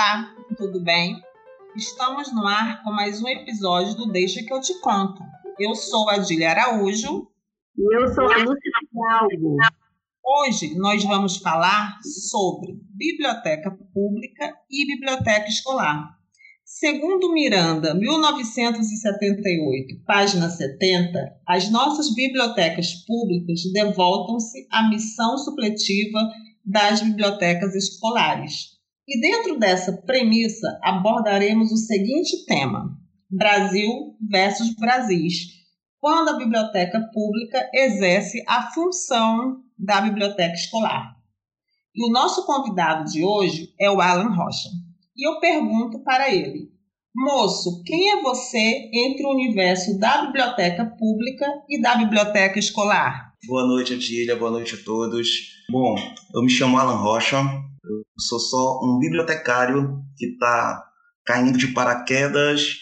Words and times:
Olá, 0.00 0.34
tudo 0.56 0.82
bem? 0.82 1.20
Estamos 1.76 2.32
no 2.32 2.46
ar 2.46 2.82
com 2.82 2.90
mais 2.90 3.22
um 3.22 3.28
episódio 3.28 3.94
do 3.96 4.10
Deixa 4.10 4.42
que 4.42 4.50
eu 4.50 4.58
te 4.58 4.72
conto. 4.80 5.22
Eu 5.58 5.74
sou 5.74 6.08
a 6.08 6.14
Adília 6.14 6.52
Araújo. 6.52 7.28
E 7.76 7.96
eu 7.96 8.08
sou 8.08 8.24
a 8.24 8.38
Lúcia 8.38 8.72
Fidalgo. 8.80 9.58
Hoje 10.24 10.74
nós 10.78 11.04
vamos 11.04 11.36
falar 11.36 11.98
sobre 12.02 12.80
biblioteca 12.94 13.70
pública 13.92 14.56
e 14.70 14.86
biblioteca 14.86 15.46
escolar. 15.46 16.16
Segundo 16.64 17.34
Miranda, 17.34 17.94
1978, 17.94 20.02
página 20.06 20.48
70, 20.48 21.30
as 21.46 21.70
nossas 21.70 22.14
bibliotecas 22.14 22.94
públicas 23.06 23.60
devoltam-se 23.74 24.66
à 24.72 24.88
missão 24.88 25.36
supletiva 25.36 26.26
das 26.64 27.02
bibliotecas 27.02 27.74
escolares. 27.74 28.79
E 29.12 29.20
dentro 29.20 29.58
dessa 29.58 29.92
premissa 30.06 30.78
abordaremos 30.84 31.72
o 31.72 31.76
seguinte 31.76 32.44
tema: 32.46 32.96
Brasil 33.28 34.16
versus 34.30 34.72
Brasis. 34.76 35.48
Quando 35.98 36.28
a 36.28 36.38
biblioteca 36.38 37.10
pública 37.12 37.68
exerce 37.74 38.40
a 38.46 38.70
função 38.70 39.64
da 39.76 40.00
biblioteca 40.00 40.54
escolar. 40.54 41.16
E 41.92 42.08
o 42.08 42.12
nosso 42.12 42.46
convidado 42.46 43.10
de 43.10 43.24
hoje 43.24 43.74
é 43.80 43.90
o 43.90 44.00
Alan 44.00 44.32
Rocha. 44.32 44.68
E 45.16 45.28
eu 45.28 45.40
pergunto 45.40 46.04
para 46.04 46.32
ele: 46.32 46.70
Moço, 47.12 47.82
quem 47.84 48.12
é 48.12 48.22
você 48.22 48.88
entre 48.94 49.26
o 49.26 49.34
universo 49.34 49.98
da 49.98 50.26
biblioteca 50.26 50.86
pública 50.86 51.46
e 51.68 51.80
da 51.80 51.96
biblioteca 51.96 52.60
escolar? 52.60 53.34
Boa 53.48 53.66
noite, 53.66 53.92
Adília. 53.92 54.36
Boa 54.36 54.52
noite 54.52 54.76
a 54.76 54.84
todos. 54.84 55.28
Bom, 55.68 55.96
eu 56.32 56.42
me 56.42 56.48
chamo 56.48 56.78
Alan 56.78 57.02
Rocha. 57.02 57.69
Eu 57.84 58.04
sou 58.18 58.38
só 58.38 58.80
um 58.82 58.98
bibliotecário 58.98 60.02
que 60.16 60.26
está 60.26 60.84
caindo 61.24 61.56
de 61.56 61.68
paraquedas 61.68 62.78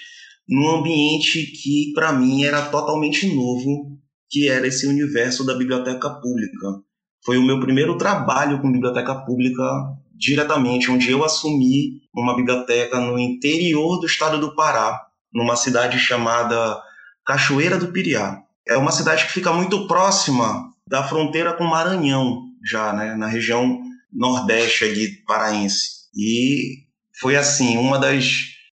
num 0.48 0.68
ambiente 0.70 1.46
que, 1.46 1.92
para 1.94 2.12
mim, 2.12 2.42
era 2.42 2.66
totalmente 2.66 3.32
novo, 3.34 3.98
que 4.28 4.48
era 4.48 4.66
esse 4.66 4.86
universo 4.86 5.44
da 5.44 5.54
biblioteca 5.54 6.10
pública. 6.10 6.82
Foi 7.24 7.36
o 7.36 7.42
meu 7.44 7.60
primeiro 7.60 7.96
trabalho 7.98 8.60
com 8.60 8.72
biblioteca 8.72 9.14
pública 9.14 9.62
diretamente, 10.16 10.90
onde 10.90 11.10
eu 11.10 11.24
assumi 11.24 12.00
uma 12.14 12.34
biblioteca 12.34 12.98
no 12.98 13.18
interior 13.18 14.00
do 14.00 14.06
estado 14.06 14.38
do 14.40 14.54
Pará, 14.54 15.06
numa 15.32 15.54
cidade 15.54 15.98
chamada 15.98 16.82
Cachoeira 17.24 17.78
do 17.78 17.92
Piriá. 17.92 18.42
É 18.66 18.76
uma 18.76 18.90
cidade 18.90 19.26
que 19.26 19.32
fica 19.32 19.52
muito 19.52 19.86
próxima 19.86 20.72
da 20.86 21.04
fronteira 21.04 21.52
com 21.52 21.64
Maranhão, 21.64 22.42
já, 22.64 22.92
né, 22.92 23.14
na 23.14 23.26
região 23.26 23.80
nordeste 24.12 24.84
ali 24.84 25.22
paraense. 25.26 26.08
E 26.14 26.86
foi 27.20 27.36
assim, 27.36 27.76
uma 27.76 27.98
das 27.98 28.24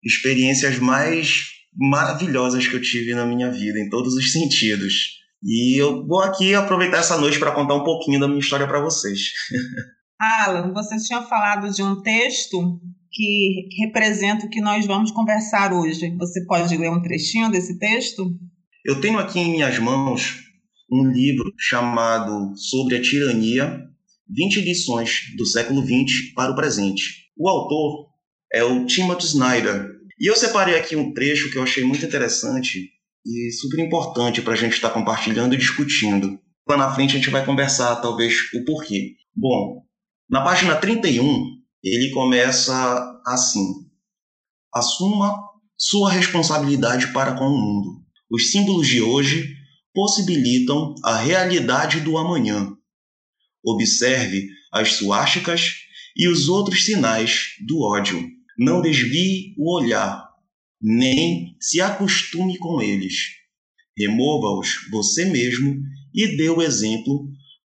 experiências 0.02 0.78
mais 0.78 1.42
maravilhosas 1.76 2.66
que 2.66 2.74
eu 2.74 2.82
tive 2.82 3.14
na 3.14 3.26
minha 3.26 3.50
vida, 3.50 3.78
em 3.78 3.88
todos 3.88 4.14
os 4.14 4.32
sentidos. 4.32 4.94
E 5.42 5.80
eu 5.80 6.06
vou 6.06 6.22
aqui 6.22 6.54
aproveitar 6.54 6.98
essa 6.98 7.18
noite 7.18 7.38
para 7.38 7.52
contar 7.52 7.74
um 7.74 7.84
pouquinho 7.84 8.20
da 8.20 8.28
minha 8.28 8.40
história 8.40 8.66
para 8.66 8.80
vocês. 8.80 9.32
Alan, 10.18 10.72
você 10.72 10.96
tinha 10.96 11.22
falado 11.22 11.70
de 11.70 11.82
um 11.82 12.00
texto 12.00 12.80
que 13.12 13.68
representa 13.78 14.46
o 14.46 14.50
que 14.50 14.60
nós 14.60 14.86
vamos 14.86 15.10
conversar 15.10 15.72
hoje. 15.72 16.14
Você 16.16 16.44
pode 16.46 16.76
ler 16.76 16.90
um 16.90 17.02
trechinho 17.02 17.50
desse 17.50 17.78
texto? 17.78 18.32
Eu 18.84 19.00
tenho 19.00 19.18
aqui 19.18 19.38
em 19.38 19.52
minhas 19.52 19.78
mãos 19.78 20.44
um 20.90 21.10
livro 21.10 21.52
chamado 21.58 22.56
Sobre 22.56 22.96
a 22.96 23.02
Tirania, 23.02 23.82
20 24.28 24.60
lições 24.62 25.34
do 25.36 25.46
século 25.46 25.82
XX 25.82 26.32
para 26.34 26.52
o 26.52 26.56
presente. 26.56 27.30
O 27.36 27.48
autor 27.48 28.08
é 28.52 28.62
o 28.62 28.86
Timothy 28.86 29.26
Snyder. 29.26 29.90
E 30.18 30.28
eu 30.28 30.36
separei 30.36 30.76
aqui 30.76 30.96
um 30.96 31.12
trecho 31.12 31.50
que 31.50 31.58
eu 31.58 31.62
achei 31.62 31.84
muito 31.84 32.04
interessante 32.04 32.90
e 33.26 33.50
super 33.52 33.80
importante 33.80 34.42
para 34.42 34.52
a 34.52 34.56
gente 34.56 34.74
estar 34.74 34.88
tá 34.88 34.94
compartilhando 34.94 35.54
e 35.54 35.58
discutindo. 35.58 36.38
Lá 36.68 36.76
na 36.76 36.94
frente 36.94 37.14
a 37.14 37.18
gente 37.18 37.30
vai 37.30 37.44
conversar, 37.44 37.96
talvez, 37.96 38.34
o 38.54 38.64
porquê. 38.64 39.16
Bom, 39.34 39.82
na 40.30 40.42
página 40.42 40.76
31, 40.76 41.44
ele 41.82 42.10
começa 42.10 43.20
assim: 43.26 43.66
Assuma 44.72 45.36
sua 45.76 46.10
responsabilidade 46.10 47.12
para 47.12 47.34
com 47.34 47.46
o 47.46 47.58
mundo. 47.58 48.02
Os 48.30 48.50
símbolos 48.50 48.86
de 48.86 49.02
hoje 49.02 49.54
possibilitam 49.92 50.94
a 51.04 51.16
realidade 51.16 52.00
do 52.00 52.16
amanhã. 52.16 52.74
Observe 53.64 54.48
as 54.72 54.94
suásticas 54.94 55.84
e 56.16 56.28
os 56.28 56.48
outros 56.48 56.84
sinais 56.84 57.54
do 57.66 57.80
ódio. 57.80 58.28
Não 58.58 58.80
desvie 58.80 59.54
o 59.58 59.74
olhar, 59.74 60.28
nem 60.80 61.56
se 61.60 61.80
acostume 61.80 62.58
com 62.58 62.80
eles. 62.80 63.14
Remova-os 63.96 64.88
você 64.90 65.24
mesmo 65.24 65.80
e 66.14 66.36
dê 66.36 66.50
o 66.50 66.62
exemplo 66.62 67.28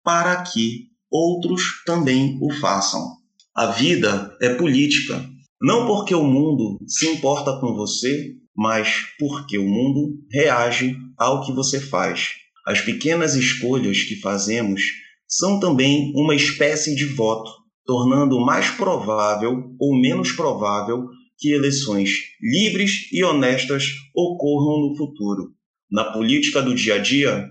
para 0.05 0.43
que 0.43 0.89
outros 1.11 1.83
também 1.85 2.39
o 2.41 2.53
façam. 2.55 3.17
A 3.55 3.67
vida 3.67 4.37
é 4.41 4.55
política, 4.55 5.29
não 5.61 5.87
porque 5.87 6.15
o 6.15 6.25
mundo 6.25 6.79
se 6.87 7.09
importa 7.09 7.59
com 7.61 7.75
você, 7.75 8.37
mas 8.57 9.07
porque 9.19 9.59
o 9.59 9.69
mundo 9.69 10.19
reage 10.31 10.97
ao 11.17 11.45
que 11.45 11.53
você 11.53 11.81
faz. 11.81 12.31
As 12.67 12.81
pequenas 12.81 13.35
escolhas 13.35 14.03
que 14.03 14.17
fazemos 14.17 14.83
são 15.29 15.61
também 15.61 16.11
uma 16.17 16.35
espécie 16.35 16.95
de 16.97 17.05
voto, 17.05 17.51
tornando 17.85 18.41
mais 18.41 18.71
provável 18.71 19.77
ou 19.79 20.01
menos 20.01 20.33
provável 20.33 21.07
que 21.37 21.53
eleições 21.53 22.11
livres 22.41 23.13
e 23.13 23.23
honestas 23.23 23.85
ocorram 24.15 24.89
no 24.89 24.97
futuro. 24.97 25.55
Na 25.91 26.13
política 26.13 26.63
do 26.63 26.75
dia 26.75 26.95
a 26.95 26.99
dia, 26.99 27.47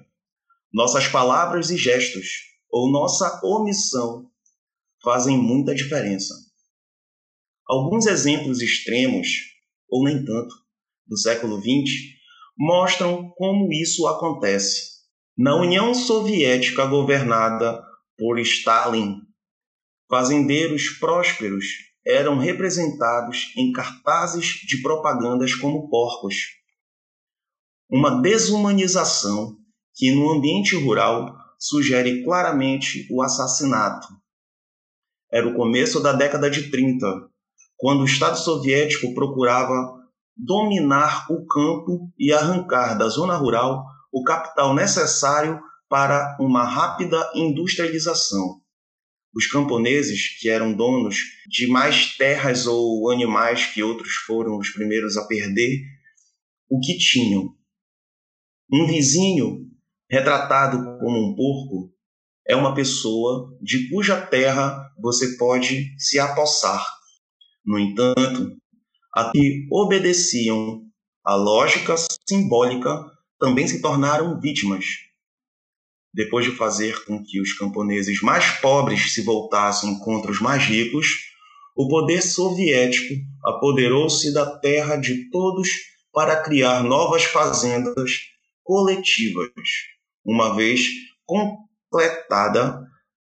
nossas 0.73 1.07
palavras 1.07 1.69
e 1.69 1.77
gestos 1.77 2.27
ou 2.69 2.91
nossa 2.91 3.39
omissão 3.43 4.25
fazem 5.03 5.37
muita 5.37 5.73
diferença. 5.73 6.33
Alguns 7.67 8.05
exemplos 8.05 8.61
extremos, 8.61 9.27
ou 9.89 10.03
nem 10.03 10.23
tanto, 10.25 10.53
do 11.05 11.17
século 11.17 11.59
XX 11.61 12.17
mostram 12.57 13.29
como 13.35 13.71
isso 13.71 14.07
acontece. 14.07 14.96
Na 15.39 15.55
União 15.55 15.93
Soviética 15.93 16.87
governada 16.87 17.79
por 18.17 18.39
Stalin, 18.39 19.21
fazendeiros 20.09 20.89
prósperos 20.99 21.63
eram 22.03 22.39
representados 22.39 23.53
em 23.55 23.71
cartazes 23.71 24.45
de 24.65 24.81
propagandas 24.81 25.53
como 25.53 25.91
porcos. 25.91 26.33
Uma 27.87 28.19
desumanização 28.19 29.55
que 29.93 30.11
no 30.11 30.31
ambiente 30.31 30.75
rural 30.75 31.37
sugere 31.59 32.23
claramente 32.23 33.07
o 33.11 33.21
assassinato. 33.21 34.07
Era 35.31 35.47
o 35.47 35.53
começo 35.53 36.01
da 36.01 36.13
década 36.13 36.49
de 36.49 36.71
30, 36.71 37.05
quando 37.75 38.01
o 38.01 38.05
Estado 38.05 38.39
soviético 38.39 39.13
procurava 39.13 40.01
dominar 40.35 41.27
o 41.29 41.45
campo 41.45 42.11
e 42.17 42.33
arrancar 42.33 42.97
da 42.97 43.07
zona 43.07 43.35
rural 43.35 43.85
o 44.11 44.23
capital 44.23 44.73
necessário 44.73 45.59
para 45.89 46.37
uma 46.39 46.63
rápida 46.63 47.31
industrialização. 47.35 48.61
Os 49.33 49.47
camponeses, 49.47 50.39
que 50.39 50.49
eram 50.49 50.73
donos 50.73 51.17
de 51.47 51.67
mais 51.67 52.17
terras 52.17 52.65
ou 52.65 53.11
animais 53.11 53.65
que 53.67 53.83
outros 53.83 54.13
foram 54.25 54.57
os 54.57 54.69
primeiros 54.69 55.15
a 55.17 55.27
perder, 55.27 55.81
o 56.69 56.79
que 56.79 56.97
tinham? 56.97 57.55
Um 58.71 58.87
vizinho 58.87 59.67
retratado 60.09 60.77
como 60.99 61.17
um 61.17 61.35
porco, 61.35 61.93
é 62.47 62.55
uma 62.55 62.73
pessoa 62.73 63.55
de 63.61 63.89
cuja 63.89 64.19
terra 64.19 64.89
você 64.99 65.37
pode 65.37 65.93
se 65.99 66.19
apossar. 66.19 66.85
No 67.65 67.77
entanto, 67.77 68.55
a 69.13 69.31
que 69.31 69.67
obedeciam 69.71 70.81
a 71.25 71.35
lógica 71.35 71.95
simbólica 72.27 72.89
também 73.39 73.67
se 73.67 73.81
tornaram 73.81 74.39
vítimas. 74.39 74.85
Depois 76.13 76.45
de 76.45 76.51
fazer 76.51 77.03
com 77.05 77.23
que 77.23 77.39
os 77.39 77.53
camponeses 77.53 78.21
mais 78.21 78.59
pobres 78.59 79.13
se 79.13 79.21
voltassem 79.21 79.99
contra 79.99 80.31
os 80.31 80.39
mais 80.39 80.63
ricos, 80.63 81.07
o 81.75 81.87
poder 81.87 82.21
soviético 82.21 83.13
apoderou-se 83.45 84.33
da 84.33 84.57
terra 84.59 84.95
de 84.95 85.29
todos 85.29 85.69
para 86.11 86.41
criar 86.41 86.83
novas 86.83 87.23
fazendas 87.23 88.11
coletivas 88.63 89.51
uma 90.27 90.53
vez 90.55 90.81
completada 91.25 92.85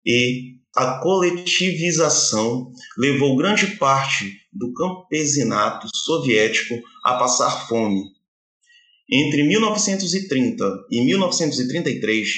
e 0.06 0.58
a 0.76 1.00
coletivização 1.00 2.72
levou 2.98 3.38
grande 3.38 3.68
parte 3.78 4.40
do 4.52 4.74
campesinato 4.74 5.88
soviético 5.94 6.76
a 7.04 7.18
passar 7.18 7.68
fome. 7.68 8.17
Entre 9.10 9.42
1930 9.44 10.86
e 10.92 11.06
1933, 11.06 12.30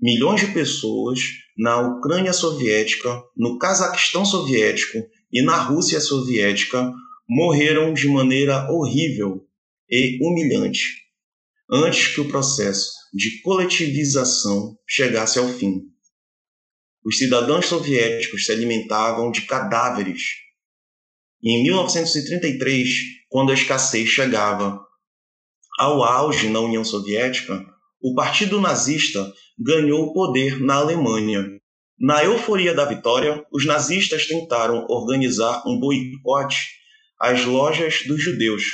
milhões 0.00 0.40
de 0.40 0.48
pessoas 0.48 1.20
na 1.56 1.80
Ucrânia 1.80 2.32
soviética, 2.32 3.22
no 3.36 3.56
Cazaquistão 3.56 4.24
soviético 4.24 4.98
e 5.32 5.42
na 5.42 5.56
Rússia 5.62 6.00
soviética 6.00 6.92
morreram 7.28 7.94
de 7.94 8.08
maneira 8.08 8.68
horrível 8.68 9.46
e 9.88 10.18
humilhante, 10.20 10.82
antes 11.70 12.08
que 12.08 12.20
o 12.20 12.28
processo 12.28 12.90
de 13.14 13.40
coletivização 13.42 14.76
chegasse 14.88 15.38
ao 15.38 15.48
fim. 15.50 15.82
Os 17.04 17.16
cidadãos 17.16 17.66
soviéticos 17.66 18.44
se 18.44 18.50
alimentavam 18.50 19.30
de 19.30 19.42
cadáveres. 19.42 20.22
Em 21.40 21.62
1933, 21.62 22.88
quando 23.28 23.52
a 23.52 23.54
escassez 23.54 24.08
chegava 24.08 24.81
ao 25.78 26.02
auge 26.02 26.48
na 26.48 26.60
União 26.60 26.84
Soviética, 26.84 27.64
o 28.02 28.14
Partido 28.14 28.60
Nazista 28.60 29.32
ganhou 29.58 30.06
o 30.06 30.12
poder 30.12 30.60
na 30.60 30.74
Alemanha. 30.74 31.46
Na 31.98 32.24
euforia 32.24 32.74
da 32.74 32.84
vitória, 32.84 33.46
os 33.52 33.64
nazistas 33.64 34.26
tentaram 34.26 34.86
organizar 34.88 35.62
um 35.66 35.78
boicote 35.78 36.68
às 37.20 37.44
lojas 37.44 38.02
dos 38.06 38.20
judeus. 38.20 38.64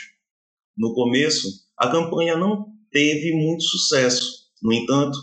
No 0.77 0.95
começo, 0.95 1.49
a 1.77 1.89
campanha 1.89 2.37
não 2.37 2.67
teve 2.91 3.33
muito 3.33 3.65
sucesso. 3.65 4.49
No 4.62 4.73
entanto, 4.73 5.19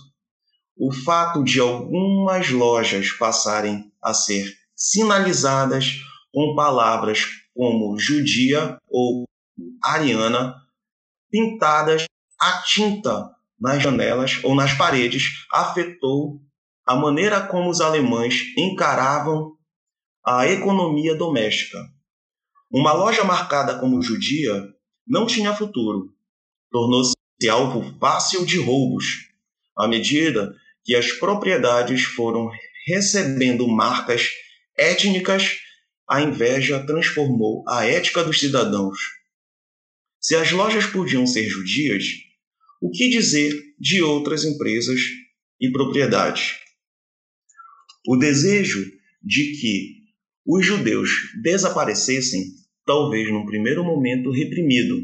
o 0.78 0.94
fato 0.94 1.44
de 1.44 1.60
algumas 1.60 2.50
lojas 2.52 3.12
passarem 3.12 3.92
a 4.04 4.14
ser 4.14 4.54
sinalizadas 4.76 5.94
com 6.32 6.54
palavras 6.54 7.26
como 7.56 7.98
judia 7.98 8.78
ou 8.88 9.24
ariana 9.82 10.54
pintadas 11.36 12.06
a 12.40 12.62
tinta 12.62 13.30
nas 13.60 13.84
janelas 13.84 14.40
ou 14.42 14.56
nas 14.56 14.74
paredes 14.74 15.46
afetou 15.52 16.40
a 16.88 16.96
maneira 16.96 17.46
como 17.46 17.70
os 17.70 17.82
alemães 17.82 18.42
encaravam 18.58 19.52
a 20.26 20.48
economia 20.48 21.14
doméstica. 21.14 21.78
Uma 22.72 22.94
loja 22.94 23.26
marcada 23.26 23.78
como 23.80 24.02
judia 24.02 24.64
não 25.06 25.26
tinha 25.26 25.54
futuro. 25.54 26.14
Tornou-se 26.72 27.14
alvo 27.50 27.84
fácil 28.00 28.46
de 28.46 28.58
roubos, 28.58 29.28
à 29.78 29.90
medida 29.90 30.56
que 30.86 30.96
as 30.96 31.12
propriedades 31.12 32.04
foram 32.04 32.50
recebendo 32.88 33.68
marcas 33.68 34.30
étnicas, 34.78 35.58
a 36.10 36.22
inveja 36.22 36.86
transformou 36.86 37.62
a 37.68 37.86
ética 37.86 38.24
dos 38.24 38.40
cidadãos. 38.40 38.98
Se 40.26 40.36
as 40.36 40.52
lojas 40.52 40.88
podiam 40.88 41.28
ser 41.28 41.48
judias, 41.48 42.04
o 42.82 42.90
que 42.90 43.10
dizer 43.10 43.54
de 43.80 44.02
outras 44.02 44.44
empresas 44.44 45.00
e 45.62 45.72
propriedades? 45.72 46.56
O 48.08 48.18
desejo 48.18 48.84
de 49.22 49.52
que 49.52 49.98
os 50.44 50.66
judeus 50.66 51.12
desaparecessem, 51.44 52.42
talvez 52.88 53.32
num 53.32 53.46
primeiro 53.46 53.84
momento 53.84 54.32
reprimido, 54.32 55.00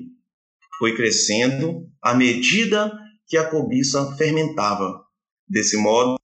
foi 0.79 0.95
crescendo 0.95 1.87
à 2.01 2.15
medida 2.15 2.91
que 3.27 3.37
a 3.37 3.47
cobiça 3.47 4.17
fermentava. 4.17 5.03
Desse 5.47 5.77
modo, 5.77 6.17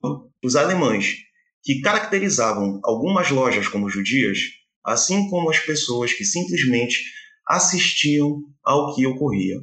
os 0.44 0.56
alemães, 0.56 1.18
que 1.64 1.82
caracterizavam 1.82 2.80
algumas 2.84 3.30
lojas 3.30 3.68
como 3.68 3.92
judias, 3.92 4.40
assim 4.84 5.30
como 5.30 5.52
as 5.52 5.60
pessoas 5.60 6.14
que 6.14 6.26
simplesmente 6.26 7.04
assistiam 7.48 8.44
ao 8.64 8.94
que 8.94 9.08
ocorria, 9.08 9.58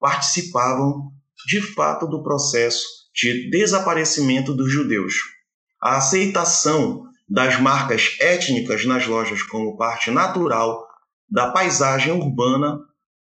participavam 0.00 1.12
de 1.46 1.60
fato 1.60 2.06
do 2.06 2.22
processo 2.22 2.84
de 3.14 3.50
desaparecimento 3.50 4.54
dos 4.54 4.72
judeus. 4.72 5.14
A 5.82 5.98
aceitação 5.98 7.04
das 7.28 7.60
marcas 7.60 8.16
étnicas 8.20 8.84
nas 8.84 9.06
lojas 9.06 9.42
como 9.42 9.76
parte 9.76 10.10
natural 10.10 10.86
da 11.28 11.50
paisagem 11.50 12.12
urbana 12.12 12.78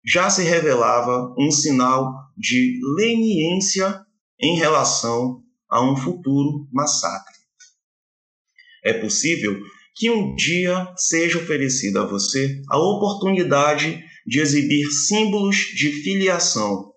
já 0.05 0.29
se 0.29 0.43
revelava 0.43 1.33
um 1.37 1.51
sinal 1.51 2.13
de 2.37 2.79
leniência 2.97 4.05
em 4.39 4.55
relação 4.57 5.41
a 5.69 5.81
um 5.81 5.95
futuro 5.95 6.67
massacre. 6.71 7.35
É 8.83 8.93
possível 8.93 9.59
que 9.97 10.11
um 10.11 10.35
dia 10.35 10.93
seja 10.95 11.39
oferecida 11.39 12.03
a 12.03 12.05
você 12.05 12.61
a 12.69 12.77
oportunidade 12.77 14.03
de 14.27 14.39
exibir 14.39 14.85
símbolos 14.91 15.55
de 15.75 15.91
filiação. 16.03 16.93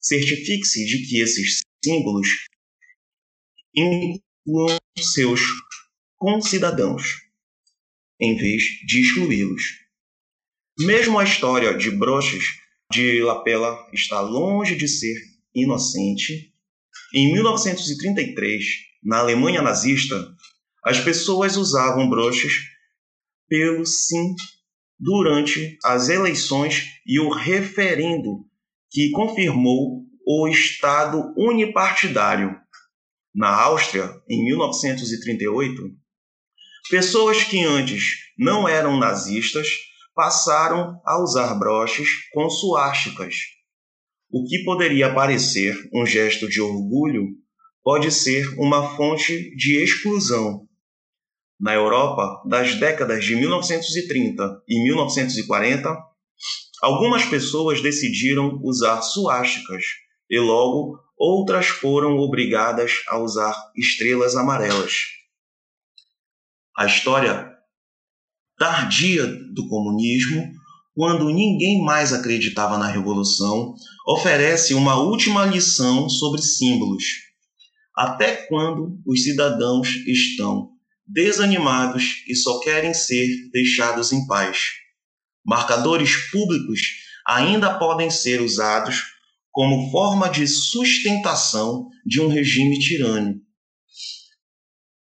Certifique-se 0.00 0.84
de 0.84 1.06
que 1.06 1.20
esses 1.20 1.60
símbolos 1.84 2.28
incluam 3.74 4.76
seus 4.98 5.40
concidadãos, 6.18 7.20
em 8.20 8.36
vez 8.36 8.62
de 8.86 9.00
excluí-los. 9.00 9.62
Mesmo 10.80 11.20
a 11.20 11.24
história 11.24 11.76
de 11.76 11.90
broches 11.92 12.44
de 12.90 13.22
lapela 13.22 13.88
está 13.92 14.20
longe 14.20 14.74
de 14.74 14.88
ser 14.88 15.14
inocente 15.54 16.52
em 17.14 17.32
1933, 17.32 18.64
na 19.02 19.18
Alemanha 19.18 19.62
nazista, 19.62 20.34
as 20.84 21.00
pessoas 21.00 21.56
usavam 21.56 22.08
broches 22.08 22.54
pelo 23.48 23.84
sim 23.84 24.34
durante 24.98 25.78
as 25.84 26.08
eleições 26.08 26.86
e 27.06 27.20
o 27.20 27.30
referendo 27.30 28.44
que 28.90 29.10
confirmou 29.10 30.04
o 30.26 30.48
Estado 30.48 31.34
unipartidário. 31.36 32.56
Na 33.34 33.48
Áustria, 33.48 34.10
em 34.28 34.44
1938, 34.44 35.82
pessoas 36.90 37.44
que 37.44 37.64
antes 37.64 38.16
não 38.38 38.68
eram 38.68 38.98
nazistas 38.98 39.68
passaram 40.14 41.00
a 41.04 41.22
usar 41.22 41.54
broches 41.54 42.08
com 42.32 42.48
suásticas 42.50 43.34
o 44.32 44.44
que 44.44 44.64
poderia 44.64 45.14
parecer 45.14 45.76
um 45.92 46.06
gesto 46.06 46.48
de 46.48 46.58
orgulho 46.58 47.36
pode 47.84 48.10
ser 48.10 48.58
uma 48.58 48.96
fonte 48.96 49.54
de 49.54 49.76
exclusão. 49.84 50.66
Na 51.62 51.72
Europa, 51.74 52.42
das 52.44 52.74
décadas 52.74 53.24
de 53.24 53.36
1930 53.36 54.62
e 54.68 54.82
1940, 54.82 55.96
algumas 56.82 57.24
pessoas 57.24 57.80
decidiram 57.80 58.58
usar 58.64 59.00
suásticas 59.00 59.84
e 60.28 60.40
logo 60.40 60.98
outras 61.16 61.68
foram 61.68 62.16
obrigadas 62.16 63.04
a 63.08 63.18
usar 63.18 63.54
estrelas 63.76 64.34
amarelas. 64.34 64.92
A 66.76 66.86
história 66.86 67.48
tardia 68.58 69.24
do 69.26 69.68
comunismo 69.68 70.50
quando 70.94 71.30
ninguém 71.30 71.82
mais 71.82 72.12
acreditava 72.12 72.76
na 72.76 72.86
revolução, 72.86 73.74
oferece 74.06 74.74
uma 74.74 74.96
última 74.96 75.46
lição 75.46 76.08
sobre 76.08 76.42
símbolos. 76.42 77.04
Até 77.96 78.46
quando 78.46 79.00
os 79.06 79.22
cidadãos 79.22 79.88
estão 80.06 80.71
desanimados 81.12 82.24
e 82.28 82.34
só 82.34 82.60
querem 82.60 82.94
ser 82.94 83.28
deixados 83.52 84.12
em 84.12 84.26
paz? 84.26 84.70
Marcadores 85.44 86.30
públicos 86.30 86.80
ainda 87.26 87.78
podem 87.78 88.10
ser 88.10 88.40
usados 88.40 89.02
como 89.50 89.90
forma 89.90 90.28
de 90.28 90.46
sustentação 90.46 91.88
de 92.06 92.20
um 92.20 92.28
regime 92.28 92.78
tirânico. 92.78 93.40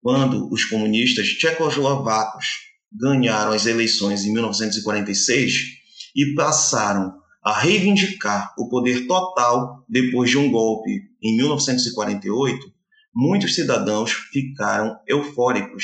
Quando 0.02 0.52
os 0.52 0.66
comunistas 0.66 1.28
tchecoslovacos 1.28 2.46
ganharam 2.92 3.52
as 3.52 3.66
eleições 3.66 4.26
em 4.26 4.34
1946, 4.34 5.80
e 6.16 6.34
passaram 6.34 7.14
a 7.44 7.60
reivindicar 7.60 8.54
o 8.58 8.68
poder 8.70 9.08
total 9.08 9.86
depois 9.88 10.30
de 10.30 10.38
um 10.38 10.52
golpe 10.52 10.92
em 11.22 11.38
1948, 11.38 12.74
muitos 13.20 13.54
cidadãos 13.54 14.12
ficaram 14.12 14.98
eufóricos. 15.06 15.84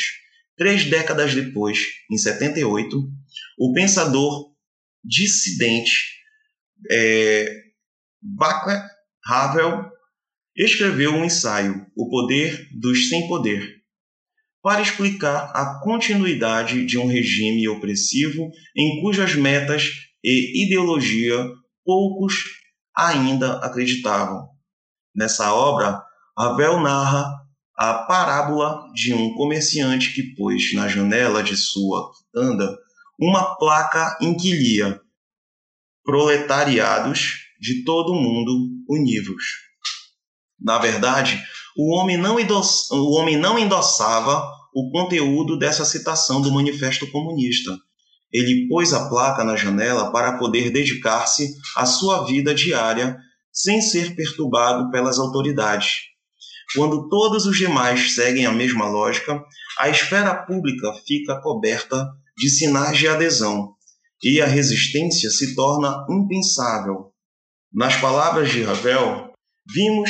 Três 0.58 0.86
décadas 0.86 1.36
depois, 1.36 1.80
em 2.10 2.18
78, 2.18 2.98
o 3.60 3.74
pensador 3.74 4.54
dissidente 5.04 5.92
é, 6.90 7.46
Václav 8.38 8.88
Havel 9.28 9.86
escreveu 10.56 11.12
um 11.12 11.26
ensaio, 11.26 11.86
O 11.96 12.10
Poder 12.10 12.70
dos 12.80 13.10
Sem 13.10 13.28
Poder, 13.28 13.76
para 14.64 14.82
explicar 14.82 15.52
a 15.54 15.82
continuidade 15.84 16.86
de 16.86 16.98
um 16.98 17.06
regime 17.06 17.68
opressivo 17.68 18.50
em 18.76 19.02
cujas 19.02 19.36
metas 19.36 19.90
e 20.24 20.66
ideologia 20.66 21.36
poucos 21.84 22.36
ainda 22.96 23.58
acreditavam. 23.58 24.48
Nessa 25.14 25.54
obra, 25.54 26.02
Ravel 26.38 26.82
narra 26.82 27.32
a 27.78 27.94
parábola 27.94 28.92
de 28.94 29.14
um 29.14 29.34
comerciante 29.36 30.14
que 30.14 30.36
pôs 30.36 30.74
na 30.74 30.88
janela 30.88 31.42
de 31.42 31.56
sua 31.56 32.12
quitanda 32.14 32.78
uma 33.18 33.56
placa 33.56 34.18
em 34.22 34.36
que 34.36 34.52
lia 34.52 35.00
proletariados 36.04 37.38
de 37.60 37.84
todo 37.86 38.12
o 38.12 38.22
mundo 38.22 38.70
univos. 38.90 39.44
Na 40.60 40.78
verdade, 40.78 41.42
o 41.78 41.94
homem 41.96 42.18
não, 42.18 42.36
o 42.36 43.12
homem 43.16 43.38
não 43.38 43.58
endossava 43.58 44.46
o 44.74 44.92
conteúdo 44.92 45.58
dessa 45.58 45.86
citação 45.86 46.42
do 46.42 46.52
Manifesto 46.52 47.10
Comunista, 47.12 47.78
Ele 48.30 48.68
pôs 48.68 48.92
a 48.92 49.08
placa 49.08 49.44
na 49.46 49.56
janela 49.56 50.12
para 50.12 50.38
poder 50.38 50.70
dedicar-se 50.70 51.56
à 51.78 51.86
sua 51.86 52.26
vida 52.26 52.54
diária 52.54 53.18
sem 53.54 53.82
ser 53.82 54.16
perturbado 54.18 54.92
pelas 54.92 55.18
autoridades. 55.18 56.15
Quando 56.74 57.08
todos 57.10 57.46
os 57.46 57.58
demais 57.58 58.16
seguem 58.16 58.46
a 58.46 58.52
mesma 58.52 58.88
lógica, 58.88 59.42
a 59.80 59.90
esfera 59.90 60.34
pública 60.34 60.94
fica 61.06 61.40
coberta 61.42 62.08
de 62.38 62.50
sinais 62.50 62.98
de 62.98 63.08
adesão 63.08 63.76
e 64.24 64.42
a 64.42 64.46
resistência 64.46 65.30
se 65.30 65.56
torna 65.56 66.06
impensável. 66.10 67.12
Nas 67.74 67.96
palavras 67.98 68.52
de 68.52 68.64
Ravel, 68.64 69.32
vimos 69.74 70.10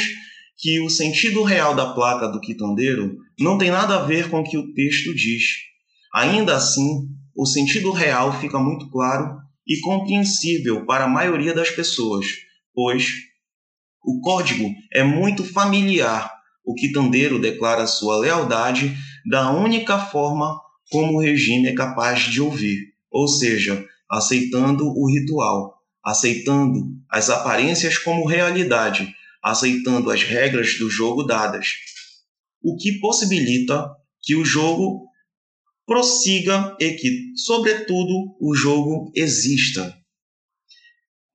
que 0.58 0.80
o 0.80 0.90
sentido 0.90 1.44
real 1.44 1.76
da 1.76 1.94
placa 1.94 2.28
do 2.28 2.40
quitandeiro 2.40 3.18
não 3.40 3.58
tem 3.58 3.70
nada 3.70 3.96
a 3.96 4.06
ver 4.06 4.30
com 4.30 4.40
o 4.40 4.44
que 4.44 4.58
o 4.58 4.74
texto 4.74 5.14
diz. 5.14 5.44
Ainda 6.14 6.56
assim, 6.56 7.10
o 7.36 7.46
sentido 7.46 7.92
real 7.92 8.40
fica 8.40 8.58
muito 8.58 8.90
claro 8.90 9.38
e 9.68 9.80
compreensível 9.82 10.86
para 10.86 11.06
a 11.06 11.10
maioria 11.10 11.54
das 11.54 11.70
pessoas, 11.70 12.28
pois 12.74 13.08
o 14.04 14.22
código 14.22 14.70
é 14.94 15.04
muito 15.04 15.44
familiar. 15.44 16.35
O 16.66 16.74
quitandeiro 16.74 17.40
declara 17.40 17.86
sua 17.86 18.18
lealdade 18.18 18.96
da 19.30 19.52
única 19.52 20.00
forma 20.00 20.60
como 20.92 21.14
o 21.14 21.22
regime 21.22 21.68
é 21.68 21.74
capaz 21.74 22.22
de 22.22 22.42
ouvir, 22.42 22.94
ou 23.12 23.28
seja, 23.28 23.86
aceitando 24.10 24.86
o 24.88 25.10
ritual, 25.10 25.76
aceitando 26.04 26.96
as 27.10 27.30
aparências 27.30 27.98
como 27.98 28.28
realidade, 28.28 29.14
aceitando 29.44 30.10
as 30.10 30.24
regras 30.24 30.78
do 30.78 30.90
jogo 30.90 31.24
dadas, 31.24 31.68
o 32.64 32.76
que 32.78 33.00
possibilita 33.00 33.90
que 34.22 34.36
o 34.36 34.44
jogo 34.44 35.06
prossiga 35.86 36.76
e 36.80 36.92
que, 36.94 37.32
sobretudo, 37.36 38.36
o 38.42 38.56
jogo 38.56 39.12
exista. 39.16 39.96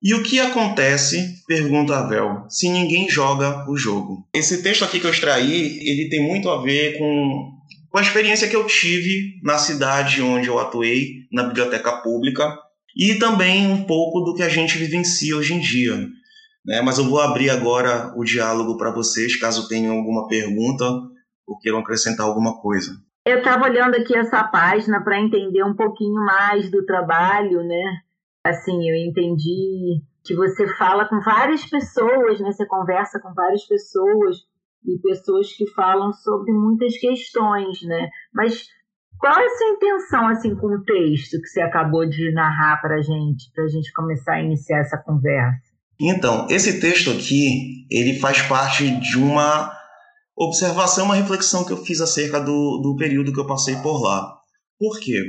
E 0.02 0.14
o 0.14 0.22
que 0.22 0.40
acontece, 0.40 1.44
pergunta 1.46 1.94
Avel, 1.94 2.46
se 2.48 2.70
ninguém 2.70 3.08
joga 3.08 3.68
o 3.68 3.76
jogo? 3.76 4.26
Esse 4.34 4.62
texto 4.62 4.82
aqui 4.82 4.98
que 4.98 5.06
eu 5.06 5.10
extraí, 5.10 5.78
ele 5.86 6.08
tem 6.08 6.26
muito 6.26 6.48
a 6.48 6.62
ver 6.62 6.96
com, 6.96 7.50
com 7.90 7.98
a 7.98 8.02
experiência 8.02 8.48
que 8.48 8.56
eu 8.56 8.66
tive 8.66 9.38
na 9.42 9.58
cidade 9.58 10.22
onde 10.22 10.48
eu 10.48 10.58
atuei, 10.58 11.26
na 11.30 11.42
biblioteca 11.42 12.00
pública, 12.00 12.56
e 12.96 13.16
também 13.16 13.66
um 13.66 13.84
pouco 13.84 14.20
do 14.20 14.34
que 14.34 14.42
a 14.42 14.48
gente 14.48 14.78
vivencia 14.78 15.36
hoje 15.36 15.52
em 15.52 15.60
dia. 15.60 15.96
Né? 16.64 16.80
Mas 16.80 16.96
eu 16.96 17.04
vou 17.04 17.20
abrir 17.20 17.50
agora 17.50 18.12
o 18.16 18.24
diálogo 18.24 18.78
para 18.78 18.90
vocês, 18.90 19.36
caso 19.36 19.68
tenham 19.68 19.94
alguma 19.94 20.26
pergunta 20.28 20.84
ou 21.46 21.58
queiram 21.58 21.80
acrescentar 21.80 22.24
alguma 22.24 22.58
coisa. 22.60 22.92
Eu 23.26 23.38
estava 23.38 23.64
olhando 23.64 23.96
aqui 23.96 24.16
essa 24.16 24.42
página 24.44 25.04
para 25.04 25.20
entender 25.20 25.62
um 25.62 25.74
pouquinho 25.74 26.24
mais 26.24 26.70
do 26.70 26.86
trabalho, 26.86 27.62
né? 27.62 28.00
Assim, 28.44 28.88
eu 28.88 28.96
entendi 28.96 30.02
que 30.24 30.34
você 30.34 30.66
fala 30.76 31.08
com 31.08 31.20
várias 31.20 31.64
pessoas, 31.68 32.40
né? 32.40 32.52
Você 32.52 32.66
conversa 32.66 33.20
com 33.20 33.32
várias 33.34 33.64
pessoas 33.66 34.38
e 34.86 34.98
pessoas 34.98 35.52
que 35.52 35.66
falam 35.72 36.12
sobre 36.12 36.52
muitas 36.52 36.96
questões, 36.96 37.82
né? 37.82 38.08
Mas 38.32 38.66
qual 39.18 39.38
é 39.38 39.44
a 39.44 39.56
sua 39.56 39.68
intenção 39.68 40.28
assim 40.28 40.54
com 40.56 40.68
o 40.68 40.82
texto 40.82 41.40
que 41.40 41.46
você 41.46 41.60
acabou 41.60 42.08
de 42.08 42.32
narrar 42.32 42.80
para 42.80 43.02
gente, 43.02 43.50
para 43.54 43.64
a 43.64 43.68
gente 43.68 43.92
começar 43.92 44.34
a 44.34 44.42
iniciar 44.42 44.78
essa 44.78 44.96
conversa? 44.96 45.70
Então, 46.00 46.46
esse 46.48 46.80
texto 46.80 47.10
aqui, 47.10 47.86
ele 47.90 48.18
faz 48.18 48.40
parte 48.40 48.90
de 49.00 49.18
uma 49.18 49.70
observação, 50.34 51.04
uma 51.04 51.14
reflexão 51.14 51.62
que 51.62 51.72
eu 51.72 51.76
fiz 51.76 52.00
acerca 52.00 52.40
do, 52.40 52.80
do 52.82 52.96
período 52.96 53.32
que 53.32 53.38
eu 53.38 53.46
passei 53.46 53.76
por 53.76 54.00
lá. 54.00 54.38
Por 54.78 54.98
quê? 54.98 55.22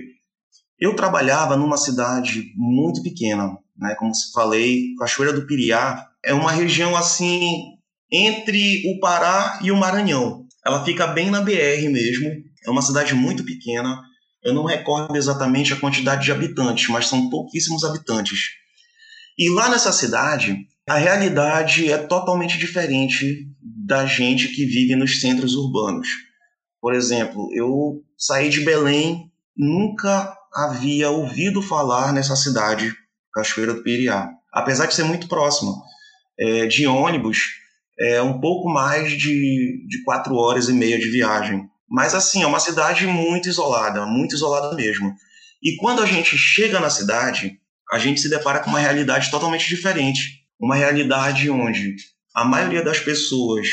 Eu 0.81 0.95
trabalhava 0.95 1.55
numa 1.55 1.77
cidade 1.77 2.51
muito 2.55 3.03
pequena, 3.03 3.55
né? 3.77 3.93
Como 3.99 4.11
falei, 4.33 4.95
Cachoeira 4.97 5.31
do 5.31 5.45
Piriá 5.45 6.07
é 6.25 6.33
uma 6.33 6.51
região 6.51 6.95
assim 6.95 7.77
entre 8.11 8.81
o 8.91 8.99
Pará 8.99 9.59
e 9.61 9.71
o 9.71 9.77
Maranhão. 9.77 10.47
Ela 10.65 10.83
fica 10.83 11.05
bem 11.05 11.29
na 11.29 11.39
BR 11.39 11.87
mesmo. 11.91 12.31
É 12.65 12.71
uma 12.71 12.81
cidade 12.81 13.13
muito 13.13 13.45
pequena. 13.45 14.01
Eu 14.43 14.55
não 14.55 14.65
recordo 14.65 15.15
exatamente 15.15 15.71
a 15.71 15.79
quantidade 15.79 16.25
de 16.25 16.31
habitantes, 16.31 16.89
mas 16.89 17.07
são 17.07 17.29
pouquíssimos 17.29 17.83
habitantes. 17.83 18.39
E 19.37 19.49
lá 19.51 19.69
nessa 19.69 19.91
cidade, 19.91 20.57
a 20.89 20.97
realidade 20.97 21.91
é 21.91 21.97
totalmente 21.97 22.57
diferente 22.57 23.47
da 23.61 24.07
gente 24.07 24.47
que 24.49 24.65
vive 24.65 24.95
nos 24.95 25.21
centros 25.21 25.53
urbanos. 25.53 26.07
Por 26.81 26.95
exemplo, 26.95 27.49
eu 27.53 28.03
saí 28.17 28.49
de 28.49 28.61
Belém, 28.61 29.31
nunca 29.55 30.35
havia 30.53 31.09
ouvido 31.09 31.61
falar 31.61 32.13
nessa 32.13 32.35
cidade, 32.35 32.93
Cachoeira 33.33 33.73
do 33.73 33.83
Piriá. 33.83 34.29
Apesar 34.53 34.85
de 34.85 34.95
ser 34.95 35.03
muito 35.03 35.27
próxima, 35.27 35.73
é, 36.39 36.65
de 36.65 36.85
ônibus, 36.87 37.39
é 37.99 38.21
um 38.21 38.39
pouco 38.39 38.69
mais 38.69 39.11
de, 39.11 39.85
de 39.87 40.03
quatro 40.03 40.35
horas 40.35 40.67
e 40.67 40.73
meia 40.73 40.97
de 40.97 41.09
viagem. 41.09 41.69
Mas 41.89 42.15
assim, 42.15 42.43
é 42.43 42.47
uma 42.47 42.59
cidade 42.59 43.05
muito 43.05 43.47
isolada, 43.47 44.05
muito 44.05 44.35
isolada 44.35 44.75
mesmo. 44.75 45.13
E 45.61 45.75
quando 45.77 46.01
a 46.01 46.05
gente 46.05 46.37
chega 46.37 46.79
na 46.79 46.89
cidade, 46.89 47.59
a 47.91 47.99
gente 47.99 48.21
se 48.21 48.29
depara 48.29 48.59
com 48.59 48.69
uma 48.69 48.79
realidade 48.79 49.29
totalmente 49.29 49.67
diferente. 49.67 50.41
Uma 50.59 50.75
realidade 50.75 51.49
onde 51.49 51.95
a 52.33 52.45
maioria 52.45 52.83
das 52.83 52.99
pessoas 52.99 53.67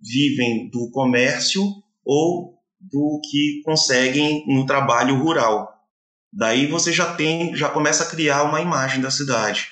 vivem 0.00 0.68
do 0.70 0.90
comércio 0.90 1.62
ou 2.04 2.54
do 2.80 3.20
que 3.28 3.62
conseguem 3.64 4.44
no 4.46 4.66
trabalho 4.66 5.18
rural. 5.18 5.68
Daí 6.32 6.66
você 6.66 6.92
já 6.92 7.14
tem, 7.14 7.54
já 7.56 7.68
começa 7.68 8.04
a 8.04 8.06
criar 8.06 8.42
uma 8.42 8.60
imagem 8.60 9.00
da 9.00 9.10
cidade. 9.10 9.68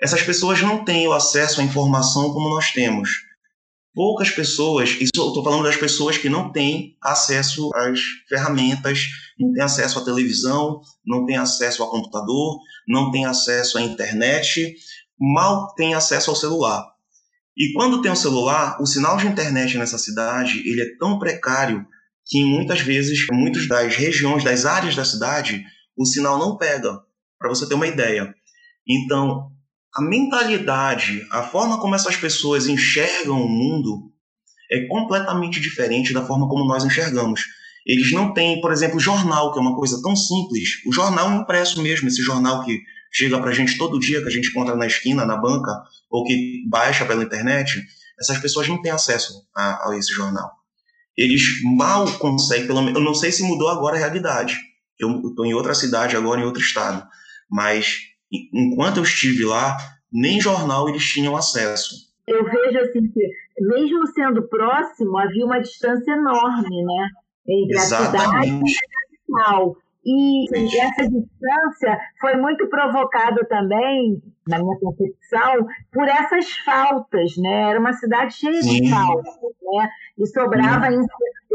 Essas 0.00 0.22
pessoas 0.22 0.60
não 0.62 0.84
têm 0.84 1.08
o 1.08 1.12
acesso 1.12 1.60
à 1.60 1.64
informação 1.64 2.32
como 2.32 2.50
nós 2.50 2.70
temos. 2.70 3.10
Poucas 3.94 4.30
pessoas, 4.30 4.90
isso 4.90 5.10
eu 5.16 5.28
estou 5.28 5.42
falando 5.42 5.64
das 5.64 5.76
pessoas 5.76 6.16
que 6.16 6.28
não 6.28 6.52
têm 6.52 6.96
acesso 7.02 7.70
às 7.74 8.00
ferramentas, 8.28 9.08
não 9.36 9.52
têm 9.52 9.62
acesso 9.62 9.98
à 9.98 10.04
televisão, 10.04 10.80
não 11.04 11.26
têm 11.26 11.36
acesso 11.36 11.82
ao 11.82 11.90
computador, 11.90 12.60
não 12.86 13.10
têm 13.10 13.24
acesso 13.24 13.76
à 13.76 13.82
internet, 13.82 14.76
mal 15.18 15.74
têm 15.74 15.94
acesso 15.94 16.30
ao 16.30 16.36
celular. 16.36 16.86
E 17.56 17.72
quando 17.72 18.00
tem 18.00 18.12
um 18.12 18.16
celular, 18.16 18.80
o 18.80 18.86
sinal 18.86 19.16
de 19.16 19.26
internet 19.26 19.76
nessa 19.76 19.98
cidade 19.98 20.60
ele 20.64 20.80
é 20.80 20.96
tão 20.96 21.18
precário 21.18 21.84
que 22.24 22.44
muitas 22.44 22.80
vezes, 22.80 23.26
muitas 23.32 23.66
das 23.66 23.96
regiões, 23.96 24.44
das 24.44 24.64
áreas 24.64 24.94
da 24.94 25.04
cidade, 25.04 25.64
o 25.98 26.06
sinal 26.06 26.38
não 26.38 26.56
pega, 26.56 27.00
para 27.38 27.48
você 27.48 27.68
ter 27.68 27.74
uma 27.74 27.86
ideia. 27.86 28.32
Então, 28.88 29.50
a 29.94 30.02
mentalidade, 30.02 31.26
a 31.30 31.42
forma 31.42 31.80
como 31.80 31.94
essas 31.94 32.16
pessoas 32.16 32.66
enxergam 32.66 33.42
o 33.42 33.48
mundo 33.48 34.12
é 34.70 34.86
completamente 34.86 35.60
diferente 35.60 36.12
da 36.12 36.24
forma 36.24 36.48
como 36.48 36.66
nós 36.66 36.84
enxergamos. 36.84 37.42
Eles 37.86 38.12
não 38.12 38.34
têm, 38.34 38.60
por 38.60 38.70
exemplo, 38.70 39.00
jornal, 39.00 39.52
que 39.52 39.58
é 39.58 39.62
uma 39.62 39.74
coisa 39.74 40.00
tão 40.02 40.14
simples. 40.14 40.84
O 40.86 40.92
jornal 40.92 41.32
impresso 41.32 41.82
mesmo, 41.82 42.06
esse 42.06 42.22
jornal 42.22 42.62
que 42.64 42.78
chega 43.10 43.40
para 43.40 43.50
a 43.50 43.54
gente 43.54 43.78
todo 43.78 43.98
dia, 43.98 44.20
que 44.20 44.28
a 44.28 44.30
gente 44.30 44.50
encontra 44.50 44.76
na 44.76 44.86
esquina, 44.86 45.24
na 45.24 45.36
banca, 45.36 45.72
ou 46.10 46.24
que 46.24 46.64
baixa 46.68 47.06
pela 47.06 47.24
internet, 47.24 47.82
essas 48.20 48.38
pessoas 48.38 48.68
não 48.68 48.82
têm 48.82 48.92
acesso 48.92 49.32
a, 49.56 49.88
a 49.88 49.96
esse 49.96 50.12
jornal. 50.12 50.50
Eles 51.16 51.42
mal 51.76 52.06
conseguem, 52.18 52.66
pelo 52.66 52.82
menos, 52.82 52.98
eu 52.98 53.04
não 53.04 53.14
sei 53.14 53.32
se 53.32 53.42
mudou 53.42 53.68
agora 53.68 53.96
a 53.96 53.98
realidade. 53.98 54.58
Eu 54.98 55.28
estou 55.28 55.46
em 55.46 55.54
outra 55.54 55.74
cidade 55.74 56.16
agora, 56.16 56.40
em 56.40 56.44
outro 56.44 56.62
estado. 56.62 57.06
Mas 57.50 57.98
enquanto 58.52 58.98
eu 58.98 59.02
estive 59.02 59.44
lá, 59.44 59.76
nem 60.12 60.40
jornal 60.40 60.88
eles 60.88 61.04
tinham 61.04 61.36
acesso. 61.36 62.08
Eu 62.26 62.44
vejo 62.44 62.78
assim 62.78 63.08
que, 63.10 63.30
mesmo 63.60 64.06
sendo 64.08 64.46
próximo, 64.48 65.16
havia 65.16 65.46
uma 65.46 65.60
distância 65.60 66.12
enorme, 66.12 66.84
né? 66.84 67.08
entre 67.48 67.76
Exatamente. 67.76 68.18
a 68.18 68.32
cidade 68.32 68.62
e 68.66 68.76
a 68.76 69.42
capital. 69.42 69.76
E 70.04 70.80
essa 70.80 71.02
distância 71.02 72.00
foi 72.20 72.36
muito 72.36 72.66
provocada 72.68 73.44
também, 73.46 74.22
na 74.46 74.58
minha 74.58 74.78
concepção, 74.78 75.66
por 75.92 76.08
essas 76.08 76.50
faltas, 76.64 77.36
né? 77.36 77.70
Era 77.70 77.80
uma 77.80 77.92
cidade 77.92 78.34
cheia 78.34 78.62
Sim. 78.62 78.82
de 78.82 78.90
faltas, 78.90 79.34
né? 79.34 79.90
E 80.18 80.26
sobrava 80.26 80.90
Sim. 80.90 81.06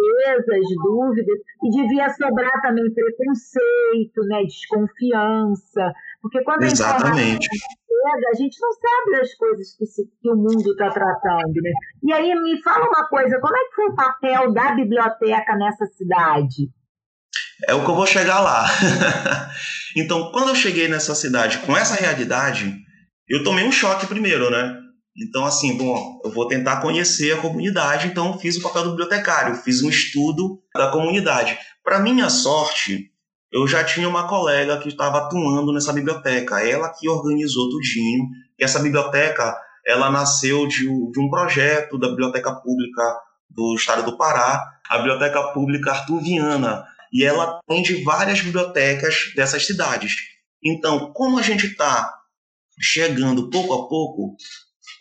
Incertezas, 0.04 0.66
dúvidas, 0.84 1.40
e 1.64 1.70
devia 1.70 2.10
sobrar 2.10 2.62
também 2.62 2.94
preconceito, 2.94 4.22
né? 4.28 4.44
Desconfiança, 4.44 5.94
porque 6.22 6.44
quando 6.44 6.64
Exatamente. 6.64 7.48
a 7.48 7.84
chega, 8.04 8.30
a 8.32 8.36
gente 8.36 8.58
não 8.62 8.72
sabe 8.74 9.20
das 9.20 9.34
coisas 9.36 9.76
que, 9.78 9.86
se, 9.86 10.04
que 10.22 10.30
o 10.30 10.36
mundo 10.36 10.72
está 10.72 10.90
tratando, 10.90 11.54
né? 11.62 11.72
E 12.04 12.14
aí 12.14 12.34
me 12.36 12.62
fala 12.62 12.88
uma 12.88 13.08
coisa, 13.08 13.40
como 13.40 13.56
é 13.56 13.60
que 13.66 13.76
foi 13.76 13.86
o 13.88 13.96
papel 13.96 14.54
da 14.54 14.72
biblioteca 14.74 15.56
nessa 15.56 15.86
cidade? 15.86 16.70
É 17.68 17.74
o 17.74 17.84
que 17.84 17.90
eu 17.90 17.96
vou 17.96 18.08
chegar 18.08 18.42
lá. 18.42 18.66
então, 19.96 20.32
quando 20.32 20.50
eu 20.50 20.56
cheguei 20.56 20.88
nessa 20.88 21.16
cidade 21.16 21.60
com 21.60 21.76
essa 21.76 21.96
realidade, 21.96 22.76
eu 23.28 23.44
tomei 23.44 23.66
um 23.66 23.72
choque 23.72 24.08
primeiro, 24.08 24.50
né? 24.50 24.83
Então, 25.16 25.46
assim, 25.46 25.78
bom, 25.78 26.20
eu 26.24 26.32
vou 26.32 26.48
tentar 26.48 26.82
conhecer 26.82 27.34
a 27.34 27.42
comunidade, 27.42 28.08
então 28.08 28.38
fiz 28.40 28.58
o 28.58 28.62
papel 28.62 28.84
do 28.84 28.90
bibliotecário, 28.92 29.56
fiz 29.56 29.84
um 29.84 29.90
estudo 29.90 30.60
da 30.74 30.92
comunidade. 30.92 31.58
Para 31.84 32.00
minha 32.00 32.30
sorte, 32.30 33.12
eu 33.52 33.68
já 33.68 33.84
tinha 33.84 34.10
uma 34.10 34.28
colega 34.28 34.80
que 34.80 34.90
estava 34.90 35.20
atuando 35.20 35.72
nessa 35.72 35.94
biblioteca, 35.94 36.68
ela 36.68 36.90
que 36.90 37.08
organizou 37.08 37.70
tudinho. 37.70 38.26
E 38.58 38.64
essa 38.64 38.80
biblioteca, 38.80 39.56
ela 39.86 40.10
nasceu 40.10 40.68
de, 40.68 40.86
de 40.86 41.20
um 41.20 41.30
projeto 41.30 42.00
da 42.00 42.10
Biblioteca 42.10 42.56
Pública 42.56 43.20
do 43.48 43.76
Estado 43.76 44.04
do 44.04 44.18
Pará, 44.18 44.60
a 44.90 44.98
Biblioteca 44.98 45.54
Pública 45.54 45.92
Artuviana, 45.92 46.84
e 47.12 47.24
ela 47.24 47.60
atende 47.60 48.04
várias 48.04 48.42
bibliotecas 48.42 49.32
dessas 49.36 49.68
cidades. 49.68 50.16
Então, 50.64 51.14
como 51.14 51.38
a 51.38 51.44
gente 51.44 51.68
está 51.68 52.12
chegando 52.82 53.52
pouco 53.52 53.74
a 53.74 53.88
pouco, 53.88 54.36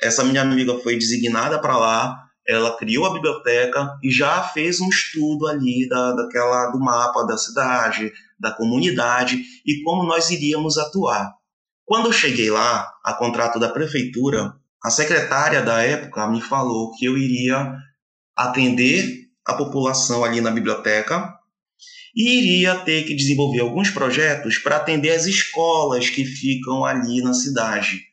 essa 0.03 0.25
minha 0.25 0.43
amiga 0.43 0.79
foi 0.81 0.99
designada 0.99 1.61
para 1.61 1.77
lá, 1.77 2.23
ela 2.47 2.77
criou 2.77 3.07
a 3.07 3.13
biblioteca 3.13 3.97
e 4.03 4.11
já 4.11 4.43
fez 4.43 4.81
um 4.81 4.89
estudo 4.89 5.47
ali 5.47 5.89
da, 5.89 6.13
daquela 6.13 6.71
do 6.71 6.81
mapa 6.81 7.25
da 7.25 7.39
cidade, 7.39 8.13
da 8.39 8.51
comunidade 8.51 9.41
e 9.65 9.83
como 9.83 10.03
nós 10.03 10.31
iríamos 10.31 10.77
atuar. 10.77 11.33
Quando 11.85 12.07
eu 12.07 12.13
cheguei 12.13 12.51
lá, 12.51 12.93
a 13.05 13.13
contrato 13.15 13.59
da 13.59 13.69
prefeitura, 13.69 14.55
a 14.83 14.91
secretária 14.91 15.63
da 15.63 15.83
época 15.83 16.27
me 16.27 16.41
falou 16.41 16.93
que 16.97 17.05
eu 17.05 17.17
iria 17.17 17.77
atender 18.37 19.29
a 19.47 19.55
população 19.55 20.25
ali 20.25 20.41
na 20.41 20.51
biblioteca 20.51 21.33
e 22.15 22.39
iria 22.39 22.75
ter 22.77 23.05
que 23.05 23.15
desenvolver 23.15 23.61
alguns 23.61 23.91
projetos 23.91 24.59
para 24.59 24.77
atender 24.77 25.11
as 25.11 25.27
escolas 25.27 26.11
que 26.11 26.25
ficam 26.25 26.85
ali 26.85 27.23
na 27.23 27.33
cidade. 27.33 28.12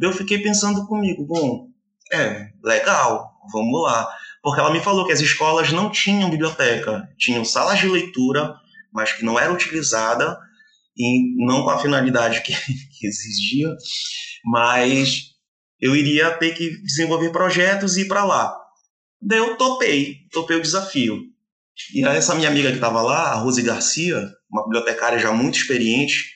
Eu 0.00 0.12
fiquei 0.12 0.38
pensando 0.38 0.86
comigo, 0.86 1.24
bom, 1.26 1.68
é, 2.12 2.48
legal, 2.62 3.32
vamos 3.52 3.82
lá. 3.82 4.08
Porque 4.42 4.60
ela 4.60 4.72
me 4.72 4.80
falou 4.80 5.06
que 5.06 5.12
as 5.12 5.20
escolas 5.20 5.70
não 5.70 5.90
tinham 5.90 6.30
biblioteca, 6.30 7.08
tinham 7.18 7.44
salas 7.44 7.78
de 7.78 7.88
leitura, 7.88 8.54
mas 8.92 9.12
que 9.12 9.24
não 9.24 9.38
era 9.38 9.52
utilizada 9.52 10.38
e 10.96 11.44
não 11.44 11.62
com 11.62 11.70
a 11.70 11.78
finalidade 11.78 12.42
que, 12.42 12.52
que 12.98 13.06
exigia, 13.06 13.68
mas 14.44 15.30
eu 15.80 15.94
iria 15.94 16.30
ter 16.32 16.54
que 16.54 16.82
desenvolver 16.82 17.30
projetos 17.30 17.96
e 17.96 18.02
ir 18.02 18.08
para 18.08 18.24
lá. 18.24 18.56
Daí 19.20 19.38
eu 19.38 19.56
topei, 19.56 20.16
topei 20.32 20.56
o 20.56 20.62
desafio. 20.62 21.18
E 21.94 22.04
essa 22.04 22.34
minha 22.34 22.48
amiga 22.48 22.68
que 22.68 22.76
estava 22.76 23.00
lá, 23.00 23.32
a 23.32 23.34
Rose 23.34 23.62
Garcia, 23.62 24.28
uma 24.50 24.64
bibliotecária 24.64 25.18
já 25.18 25.32
muito 25.32 25.58
experiente, 25.58 26.30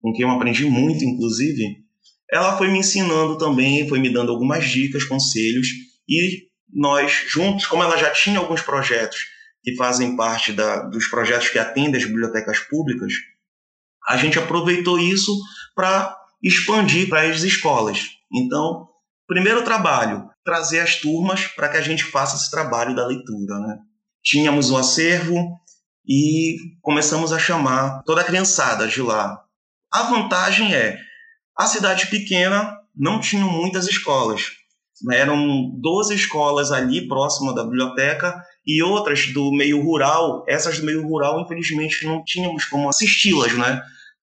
com 0.00 0.12
quem 0.12 0.22
eu 0.22 0.30
aprendi 0.30 0.64
muito, 0.64 1.04
inclusive, 1.04 1.84
ela 2.32 2.56
foi 2.56 2.68
me 2.68 2.78
ensinando 2.78 3.36
também, 3.36 3.88
foi 3.88 3.98
me 3.98 4.12
dando 4.12 4.30
algumas 4.30 4.64
dicas, 4.68 5.04
conselhos, 5.04 5.68
e 6.08 6.48
nós 6.72 7.12
juntos, 7.28 7.66
como 7.66 7.82
ela 7.82 7.96
já 7.96 8.10
tinha 8.10 8.38
alguns 8.38 8.62
projetos 8.62 9.18
que 9.62 9.76
fazem 9.76 10.16
parte 10.16 10.52
da, 10.52 10.82
dos 10.82 11.06
projetos 11.08 11.48
que 11.48 11.58
atendem 11.58 12.00
as 12.00 12.06
bibliotecas 12.06 12.60
públicas, 12.60 13.12
a 14.08 14.16
gente 14.16 14.38
aproveitou 14.38 14.98
isso 14.98 15.36
para 15.74 16.16
expandir 16.42 17.08
para 17.08 17.22
as 17.22 17.42
escolas. 17.42 18.08
Então, 18.32 18.88
primeiro 19.26 19.62
trabalho, 19.62 20.28
trazer 20.44 20.80
as 20.80 20.96
turmas 20.96 21.46
para 21.48 21.68
que 21.68 21.76
a 21.76 21.82
gente 21.82 22.04
faça 22.04 22.36
esse 22.36 22.50
trabalho 22.50 22.94
da 22.94 23.06
leitura. 23.06 23.58
Né? 23.58 23.78
Tínhamos 24.22 24.70
o 24.70 24.76
acervo 24.76 25.60
e 26.06 26.56
começamos 26.80 27.32
a 27.32 27.38
chamar 27.38 28.02
toda 28.04 28.22
a 28.22 28.24
criançada 28.24 28.88
de 28.88 29.02
lá. 29.02 29.44
A 29.92 30.04
vantagem 30.04 30.74
é, 30.74 30.98
a 31.60 31.66
cidade 31.66 32.06
pequena 32.06 32.74
não 32.96 33.20
tinha 33.20 33.44
muitas 33.44 33.86
escolas. 33.86 34.52
Eram 35.12 35.70
12 35.78 36.14
escolas 36.14 36.72
ali 36.72 37.06
próxima 37.06 37.54
da 37.54 37.62
biblioteca 37.62 38.34
e 38.66 38.82
outras 38.82 39.26
do 39.26 39.52
meio 39.52 39.82
rural. 39.82 40.42
Essas 40.48 40.78
do 40.78 40.86
meio 40.86 41.06
rural, 41.06 41.38
infelizmente, 41.42 42.06
não 42.06 42.24
tínhamos 42.24 42.64
como 42.64 42.88
assisti-las, 42.88 43.52
né? 43.52 43.78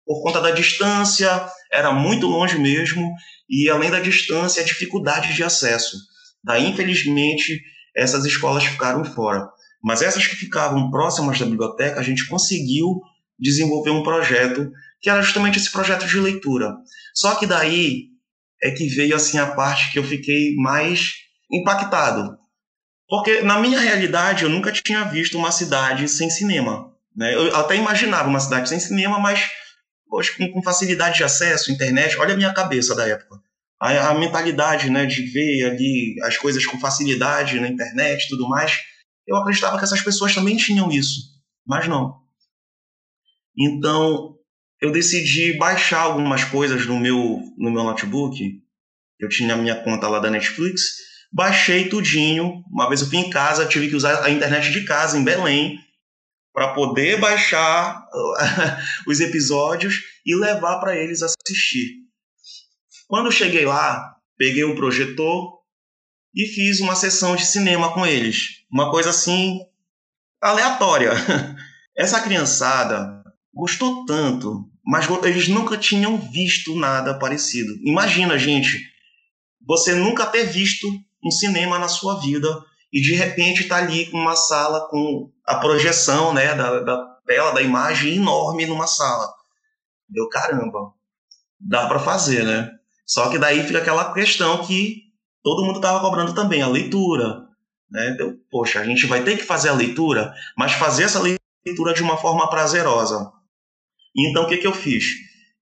Por 0.06 0.22
conta 0.22 0.40
da 0.40 0.52
distância, 0.52 1.44
era 1.72 1.90
muito 1.90 2.28
longe 2.28 2.56
mesmo, 2.60 3.12
e 3.50 3.68
além 3.68 3.90
da 3.90 3.98
distância, 3.98 4.62
a 4.62 4.66
dificuldade 4.66 5.34
de 5.34 5.42
acesso. 5.42 5.96
Daí, 6.44 6.70
infelizmente, 6.70 7.60
essas 7.96 8.24
escolas 8.24 8.64
ficaram 8.64 9.04
fora. 9.04 9.48
Mas 9.82 10.00
essas 10.00 10.28
que 10.28 10.36
ficavam 10.36 10.92
próximas 10.92 11.40
da 11.40 11.46
biblioteca, 11.46 11.98
a 11.98 12.04
gente 12.04 12.28
conseguiu 12.28 13.00
desenvolver 13.36 13.90
um 13.90 14.04
projeto 14.04 14.70
que 15.00 15.10
era 15.10 15.22
justamente 15.22 15.58
esse 15.58 15.70
projeto 15.70 16.06
de 16.06 16.18
leitura. 16.18 16.74
Só 17.16 17.34
que 17.36 17.46
daí 17.46 18.08
é 18.62 18.70
que 18.70 18.86
veio 18.88 19.16
assim 19.16 19.38
a 19.38 19.54
parte 19.54 19.90
que 19.90 19.98
eu 19.98 20.04
fiquei 20.04 20.54
mais 20.56 21.14
impactado. 21.50 22.36
Porque 23.08 23.40
na 23.40 23.58
minha 23.58 23.80
realidade 23.80 24.44
eu 24.44 24.50
nunca 24.50 24.70
tinha 24.70 25.04
visto 25.04 25.38
uma 25.38 25.50
cidade 25.50 26.08
sem 26.08 26.28
cinema. 26.28 26.92
Né? 27.16 27.34
Eu 27.34 27.56
até 27.56 27.76
imaginava 27.76 28.28
uma 28.28 28.40
cidade 28.40 28.68
sem 28.68 28.78
cinema, 28.78 29.18
mas 29.18 29.48
poxa, 30.08 30.32
com, 30.52 30.62
facilidade 30.62 31.16
de 31.16 31.24
acesso, 31.24 31.72
internet. 31.72 32.18
Olha 32.18 32.34
a 32.34 32.36
minha 32.36 32.52
cabeça 32.52 32.94
da 32.94 33.08
época. 33.08 33.40
A, 33.80 34.10
a, 34.10 34.14
mentalidade 34.14 34.90
né, 34.90 35.06
de 35.06 35.22
ver 35.22 35.70
ali 35.70 36.16
as 36.22 36.36
coisas 36.36 36.66
com 36.66 36.78
facilidade 36.78 37.60
na 37.60 37.68
internet 37.68 38.24
e 38.24 38.28
tudo 38.28 38.48
mais. 38.48 38.78
Eu 39.26 39.36
acreditava 39.36 39.78
que 39.78 39.84
essas 39.84 40.02
pessoas 40.02 40.34
também 40.34 40.56
tinham 40.56 40.90
isso, 40.90 41.20
mas 41.66 41.88
não. 41.88 42.14
Então, 43.58 44.35
eu 44.80 44.90
decidi 44.92 45.56
baixar 45.56 46.00
algumas 46.00 46.44
coisas 46.44 46.86
no 46.86 46.98
meu, 46.98 47.40
no 47.56 47.70
meu 47.70 47.82
notebook. 47.82 48.60
Eu 49.18 49.28
tinha 49.28 49.54
a 49.54 49.56
minha 49.56 49.82
conta 49.82 50.08
lá 50.08 50.18
da 50.18 50.30
Netflix, 50.30 50.96
baixei 51.32 51.88
tudinho. 51.88 52.62
Uma 52.70 52.88
vez 52.88 53.00
eu 53.00 53.08
fui 53.08 53.18
em 53.18 53.30
casa, 53.30 53.66
tive 53.66 53.88
que 53.88 53.96
usar 53.96 54.22
a 54.22 54.30
internet 54.30 54.70
de 54.70 54.84
casa 54.84 55.16
em 55.16 55.24
Belém 55.24 55.78
para 56.52 56.74
poder 56.74 57.18
baixar 57.18 58.06
os 59.06 59.20
episódios 59.20 60.02
e 60.24 60.34
levar 60.34 60.78
para 60.78 60.96
eles 60.96 61.22
assistir. 61.22 62.06
Quando 63.06 63.32
cheguei 63.32 63.64
lá, 63.64 64.16
peguei 64.36 64.64
um 64.64 64.74
projetor 64.74 65.56
e 66.34 66.46
fiz 66.46 66.80
uma 66.80 66.94
sessão 66.94 67.34
de 67.34 67.46
cinema 67.46 67.94
com 67.94 68.06
eles. 68.06 68.64
Uma 68.70 68.90
coisa 68.90 69.10
assim 69.10 69.60
aleatória. 70.42 71.12
Essa 71.96 72.20
criançada 72.20 73.15
gostou 73.56 74.04
tanto, 74.04 74.68
mas 74.84 75.08
eles 75.24 75.48
nunca 75.48 75.78
tinham 75.78 76.18
visto 76.18 76.76
nada 76.76 77.18
parecido. 77.18 77.72
Imagina, 77.82 78.38
gente, 78.38 78.78
você 79.66 79.94
nunca 79.94 80.26
ter 80.26 80.44
visto 80.44 80.86
um 81.24 81.30
cinema 81.30 81.78
na 81.78 81.88
sua 81.88 82.20
vida 82.20 82.46
e 82.92 83.00
de 83.00 83.14
repente 83.14 83.62
estar 83.62 83.78
tá 83.78 83.82
ali 83.82 84.10
com 84.10 84.18
uma 84.18 84.36
sala 84.36 84.86
com 84.90 85.32
a 85.46 85.56
projeção 85.56 86.34
né, 86.34 86.54
da, 86.54 86.80
da 86.80 87.16
tela, 87.26 87.52
da 87.52 87.62
imagem 87.62 88.16
enorme 88.16 88.66
numa 88.66 88.86
sala. 88.86 89.26
Deu 90.06 90.28
caramba, 90.28 90.92
dá 91.58 91.88
para 91.88 91.98
fazer, 91.98 92.44
né? 92.44 92.70
Só 93.06 93.30
que 93.30 93.38
daí 93.38 93.62
fica 93.64 93.78
aquela 93.78 94.12
questão 94.12 94.64
que 94.66 95.04
todo 95.42 95.64
mundo 95.64 95.76
estava 95.76 96.00
cobrando 96.00 96.34
também, 96.34 96.60
a 96.60 96.68
leitura. 96.68 97.46
Né? 97.90 98.14
Deu, 98.18 98.34
poxa, 98.50 98.80
a 98.80 98.84
gente 98.84 99.06
vai 99.06 99.22
ter 99.24 99.38
que 99.38 99.44
fazer 99.44 99.70
a 99.70 99.74
leitura, 99.74 100.34
mas 100.58 100.72
fazer 100.72 101.04
essa 101.04 101.20
leitura 101.20 101.94
de 101.94 102.02
uma 102.02 102.18
forma 102.18 102.50
prazerosa. 102.50 103.32
Então 104.16 104.44
o 104.44 104.48
que, 104.48 104.56
que 104.56 104.66
eu 104.66 104.72
fiz? 104.72 105.04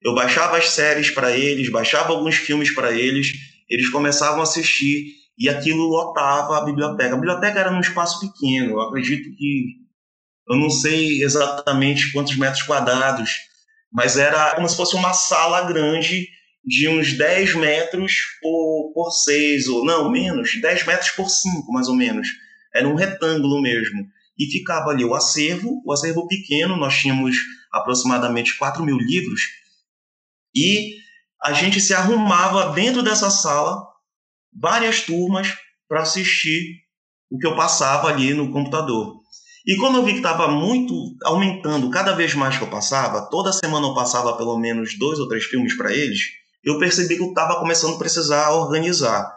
Eu 0.03 0.15
baixava 0.15 0.59
as 0.59 0.71
séries 0.71 1.11
para 1.11 1.37
eles, 1.37 1.71
baixava 1.71 2.13
alguns 2.13 2.37
filmes 2.37 2.73
para 2.75 2.93
eles, 2.93 3.33
eles 3.69 3.89
começavam 3.91 4.41
a 4.41 4.43
assistir 4.43 5.07
e 5.39 5.49
aquilo 5.49 5.89
lotava 5.89 6.59
a 6.59 6.65
biblioteca. 6.65 7.15
A 7.15 7.19
biblioteca 7.19 7.59
era 7.59 7.71
num 7.71 7.81
espaço 7.81 8.21
pequeno, 8.21 8.73
eu 8.73 8.81
acredito 8.83 9.35
que 9.37 9.85
eu 10.49 10.57
não 10.57 10.69
sei 10.69 11.23
exatamente 11.23 12.13
quantos 12.13 12.37
metros 12.37 12.63
quadrados, 12.63 13.31
mas 13.91 14.19
era 14.19 14.55
como 14.55 14.69
se 14.69 14.77
fosse 14.77 14.95
uma 14.95 15.15
sala 15.15 15.63
grande 15.63 16.29
de 16.65 16.89
uns 16.89 17.17
10 17.17 17.55
metros 17.55 18.13
por, 18.41 18.93
por 18.95 19.11
6, 19.11 19.69
ou 19.69 19.85
não, 19.85 20.11
menos, 20.11 20.61
10 20.61 20.87
metros 20.87 21.11
por 21.11 21.29
5, 21.29 21.73
mais 21.73 21.89
ou 21.89 21.95
menos. 21.95 22.29
Era 22.75 22.89
um 22.89 22.95
retângulo 22.95 23.61
mesmo. 23.61 24.07
E 24.39 24.51
ficava 24.51 24.91
ali 24.91 25.05
o 25.05 25.15
acervo, 25.15 25.83
o 25.85 25.93
acervo 25.93 26.27
pequeno, 26.27 26.77
nós 26.77 26.97
tínhamos 26.97 27.37
aproximadamente 27.75 28.57
4 28.57 28.83
mil 28.85 28.97
livros, 28.97 29.41
e 30.55 30.95
a 31.43 31.53
gente 31.53 31.81
se 31.81 31.93
arrumava 31.93 32.73
dentro 32.73 33.03
dessa 33.03 33.31
sala, 33.31 33.83
várias 34.53 35.03
turmas, 35.03 35.55
para 35.89 36.03
assistir 36.03 36.81
o 37.31 37.39
que 37.39 37.47
eu 37.47 37.57
passava 37.57 38.09
ali 38.09 38.33
no 38.33 38.51
computador. 38.51 39.21
E 39.67 39.77
quando 39.77 39.97
eu 39.97 40.05
vi 40.05 40.13
que 40.13 40.19
estava 40.19 40.49
muito 40.49 40.95
aumentando 41.25 41.91
cada 41.91 42.13
vez 42.13 42.35
mais 42.35 42.57
que 42.57 42.65
eu 42.65 42.71
passava, 42.71 43.29
toda 43.31 43.53
semana 43.53 43.87
eu 43.87 43.95
passava 43.95 44.37
pelo 44.37 44.59
menos 44.59 44.99
dois 44.99 45.19
ou 45.19 45.29
três 45.29 45.45
filmes 45.45 45.77
para 45.77 45.93
eles, 45.93 46.21
eu 46.63 46.79
percebi 46.79 47.17
que 47.17 47.23
eu 47.23 47.29
estava 47.29 47.59
começando 47.59 47.95
a 47.95 47.99
precisar 47.99 48.51
organizar. 48.51 49.31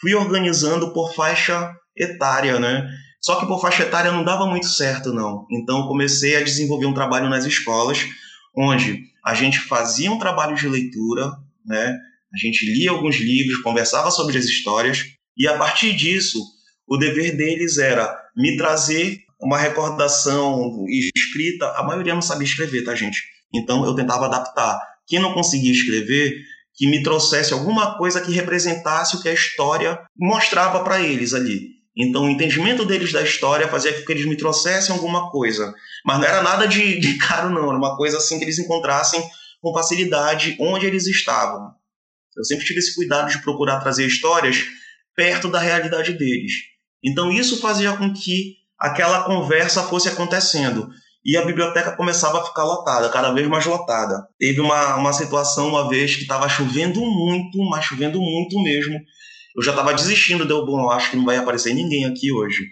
Fui 0.00 0.14
organizando 0.14 0.92
por 0.92 1.12
faixa 1.14 1.72
etária, 1.96 2.58
né? 2.58 2.88
Só 3.24 3.36
que 3.40 3.46
por 3.46 3.58
faixa 3.58 3.84
etária 3.84 4.12
não 4.12 4.22
dava 4.22 4.46
muito 4.46 4.66
certo, 4.66 5.10
não. 5.10 5.46
Então 5.50 5.88
comecei 5.88 6.36
a 6.36 6.42
desenvolver 6.42 6.84
um 6.84 6.92
trabalho 6.92 7.30
nas 7.30 7.46
escolas, 7.46 8.06
onde 8.54 9.04
a 9.24 9.32
gente 9.34 9.60
fazia 9.60 10.12
um 10.12 10.18
trabalho 10.18 10.54
de 10.54 10.68
leitura, 10.68 11.32
né? 11.64 11.96
A 12.34 12.36
gente 12.36 12.66
lia 12.66 12.90
alguns 12.90 13.16
livros, 13.16 13.62
conversava 13.62 14.10
sobre 14.10 14.36
as 14.36 14.44
histórias, 14.44 15.06
e 15.38 15.48
a 15.48 15.56
partir 15.56 15.96
disso, 15.96 16.38
o 16.86 16.98
dever 16.98 17.34
deles 17.34 17.78
era 17.78 18.14
me 18.36 18.58
trazer 18.58 19.20
uma 19.40 19.56
recordação 19.56 20.84
escrita, 21.16 21.66
a 21.78 21.82
maioria 21.82 22.12
não 22.12 22.20
sabia 22.20 22.46
escrever, 22.46 22.84
tá, 22.84 22.94
gente? 22.94 23.22
Então 23.54 23.86
eu 23.86 23.94
tentava 23.94 24.26
adaptar. 24.26 24.78
Quem 25.06 25.18
não 25.18 25.32
conseguia 25.32 25.72
escrever, 25.72 26.34
que 26.74 26.86
me 26.86 27.02
trouxesse 27.02 27.54
alguma 27.54 27.96
coisa 27.96 28.20
que 28.20 28.32
representasse 28.32 29.16
o 29.16 29.22
que 29.22 29.30
a 29.30 29.34
história 29.34 29.98
mostrava 30.14 30.84
para 30.84 31.00
eles 31.00 31.32
ali. 31.32 31.73
Então, 31.96 32.24
o 32.24 32.30
entendimento 32.30 32.84
deles 32.84 33.12
da 33.12 33.22
história 33.22 33.68
fazia 33.68 33.92
com 33.92 34.04
que 34.04 34.12
eles 34.12 34.26
me 34.26 34.36
trouxessem 34.36 34.94
alguma 34.94 35.30
coisa. 35.30 35.72
Mas 36.04 36.18
não 36.18 36.26
era 36.26 36.42
nada 36.42 36.66
de, 36.66 36.98
de 36.98 37.16
caro, 37.18 37.50
não. 37.50 37.68
Era 37.68 37.78
uma 37.78 37.96
coisa 37.96 38.18
assim 38.18 38.38
que 38.38 38.44
eles 38.44 38.58
encontrassem 38.58 39.22
com 39.60 39.72
facilidade 39.72 40.56
onde 40.60 40.86
eles 40.86 41.06
estavam. 41.06 41.72
Eu 42.36 42.44
sempre 42.44 42.64
tive 42.64 42.80
esse 42.80 42.94
cuidado 42.94 43.30
de 43.30 43.40
procurar 43.42 43.80
trazer 43.80 44.06
histórias 44.06 44.64
perto 45.14 45.48
da 45.48 45.60
realidade 45.60 46.12
deles. 46.12 46.52
Então, 47.02 47.30
isso 47.30 47.60
fazia 47.60 47.96
com 47.96 48.12
que 48.12 48.56
aquela 48.78 49.22
conversa 49.22 49.84
fosse 49.84 50.08
acontecendo 50.08 50.88
e 51.24 51.36
a 51.36 51.44
biblioteca 51.44 51.96
começava 51.96 52.40
a 52.40 52.44
ficar 52.44 52.64
lotada, 52.64 53.08
cada 53.08 53.32
vez 53.32 53.48
mais 53.48 53.64
lotada. 53.64 54.26
Teve 54.38 54.60
uma, 54.60 54.96
uma 54.96 55.12
situação 55.12 55.68
uma 55.68 55.88
vez 55.88 56.16
que 56.16 56.22
estava 56.22 56.48
chovendo 56.48 57.00
muito, 57.00 57.58
mas 57.70 57.84
chovendo 57.84 58.20
muito 58.20 58.62
mesmo. 58.62 59.00
Eu 59.56 59.62
já 59.62 59.70
estava 59.70 59.94
desistindo, 59.94 60.44
deu 60.44 60.64
bom, 60.64 60.90
acho 60.90 61.10
que 61.10 61.16
não 61.16 61.24
vai 61.24 61.36
aparecer 61.36 61.74
ninguém 61.74 62.04
aqui 62.04 62.32
hoje. 62.32 62.66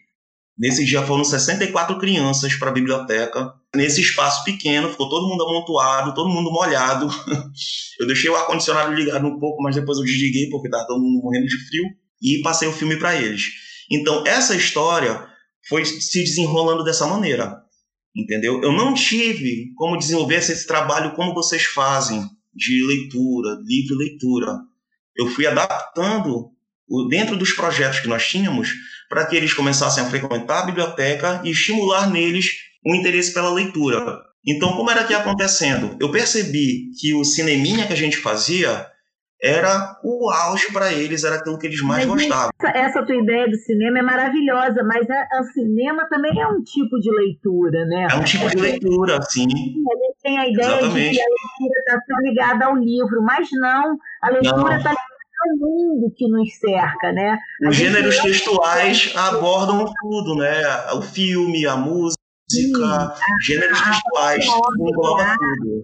Nesse 0.59 0.85
dia 0.85 1.03
foram 1.03 1.25
64 1.25 1.99
crianças 1.99 2.55
para 2.55 2.71
a 2.71 2.73
biblioteca. 2.73 3.53
Nesse 3.75 4.01
espaço 4.01 4.45
pequeno, 4.45 4.91
ficou 4.91 5.09
todo 5.09 5.29
mundo 5.29 5.43
amontoado, 5.45 6.15
todo 6.15 6.29
mundo 6.29 6.51
molhado. 6.51 7.09
eu 7.99 8.07
deixei 8.07 8.31
o 8.31 8.37
ar-condicionado 8.37 8.93
ligado 8.93 9.27
um 9.27 9.39
pouco, 9.39 9.63
mas 9.63 9.75
depois 9.75 9.99
eu 9.99 10.05
desliguei 10.05 10.49
porque 10.51 10.69
estava 10.69 10.87
todo 10.87 11.01
mundo 11.01 11.23
morrendo 11.23 11.47
de 11.47 11.57
frio 11.67 11.85
e 12.21 12.43
passei 12.43 12.69
o 12.69 12.73
filme 12.73 12.97
para 12.99 13.17
eles. 13.17 13.45
Então, 13.91 14.25
essa 14.27 14.55
história 14.55 15.27
foi 15.69 15.85
se 15.85 16.23
desenrolando 16.23 16.85
dessa 16.85 17.07
maneira 17.07 17.63
entendeu? 18.15 18.63
Eu 18.63 18.73
não 18.73 18.95
tive 18.95 19.73
como 19.75 19.97
desenvolver 19.97 20.37
esse 20.37 20.67
trabalho 20.67 21.15
como 21.15 21.35
vocês 21.35 21.65
fazem, 21.65 22.23
de 22.55 22.87
leitura, 22.87 23.59
livre 23.65 23.95
leitura. 23.95 24.59
Eu 25.17 25.27
fui 25.29 25.47
adaptando 25.47 26.51
dentro 27.09 27.37
dos 27.37 27.53
projetos 27.53 28.01
que 28.01 28.09
nós 28.09 28.27
tínhamos 28.27 28.73
para 29.09 29.27
que 29.27 29.37
eles 29.37 29.53
começassem 29.53 30.03
a 30.03 30.07
frequentar 30.09 30.63
a 30.63 30.67
biblioteca 30.67 31.41
e 31.45 31.51
estimular 31.51 32.11
neles 32.11 32.47
o 32.85 32.95
interesse 32.95 33.33
pela 33.33 33.53
leitura. 33.53 34.19
Então, 34.47 34.73
como 34.73 34.91
era 34.91 35.05
que 35.05 35.13
ia 35.13 35.19
acontecendo? 35.19 35.97
Eu 36.01 36.11
percebi 36.11 36.91
que 36.99 37.15
o 37.15 37.25
cineminha 37.25 37.87
que 37.87 37.93
a 37.93 37.97
gente 37.97 38.17
fazia 38.17 38.87
era 39.43 39.99
o 40.05 40.31
auge 40.31 40.73
para 40.73 40.93
eles, 40.93 41.25
era 41.25 41.37
aquilo 41.37 41.59
que 41.59 41.67
eles 41.67 41.83
mais 41.83 42.07
mas, 42.07 42.23
gostavam. 42.23 42.51
Essa, 42.63 42.79
essa, 42.79 43.05
tua 43.05 43.17
ideia 43.17 43.49
do 43.49 43.57
cinema 43.57 43.99
é 43.99 44.03
maravilhosa, 44.03 44.85
mas 44.85 45.05
o 45.05 45.53
cinema 45.53 46.07
também 46.09 46.41
é 46.41 46.47
um 46.47 46.63
tipo 46.63 46.99
de 47.01 47.11
leitura, 47.11 47.85
né? 47.87 48.07
É 48.11 48.15
um 48.15 48.23
tipo 48.23 48.49
de 48.49 48.57
leitura, 48.57 49.21
sim. 49.23 49.47
A 49.47 49.49
gente 49.49 50.23
tem 50.23 50.39
a 50.39 50.49
ideia 50.49 50.67
Exatamente. 50.67 51.11
de 51.11 51.17
que 51.17 51.23
a 51.23 51.27
leitura 51.27 51.99
está 51.99 52.21
ligada 52.21 52.65
ao 52.67 52.77
livro, 52.77 53.23
mas 53.23 53.49
não, 53.53 53.99
a 54.23 54.31
leitura 54.31 54.77
está 54.77 54.95
ligada 55.43 55.51
ao 55.51 55.57
mundo 55.57 56.13
que 56.17 56.29
nos 56.29 56.59
cerca, 56.59 57.13
né? 57.13 57.39
A 57.65 57.69
Os 57.69 57.77
gêneros 57.77 58.19
é... 58.19 58.23
textuais 58.23 59.13
abordam 59.17 59.85
tudo, 60.01 60.37
né? 60.37 60.63
O 60.95 61.03
filme, 61.03 61.67
a 61.67 61.77
música, 61.77 62.21
sim, 62.51 62.73
gêneros 63.43 63.81
a, 63.81 63.85
textuais, 63.85 64.47
engloba 64.79 65.37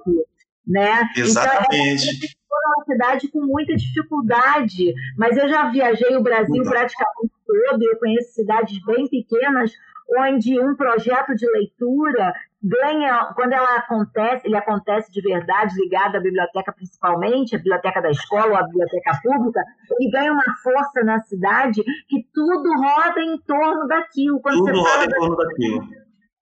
tudo. 0.04 0.24
Né? 0.66 1.08
Exatamente. 1.16 2.08
Então, 2.16 2.58
é 2.58 2.68
uma 2.76 2.84
cidade 2.84 3.28
com 3.28 3.40
muita 3.40 3.74
dificuldade, 3.74 4.92
mas 5.16 5.36
eu 5.36 5.48
já 5.48 5.70
viajei 5.70 6.16
o 6.16 6.22
Brasil 6.22 6.62
praticamente 6.62 7.32
todo, 7.46 7.82
eu 7.82 7.98
conheço 7.98 8.34
cidades 8.34 8.78
bem 8.84 9.08
pequenas, 9.08 9.72
onde 10.18 10.58
um 10.60 10.74
projeto 10.74 11.34
de 11.34 11.46
leitura 11.50 12.34
ganha, 12.62 13.32
quando 13.34 13.52
ela 13.52 13.76
acontece, 13.76 14.46
ele 14.46 14.56
acontece 14.56 15.12
de 15.12 15.20
verdade, 15.20 15.74
ligado 15.76 16.16
à 16.16 16.20
biblioteca 16.20 16.72
principalmente, 16.72 17.54
a 17.54 17.58
biblioteca 17.58 18.00
da 18.00 18.10
escola 18.10 18.48
ou 18.48 18.56
a 18.56 18.62
biblioteca 18.64 19.20
pública, 19.22 19.60
ele 19.98 20.10
ganha 20.10 20.32
uma 20.32 20.56
força 20.62 21.04
na 21.04 21.20
cidade 21.20 21.82
que 22.08 22.26
tudo 22.32 22.70
roda 22.76 23.20
em 23.20 23.38
torno 23.42 23.86
daquilo. 23.86 24.40
Quando 24.40 24.64
tudo 24.64 24.80
roda 24.80 25.04
em 25.04 25.08
torno 25.08 25.36
daquilo. 25.36 25.88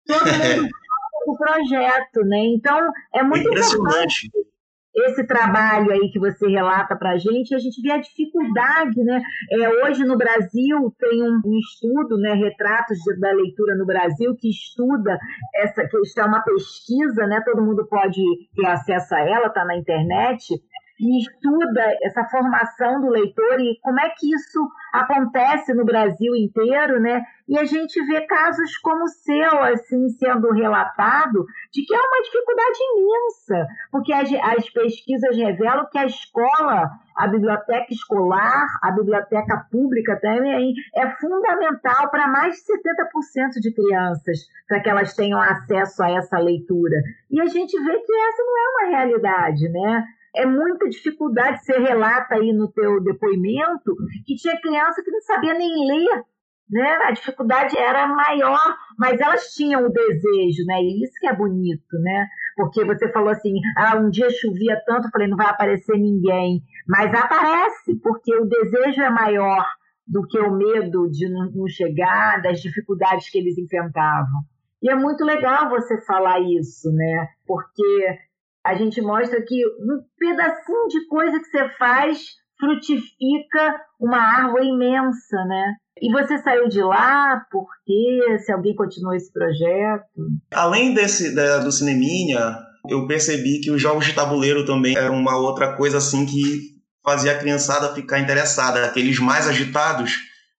Todo 0.07 0.27
mundo 0.27 0.71
o 1.27 1.37
projeto, 1.37 2.21
né? 2.25 2.39
Então, 2.55 2.93
é 3.13 3.23
muito 3.23 3.49
impressionante. 3.49 4.27
Importante 4.27 4.56
esse 4.97 5.27
trabalho 5.27 5.91
aí 5.93 6.11
que 6.11 6.19
você 6.19 6.49
relata 6.49 6.97
para 6.97 7.11
a 7.11 7.19
gente, 7.19 7.55
a 7.55 7.59
gente 7.59 7.83
vê 7.83 7.93
a 7.93 8.01
dificuldade, 8.01 9.03
né? 9.05 9.21
É, 9.51 9.69
hoje 9.85 10.05
no 10.05 10.17
Brasil 10.17 10.95
tem 10.99 11.23
um, 11.23 11.59
estudo, 11.59 12.17
né, 12.17 12.33
Retratos 12.33 12.99
de, 12.99 13.21
da 13.21 13.31
Leitura 13.33 13.77
no 13.77 13.85
Brasil, 13.85 14.35
que 14.35 14.49
estuda 14.49 15.19
essa 15.55 15.87
questão, 15.87 16.25
é 16.25 16.29
uma 16.29 16.43
pesquisa, 16.43 17.27
né? 17.27 17.43
Todo 17.45 17.63
mundo 17.63 17.87
pode 17.87 18.23
ter 18.55 18.67
acesso 18.67 19.15
a 19.15 19.21
ela, 19.21 19.49
está 19.49 19.65
na 19.65 19.77
internet, 19.77 20.55
e 20.99 21.19
estuda 21.21 21.83
essa 22.03 22.25
formação 22.25 23.01
do 23.01 23.09
leitor 23.09 23.61
e 23.61 23.79
como 23.83 24.01
é 24.01 24.09
que 24.11 24.33
isso 24.33 24.69
acontece 24.93 25.75
no 25.75 25.85
Brasil 25.85 26.35
inteiro, 26.35 27.01
né? 27.01 27.23
E 27.49 27.57
a 27.59 27.65
gente 27.65 28.03
vê 28.07 28.23
casos 28.23 28.77
como 28.79 29.05
o 29.05 29.09
seu, 29.09 29.63
assim, 29.63 30.09
sendo 30.09 30.51
relatado, 30.51 31.45
de 31.73 31.85
que 31.85 31.95
é 31.95 31.99
uma 31.99 32.23
dificuldade 32.23 32.79
imensa, 32.97 33.67
porque 33.93 34.13
as, 34.13 34.29
as 34.33 34.71
pesquisas 34.71 35.37
revelam 35.37 35.87
que 35.91 35.99
a 35.99 36.07
escola, 36.07 36.91
a 37.15 37.29
biblioteca 37.29 37.87
escolar, 37.91 38.67
a 38.83 38.91
biblioteca 38.91 39.65
pública 39.71 40.19
também 40.21 40.75
é 40.97 41.09
fundamental 41.17 42.11
para 42.11 42.27
mais 42.27 42.55
de 42.55 42.63
70% 42.63 43.61
de 43.61 43.73
crianças, 43.73 44.39
para 44.67 44.81
que 44.81 44.89
elas 44.89 45.15
tenham 45.15 45.41
acesso 45.41 46.03
a 46.03 46.11
essa 46.11 46.39
leitura. 46.39 46.97
E 47.31 47.41
a 47.41 47.47
gente 47.47 47.79
vê 47.79 47.99
que 47.99 48.13
essa 48.13 48.43
não 48.43 48.59
é 48.59 48.69
uma 48.69 48.97
realidade, 48.97 49.69
né? 49.69 50.05
É 50.37 50.47
muita 50.47 50.89
dificuldade. 50.89 51.65
Você 51.65 51.79
relata 51.79 52.35
aí 52.35 52.53
no 52.53 52.71
teu 52.71 53.03
depoimento 53.03 53.97
que 54.25 54.37
tinha 54.37 54.61
criança 54.61 55.03
que 55.03 55.11
não 55.11 55.21
sabia 55.23 55.55
nem 55.55 55.87
ler, 55.87 56.23
né? 56.71 56.99
A 57.05 57.11
dificuldade 57.13 57.77
era 57.77 58.07
maior, 58.07 58.77
mas 58.99 59.21
elas 59.21 59.53
tinham 59.55 59.87
o 59.87 59.93
desejo, 59.93 60.65
né? 60.67 60.81
E 60.83 61.05
isso 61.05 61.15
que 61.19 61.27
é 61.27 61.35
bonito, 61.35 61.99
né? 62.01 62.27
Porque 62.57 62.85
você 62.85 63.11
falou 63.13 63.31
assim, 63.31 63.55
ah, 63.77 63.97
um 63.97 64.11
dia 64.11 64.29
chovia 64.31 64.81
tanto, 64.87 65.07
eu 65.07 65.11
falei, 65.11 65.29
não 65.29 65.37
vai 65.37 65.49
aparecer 65.49 65.97
ninguém. 65.99 66.63
Mas 66.87 67.13
aparece, 67.15 67.97
porque 68.03 68.35
o 68.35 68.47
desejo 68.47 69.03
é 69.03 69.11
maior 69.11 69.65
do 70.07 70.27
que 70.27 70.39
o 70.39 70.53
medo 70.53 71.11
de 71.11 71.29
não 71.29 71.51
chegar, 71.69 72.41
das 72.41 72.61
dificuldades 72.61 73.29
que 73.29 73.39
eles 73.39 73.59
enfrentavam. 73.59 74.43
E 74.83 74.91
é 74.91 74.95
muito 74.95 75.25
legal 75.25 75.69
você 75.69 76.01
falar 76.03 76.39
isso, 76.41 76.93
né? 76.93 77.29
Porque 77.47 78.19
a 78.67 78.75
gente 78.75 79.01
mostra 79.01 79.41
que 79.47 79.65
um 79.65 80.03
pedacinho 80.19 80.89
de 80.89 81.07
coisa 81.07 81.39
que 81.39 81.47
você 81.47 81.69
faz 81.79 82.19
frutifica 82.59 83.81
uma 84.01 84.19
árvore 84.19 84.67
imensa, 84.67 85.45
né? 85.47 85.75
E 86.03 86.11
você 86.11 86.37
saiu 86.39 86.69
de 86.69 86.83
lá 86.83 87.47
por 87.51 87.67
quê? 87.85 88.39
Se 88.45 88.53
alguém 88.53 88.75
continuou 88.75 89.15
esse 89.15 89.33
projeto? 89.33 90.05
Além 90.53 90.93
desse 90.93 91.35
da, 91.35 91.59
do 91.59 91.71
cineminha, 91.71 92.57
eu 92.89 93.07
percebi 93.07 93.61
que 93.61 93.71
os 93.71 93.81
jogos 93.81 94.05
de 94.05 94.15
tabuleiro 94.15 94.67
também 94.67 94.97
eram 94.97 95.17
uma 95.17 95.39
outra 95.39 95.77
coisa 95.77 95.99
assim 95.99 96.27
que 96.27 96.77
fazia 97.05 97.33
a 97.33 97.39
criançada 97.39 97.95
ficar 97.95 98.19
interessada. 98.19 98.85
Aqueles 98.85 99.21
mais 99.21 99.47
agitados, 99.47 100.17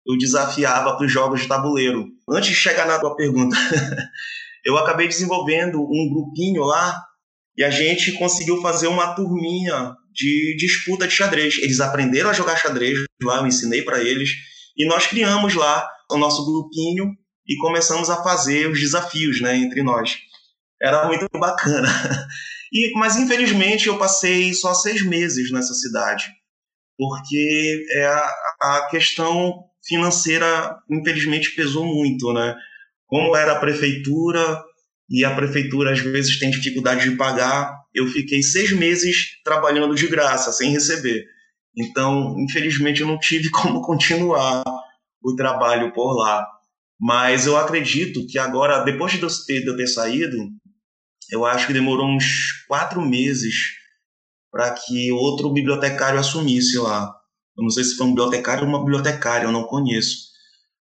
eu 0.07 0.17
desafiava 0.17 0.95
para 0.95 1.05
os 1.05 1.11
jogos 1.11 1.41
de 1.41 1.47
tabuleiro. 1.47 2.05
Antes 2.29 2.49
de 2.49 2.55
chegar 2.55 2.87
na 2.87 2.99
tua 2.99 3.15
pergunta, 3.15 3.55
eu 4.63 4.77
acabei 4.77 5.07
desenvolvendo 5.07 5.81
um 5.81 6.09
grupinho 6.09 6.63
lá 6.63 7.06
e 7.57 7.63
a 7.63 7.69
gente 7.69 8.11
conseguiu 8.13 8.61
fazer 8.61 8.87
uma 8.87 9.15
turminha 9.15 9.95
de 10.13 10.55
disputa 10.57 11.07
de 11.07 11.13
xadrez. 11.13 11.57
Eles 11.57 11.79
aprenderam 11.79 12.29
a 12.29 12.33
jogar 12.33 12.57
xadrez 12.57 12.99
lá, 13.23 13.37
eu 13.37 13.47
ensinei 13.47 13.81
para 13.81 14.01
eles, 14.03 14.29
e 14.77 14.85
nós 14.87 15.07
criamos 15.07 15.55
lá 15.55 15.89
o 16.11 16.17
nosso 16.17 16.45
grupinho 16.45 17.11
e 17.47 17.57
começamos 17.57 18.09
a 18.09 18.21
fazer 18.23 18.69
os 18.69 18.79
desafios 18.79 19.41
né, 19.41 19.57
entre 19.57 19.81
nós. 19.81 20.17
Era 20.81 21.07
muito 21.07 21.27
bacana. 21.33 21.87
E, 22.69 22.91
mas 22.99 23.15
infelizmente 23.15 23.87
eu 23.87 23.97
passei 23.97 24.53
só 24.53 24.73
seis 24.73 25.01
meses 25.01 25.53
nessa 25.53 25.73
cidade, 25.73 26.25
porque 26.97 27.85
é 27.93 28.05
a, 28.05 28.35
a 28.61 28.87
questão 28.91 29.63
financeira 29.87 30.77
infelizmente 30.91 31.55
pesou 31.55 31.85
muito, 31.85 32.33
né? 32.33 32.53
Como 33.05 33.33
era 33.37 33.53
a 33.53 33.59
prefeitura, 33.59 34.61
e 35.09 35.23
a 35.23 35.33
prefeitura 35.33 35.91
às 35.91 35.99
vezes 35.99 36.39
tem 36.39 36.49
dificuldade 36.49 37.09
de 37.09 37.15
pagar. 37.15 37.73
Eu 37.93 38.07
fiquei 38.07 38.43
seis 38.43 38.71
meses 38.71 39.41
trabalhando 39.43 39.95
de 39.95 40.07
graça, 40.07 40.51
sem 40.51 40.71
receber. 40.71 41.25
Então, 41.75 42.35
infelizmente, 42.39 43.01
eu 43.01 43.07
não 43.07 43.19
tive 43.19 43.49
como 43.51 43.81
continuar 43.81 44.63
o 45.21 45.35
trabalho 45.35 45.93
por 45.93 46.13
lá. 46.15 46.45
Mas 46.99 47.45
eu 47.45 47.55
acredito 47.57 48.25
que 48.27 48.39
agora, 48.39 48.83
depois 48.83 49.13
de 49.13 49.21
eu 49.21 49.29
ter, 49.45 49.61
de 49.61 49.67
eu 49.67 49.77
ter 49.77 49.87
saído, 49.87 50.37
eu 51.31 51.45
acho 51.45 51.67
que 51.67 51.73
demorou 51.73 52.07
uns 52.07 52.65
quatro 52.67 53.01
meses 53.01 53.53
para 54.51 54.71
que 54.71 55.11
outro 55.11 55.51
bibliotecário 55.51 56.19
assumisse 56.19 56.77
lá. 56.79 57.13
Eu 57.57 57.63
não 57.63 57.69
sei 57.69 57.83
se 57.83 57.95
foi 57.95 58.07
um 58.07 58.09
bibliotecário 58.09 58.63
ou 58.63 58.69
uma 58.69 58.79
bibliotecária, 58.79 59.45
eu 59.45 59.51
não 59.51 59.63
conheço. 59.63 60.27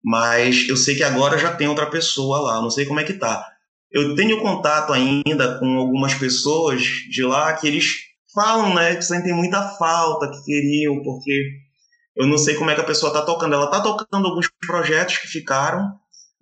mas 0.05 0.69
eu 0.69 0.77
sei 0.77 0.97
que 0.97 1.03
agora 1.03 1.39
já 1.39 1.55
tem 1.55 1.67
outra 1.67 1.91
pessoa 1.91 2.39
lá, 2.41 2.61
não 2.61 2.71
sei 2.71 2.85
como 2.85 3.01
é 3.01 3.05
que 3.05 3.15
tá. 3.15 3.54
Eu 3.95 4.17
tenho 4.17 4.43
contato 4.43 4.93
ainda 4.93 5.57
com 5.61 5.79
algumas 5.79 6.15
pessoas 6.15 6.83
de 6.83 7.23
lá 7.23 7.53
que 7.53 7.69
eles 7.69 7.93
falam, 8.35 8.75
né, 8.75 8.97
que 8.97 9.03
sentem 9.03 9.33
muita 9.33 9.63
falta, 9.79 10.29
que 10.33 10.43
queriam, 10.43 11.01
porque 11.01 11.63
eu 12.17 12.27
não 12.27 12.37
sei 12.37 12.57
como 12.57 12.71
é 12.71 12.75
que 12.75 12.81
a 12.81 12.85
pessoa 12.85 13.13
está 13.13 13.25
tocando. 13.25 13.55
Ela 13.55 13.67
está 13.67 13.81
tocando 13.81 14.27
alguns 14.27 14.51
projetos 14.67 15.19
que 15.19 15.29
ficaram, 15.29 15.93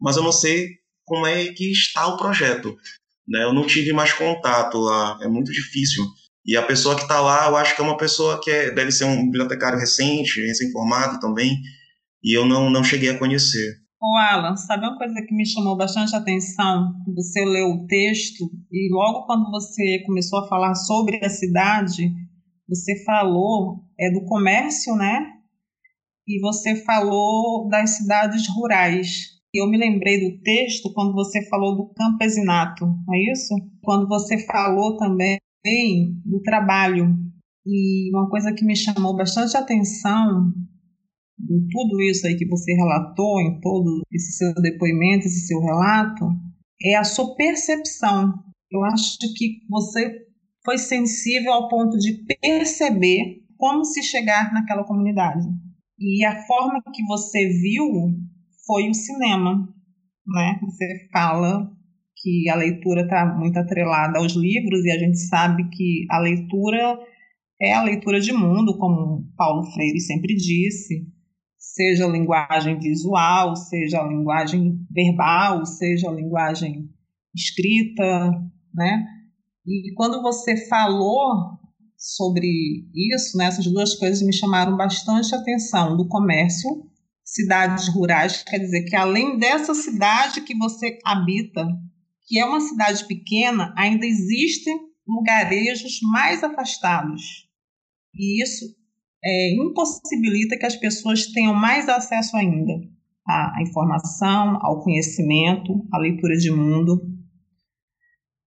mas 0.01 0.17
eu 0.17 0.23
não 0.23 0.33
sei 0.33 0.71
como 1.05 1.27
é 1.27 1.45
que 1.53 1.71
está 1.71 2.07
o 2.07 2.17
projeto. 2.17 2.75
Né? 3.29 3.45
Eu 3.45 3.53
não 3.53 3.67
tive 3.67 3.93
mais 3.93 4.15
contato 4.15 4.79
lá, 4.79 5.19
é 5.21 5.29
muito 5.29 5.53
difícil. 5.53 6.05
E 6.47 6.57
a 6.57 6.63
pessoa 6.63 6.97
que 6.97 7.03
está 7.03 7.21
lá, 7.21 7.49
eu 7.49 7.57
acho 7.57 7.77
que 7.77 7.83
é 7.83 7.85
uma 7.85 7.99
pessoa 7.99 8.41
que 8.43 8.51
é, 8.51 8.71
deve 8.71 8.91
ser 8.91 9.05
um 9.05 9.27
bibliotecário 9.27 9.79
recente, 9.79 10.41
recém-formado 10.41 11.21
também, 11.21 11.59
e 12.25 12.37
eu 12.37 12.47
não, 12.47 12.71
não 12.71 12.83
cheguei 12.83 13.11
a 13.11 13.19
conhecer. 13.19 13.82
Ô 14.05 14.17
Alan, 14.17 14.57
sabe 14.57 14.85
uma 14.85 14.99
coisa 14.99 15.23
que 15.23 15.33
me 15.33 15.47
chamou 15.47 15.77
bastante 15.77 16.17
atenção? 16.17 16.93
Você 17.15 17.45
leu 17.45 17.69
o 17.69 17.87
texto 17.87 18.51
e 18.69 18.93
logo 18.93 19.27
quando 19.27 19.49
você 19.49 20.01
começou 20.05 20.41
a 20.41 20.49
falar 20.49 20.75
sobre 20.75 21.25
a 21.25 21.29
cidade, 21.29 22.13
você 22.69 23.05
falou 23.05 23.85
é 23.97 24.11
do 24.11 24.25
comércio, 24.25 24.97
né? 24.97 25.25
E 26.27 26.41
você 26.41 26.75
falou 26.83 27.69
das 27.69 27.91
cidades 27.91 28.49
rurais. 28.49 29.39
Eu 29.55 29.71
me 29.71 29.79
lembrei 29.79 30.19
do 30.19 30.43
texto 30.43 30.93
quando 30.93 31.13
você 31.13 31.49
falou 31.49 31.77
do 31.77 31.95
campesinato, 31.95 32.85
não 32.85 33.15
é 33.15 33.31
isso? 33.31 33.55
Quando 33.85 34.09
você 34.09 34.37
falou 34.47 34.97
também 34.97 35.39
do 36.27 36.43
trabalho. 36.43 37.17
E 37.65 38.11
uma 38.11 38.29
coisa 38.29 38.53
que 38.53 38.65
me 38.65 38.75
chamou 38.75 39.15
bastante 39.15 39.57
atenção 39.57 40.53
em 41.51 41.67
tudo 41.69 42.01
isso 42.01 42.27
aí 42.27 42.37
que 42.37 42.47
você 42.47 42.73
relatou, 42.75 43.41
em 43.41 43.61
todo 43.61 44.03
esse 44.13 44.33
seu 44.33 44.55
depoimento, 44.55 45.27
esse 45.27 45.47
seu 45.47 45.61
relato, 45.61 46.27
é 46.83 46.97
a 46.97 47.05
sua 47.05 47.35
percepção. 47.35 48.33
Eu 48.71 48.85
acho 48.85 49.19
que 49.37 49.61
você 49.69 50.23
foi 50.65 50.79
sensível 50.79 51.53
ao 51.53 51.69
ponto 51.69 51.99
de 51.99 52.25
perceber 52.41 53.43
como 53.57 53.85
se 53.85 54.03
chegar 54.03 54.53
naquela 54.53 54.85
comunidade. 54.85 55.47
E 55.99 56.25
a 56.25 56.43
forma 56.47 56.83
que 56.93 57.05
você 57.05 57.49
viu 57.49 57.89
foi 58.67 58.89
o 58.89 58.95
cinema, 58.95 59.69
né? 60.27 60.59
Você 60.63 61.09
fala 61.13 61.71
que 62.17 62.49
a 62.49 62.55
leitura 62.55 63.03
está 63.03 63.37
muito 63.37 63.59
atrelada 63.59 64.19
aos 64.19 64.35
livros 64.35 64.85
e 64.85 64.91
a 64.91 64.99
gente 64.99 65.19
sabe 65.19 65.69
que 65.71 66.07
a 66.11 66.19
leitura 66.19 66.99
é 67.61 67.73
a 67.75 67.83
leitura 67.83 68.21
de 68.21 68.33
mundo, 68.33 68.77
como 68.79 69.25
Paulo 69.37 69.65
Freire 69.73 70.01
sempre 70.01 70.35
disse, 70.35 71.07
seja 71.63 72.07
a 72.07 72.09
linguagem 72.09 72.77
visual, 72.77 73.55
seja 73.55 74.01
a 74.01 74.09
linguagem 74.09 74.85
verbal, 74.91 75.65
seja 75.65 76.11
a 76.11 76.13
linguagem 76.13 76.91
escrita, 77.33 78.31
né? 78.75 79.07
E 79.65 79.95
quando 79.95 80.21
você 80.21 80.67
falou 80.67 81.57
sobre 81.97 82.49
isso, 82.93 83.39
né, 83.39 83.45
essas 83.45 83.65
duas 83.67 83.95
coisas 83.95 84.21
me 84.23 84.33
chamaram 84.33 84.77
bastante 84.77 85.33
atenção, 85.33 85.97
do 85.97 86.09
comércio, 86.09 86.69
cidades 87.25 87.87
rurais, 87.89 88.43
quer 88.43 88.59
dizer 88.59 88.83
que 88.83 88.97
além 88.97 89.39
dessa 89.39 89.73
cidade 89.73 90.41
que 90.41 90.59
você 90.59 90.99
habita, 91.05 91.65
que 92.27 92.41
é 92.41 92.45
uma 92.45 92.61
cidade 92.61 93.07
pequena, 93.07 93.73
ainda 93.79 94.05
existem 94.05 94.77
lugarejos 95.07 96.01
mais 96.11 96.43
afastados. 96.43 97.49
E 98.13 98.43
isso 98.43 98.65
é, 99.25 99.55
impossibilita 99.55 100.59
que 100.59 100.67
as 100.67 100.77
pessoas 100.77 101.27
tenham 101.27 101.55
mais 101.55 101.89
acesso 101.89 102.37
ainda 102.37 102.73
à 103.27 103.63
informação, 103.63 104.59
ao 104.61 104.83
conhecimento, 104.83 105.87
à 105.93 105.99
leitura 105.99 106.37
de 106.37 106.51
mundo. 106.51 107.01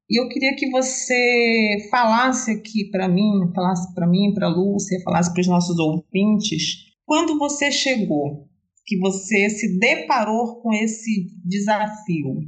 E 0.10 0.22
eu 0.22 0.28
queria 0.28 0.56
que 0.56 0.70
você 0.70 1.88
falasse 1.90 2.52
aqui 2.52 2.90
para 2.92 3.08
mim, 3.08 3.52
falasse 3.56 3.94
para 3.94 4.06
mim, 4.06 4.34
para 4.34 4.48
a 4.48 4.50
Lúcia, 4.50 5.00
falasse 5.04 5.34
para 5.34 5.42
os 5.42 5.48
nossos 5.48 5.78
ouvintes, 5.80 6.86
quando 7.06 7.40
você 7.40 7.72
chegou, 7.72 8.48
que 8.86 9.00
você 9.00 9.50
se 9.50 9.80
deparou 9.80 10.62
com 10.62 10.74
esse 10.74 11.28
desafio, 11.44 12.42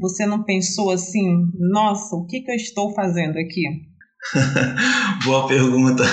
você 0.00 0.26
não 0.26 0.42
pensou 0.42 0.90
assim, 0.90 1.46
nossa, 1.58 2.16
o 2.16 2.26
que, 2.26 2.40
que 2.40 2.50
eu 2.50 2.56
estou 2.56 2.92
fazendo 2.94 3.38
aqui? 3.38 3.62
Boa 5.24 5.46
pergunta. 5.46 6.04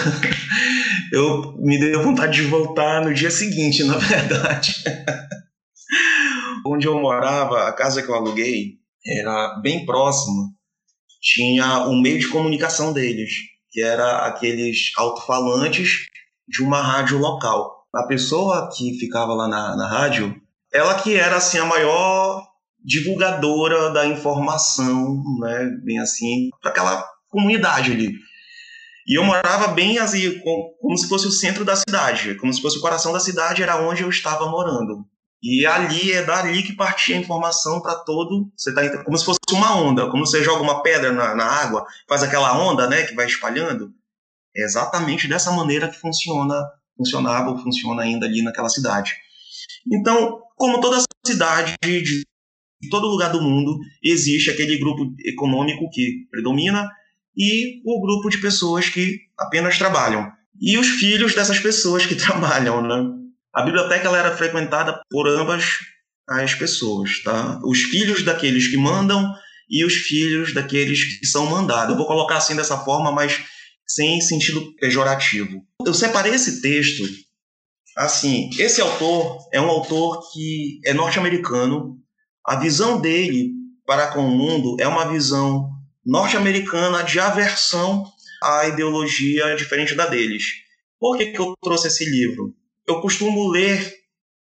Eu 1.11 1.55
me 1.57 1.79
dei 1.79 1.93
vontade 1.93 2.41
de 2.41 2.47
voltar 2.47 3.03
no 3.03 3.13
dia 3.13 3.31
seguinte, 3.31 3.83
na 3.85 3.97
verdade. 3.97 4.75
Onde 6.65 6.87
eu 6.87 6.99
morava, 6.99 7.67
a 7.67 7.73
casa 7.73 8.01
que 8.01 8.09
eu 8.09 8.15
aluguei 8.15 8.77
era 9.05 9.59
bem 9.61 9.85
próxima. 9.85 10.49
Tinha 11.21 11.87
um 11.87 12.01
meio 12.01 12.19
de 12.19 12.27
comunicação 12.27 12.93
deles, 12.93 13.31
que 13.71 13.81
era 13.81 14.25
aqueles 14.25 14.91
alto-falantes 14.97 16.07
de 16.47 16.63
uma 16.63 16.81
rádio 16.81 17.17
local. 17.17 17.85
A 17.93 18.03
pessoa 18.03 18.69
que 18.75 18.97
ficava 18.99 19.33
lá 19.33 19.47
na, 19.47 19.75
na 19.75 19.87
rádio, 19.87 20.35
ela 20.73 20.95
que 21.01 21.15
era 21.15 21.37
assim 21.37 21.57
a 21.57 21.65
maior 21.65 22.45
divulgadora 22.83 23.91
da 23.91 24.07
informação, 24.07 25.21
né, 25.39 25.65
bem 25.83 25.99
assim, 25.99 26.49
para 26.61 26.71
aquela 26.71 27.05
comunidade 27.27 27.91
ali. 27.91 28.11
E 29.07 29.17
eu 29.17 29.23
morava 29.23 29.69
bem 29.69 29.97
assim, 29.99 30.39
como 30.41 30.97
se 30.97 31.07
fosse 31.07 31.27
o 31.27 31.31
centro 31.31 31.63
da 31.63 31.77
cidade, 31.77 32.35
como 32.35 32.53
se 32.53 32.61
fosse 32.61 32.77
o 32.77 32.81
coração 32.81 33.13
da 33.13 33.21
cidade, 33.21 33.63
era 33.63 33.81
onde 33.81 34.03
eu 34.03 34.09
estava 34.09 34.49
morando. 34.49 35.05
E 35.41 35.65
ali 35.65 36.11
é 36.11 36.23
dali 36.23 36.61
que 36.61 36.75
partia 36.75 37.15
a 37.15 37.19
informação 37.19 37.81
para 37.81 37.95
todo. 37.95 38.51
Você 38.57 38.73
tá 38.73 39.03
como 39.03 39.17
se 39.17 39.23
fosse 39.23 39.39
uma 39.51 39.77
onda, 39.77 40.09
como 40.09 40.25
você 40.25 40.43
joga 40.43 40.61
uma 40.61 40.81
pedra 40.83 41.13
na, 41.13 41.35
na, 41.35 41.45
água, 41.45 41.85
faz 42.09 42.21
aquela 42.21 42.57
onda, 42.59 42.87
né, 42.89 43.03
que 43.03 43.15
vai 43.15 43.27
espalhando. 43.27 43.93
É 44.55 44.63
exatamente 44.63 45.27
dessa 45.27 45.51
maneira 45.51 45.87
que 45.87 45.99
funciona, 45.99 46.55
funcionava 46.97 47.51
ou 47.51 47.59
funciona 47.59 48.01
ainda 48.01 48.25
ali 48.25 48.41
naquela 48.41 48.67
cidade. 48.67 49.13
Então, 49.89 50.41
como 50.57 50.81
toda 50.81 51.03
cidade 51.25 51.75
de 51.81 52.23
em 52.83 52.89
todo 52.89 53.07
lugar 53.07 53.31
do 53.31 53.41
mundo 53.41 53.75
existe 54.03 54.51
aquele 54.51 54.77
grupo 54.77 55.11
econômico 55.25 55.89
que 55.91 56.27
predomina 56.29 56.87
e 57.37 57.81
o 57.85 58.01
grupo 58.01 58.29
de 58.29 58.39
pessoas 58.39 58.89
que 58.89 59.19
apenas 59.37 59.77
trabalham. 59.77 60.31
E 60.59 60.77
os 60.77 60.87
filhos 60.87 61.35
dessas 61.35 61.59
pessoas 61.59 62.05
que 62.05 62.15
trabalham, 62.17 62.81
né? 62.81 63.03
A 63.53 63.63
biblioteca 63.63 64.07
ela 64.07 64.17
era 64.17 64.35
frequentada 64.35 64.99
por 65.09 65.27
ambas 65.27 65.79
as 66.27 66.53
pessoas, 66.53 67.21
tá? 67.23 67.59
Os 67.63 67.83
filhos 67.83 68.23
daqueles 68.23 68.67
que 68.67 68.77
mandam 68.77 69.33
e 69.69 69.85
os 69.85 69.93
filhos 69.93 70.53
daqueles 70.53 71.19
que 71.19 71.27
são 71.27 71.45
mandados. 71.45 71.91
Eu 71.91 71.97
vou 71.97 72.07
colocar 72.07 72.37
assim 72.37 72.55
dessa 72.55 72.77
forma, 72.77 73.11
mas 73.11 73.39
sem 73.87 74.19
sentido 74.19 74.75
pejorativo. 74.75 75.63
Eu 75.85 75.93
separei 75.93 76.33
esse 76.33 76.61
texto 76.61 77.03
assim, 77.97 78.49
esse 78.59 78.79
autor 78.79 79.39
é 79.51 79.59
um 79.59 79.69
autor 79.69 80.31
que 80.31 80.79
é 80.85 80.93
norte-americano, 80.93 81.97
a 82.45 82.55
visão 82.55 83.01
dele 83.01 83.51
para 83.85 84.07
com 84.07 84.27
o 84.27 84.29
mundo 84.29 84.77
é 84.79 84.87
uma 84.87 85.09
visão 85.11 85.67
norte-americana 86.07 87.03
de 87.03 87.19
aversão 87.19 88.05
à 88.41 88.67
ideologia 88.67 89.55
diferente 89.57 89.93
da 89.93 90.05
deles. 90.05 90.43
Por 90.97 91.17
que, 91.17 91.27
que 91.27 91.39
eu 91.39 91.53
trouxe 91.61 91.89
esse 91.89 92.05
livro? 92.05 92.55
Eu 92.87 93.01
costumo 93.01 93.49
ler 93.49 93.93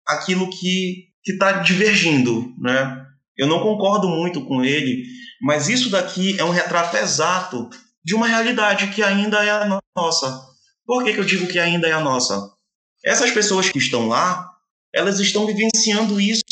aquilo 0.06 0.50
que 0.50 1.10
está 1.26 1.60
divergindo, 1.60 2.52
né? 2.60 3.06
Eu 3.38 3.48
não 3.48 3.62
concordo 3.62 4.10
muito 4.10 4.44
com 4.46 4.64
ele, 4.64 5.06
mas 5.42 5.70
isso 5.70 5.90
daqui 5.90 6.38
é 6.40 6.44
um 6.44 6.50
retrato 6.50 6.98
exato 6.98 7.70
de 8.04 8.16
uma 8.16 8.28
realidade 8.28 8.88
que 8.88 9.04
ainda 9.04 9.44
é 9.44 9.50
a 9.52 9.80
nossa. 9.96 10.42
Por 10.86 11.04
que, 11.04 11.14
que 11.14 11.20
eu 11.20 11.24
digo 11.24 11.48
que 11.48 11.60
ainda 11.60 11.88
é 11.88 11.94
a 11.94 12.02
nossa? 12.02 12.52
Essas 13.06 13.32
pessoas 13.32 13.70
que 13.70 13.78
estão 13.78 14.08
lá, 14.08 14.50
elas 14.94 15.20
estão 15.20 15.46
vivenciando 15.46 16.20
isso, 16.20 16.44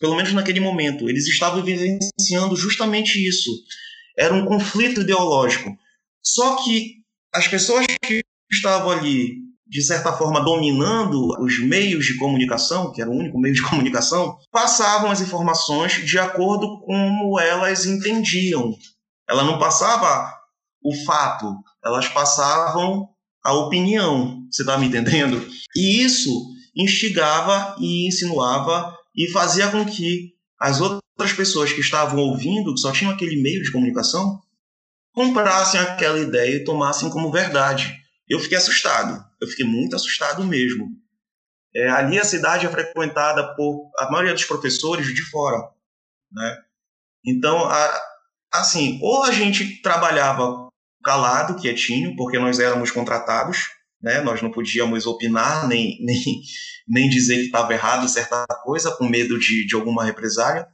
pelo 0.00 0.16
menos 0.16 0.32
naquele 0.32 0.60
momento. 0.60 1.08
Eles 1.08 1.26
estavam 1.26 1.62
vivenciando 1.62 2.56
justamente 2.56 3.16
isso. 3.26 3.50
Era 4.18 4.34
um 4.34 4.44
conflito 4.44 5.02
ideológico. 5.02 5.70
Só 6.22 6.56
que 6.56 6.96
as 7.32 7.46
pessoas 7.46 7.86
que 8.04 8.20
estavam 8.50 8.90
ali, 8.90 9.36
de 9.66 9.82
certa 9.82 10.12
forma, 10.12 10.40
dominando 10.40 11.28
os 11.40 11.60
meios 11.60 12.06
de 12.06 12.16
comunicação, 12.16 12.90
que 12.92 13.00
era 13.00 13.10
o 13.10 13.14
único 13.14 13.38
meio 13.38 13.54
de 13.54 13.62
comunicação, 13.68 14.36
passavam 14.50 15.10
as 15.10 15.20
informações 15.20 16.04
de 16.04 16.18
acordo 16.18 16.80
com 16.80 17.18
como 17.28 17.38
elas 17.38 17.84
entendiam. 17.84 18.74
Ela 19.28 19.44
não 19.44 19.58
passava 19.58 20.32
o 20.82 20.94
fato, 21.04 21.54
elas 21.84 22.08
passavam 22.08 23.06
a 23.44 23.52
opinião. 23.52 24.46
Você 24.50 24.62
está 24.62 24.78
me 24.78 24.86
entendendo? 24.86 25.46
E 25.76 26.02
isso 26.02 26.46
instigava 26.74 27.76
e 27.78 28.08
insinuava 28.08 28.96
e 29.14 29.30
fazia 29.30 29.68
com 29.68 29.84
que 29.84 30.32
as 30.58 30.80
outras 30.80 31.32
pessoas 31.36 31.72
que 31.72 31.80
estavam 31.80 32.18
ouvindo, 32.18 32.74
que 32.74 32.80
só 32.80 32.92
tinham 32.92 33.12
aquele 33.12 33.40
meio 33.40 33.62
de 33.62 33.70
comunicação, 33.70 34.40
comprassem 35.12 35.80
aquela 35.80 36.18
ideia 36.18 36.56
e 36.56 36.64
tomassem 36.64 37.10
como 37.10 37.30
verdade. 37.30 37.94
Eu 38.28 38.38
fiquei 38.40 38.58
assustado, 38.58 39.24
eu 39.40 39.48
fiquei 39.48 39.66
muito 39.66 39.96
assustado 39.96 40.44
mesmo. 40.44 40.88
É, 41.74 41.88
ali 41.90 42.18
a 42.18 42.24
cidade 42.24 42.66
é 42.66 42.70
frequentada 42.70 43.54
por 43.54 43.90
a 43.98 44.10
maioria 44.10 44.34
dos 44.34 44.44
professores 44.44 45.06
de 45.14 45.22
fora, 45.30 45.58
né? 46.32 46.56
Então, 47.24 47.64
a, 47.64 48.00
assim, 48.52 48.98
ou 49.02 49.24
a 49.24 49.32
gente 49.32 49.80
trabalhava 49.82 50.68
calado, 51.04 51.60
quietinho, 51.60 52.16
porque 52.16 52.38
nós 52.38 52.58
éramos 52.58 52.90
contratados, 52.90 53.68
né? 54.02 54.20
Nós 54.20 54.42
não 54.42 54.50
podíamos 54.50 55.06
opinar 55.06 55.66
nem, 55.68 55.98
nem, 56.04 56.40
nem 56.86 57.08
dizer 57.08 57.36
que 57.36 57.46
estava 57.46 57.72
errado 57.72 58.08
certa 58.08 58.46
coisa, 58.62 58.90
com 58.92 59.08
medo 59.08 59.38
de, 59.38 59.66
de 59.66 59.74
alguma 59.74 60.04
represália. 60.04 60.66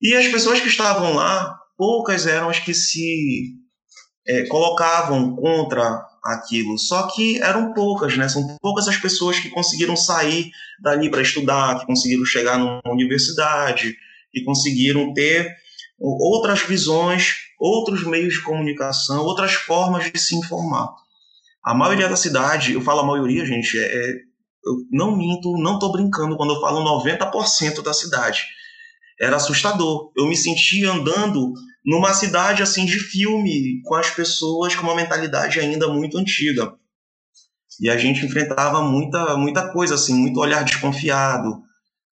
E 0.00 0.14
as 0.14 0.28
pessoas 0.28 0.60
que 0.60 0.68
estavam 0.68 1.14
lá, 1.14 1.58
poucas 1.76 2.26
eram 2.26 2.48
as 2.48 2.58
que 2.58 2.74
se 2.74 3.54
é, 4.26 4.46
colocavam 4.46 5.34
contra 5.36 6.04
aquilo. 6.24 6.78
Só 6.78 7.06
que 7.08 7.40
eram 7.40 7.72
poucas, 7.72 8.16
né? 8.16 8.28
São 8.28 8.56
poucas 8.60 8.88
as 8.88 8.96
pessoas 8.96 9.38
que 9.38 9.48
conseguiram 9.48 9.96
sair 9.96 10.50
dali 10.82 11.10
para 11.10 11.22
estudar, 11.22 11.78
que 11.78 11.86
conseguiram 11.86 12.24
chegar 12.24 12.58
numa 12.58 12.80
universidade, 12.86 13.96
que 14.32 14.42
conseguiram 14.42 15.14
ter 15.14 15.56
outras 15.98 16.60
visões, 16.62 17.36
outros 17.58 18.04
meios 18.04 18.34
de 18.34 18.42
comunicação, 18.42 19.24
outras 19.24 19.54
formas 19.54 20.10
de 20.12 20.18
se 20.18 20.36
informar. 20.36 20.94
A 21.66 21.74
maioria 21.74 22.08
da 22.08 22.14
cidade, 22.14 22.74
eu 22.74 22.80
falo 22.80 23.00
a 23.00 23.06
maioria, 23.06 23.44
gente, 23.44 23.76
é, 23.76 23.82
é 23.82 24.12
eu 24.66 24.74
não 24.92 25.16
minto, 25.16 25.56
não 25.58 25.74
estou 25.74 25.90
brincando 25.90 26.36
quando 26.36 26.54
eu 26.54 26.60
falo 26.60 26.80
90% 27.02 27.82
da 27.82 27.92
cidade. 27.92 28.44
Era 29.20 29.36
assustador. 29.36 30.12
Eu 30.16 30.26
me 30.26 30.36
sentia 30.36 30.92
andando 30.92 31.52
numa 31.84 32.14
cidade 32.14 32.62
assim 32.62 32.84
de 32.84 32.98
filme, 32.98 33.80
com 33.84 33.96
as 33.96 34.10
pessoas 34.10 34.76
com 34.76 34.82
uma 34.82 34.94
mentalidade 34.94 35.58
ainda 35.58 35.88
muito 35.88 36.18
antiga. 36.18 36.72
E 37.80 37.90
a 37.90 37.96
gente 37.96 38.24
enfrentava 38.24 38.82
muita, 38.82 39.36
muita 39.36 39.72
coisa, 39.72 39.96
assim, 39.96 40.14
muito 40.14 40.40
olhar 40.40 40.64
desconfiado. 40.64 41.62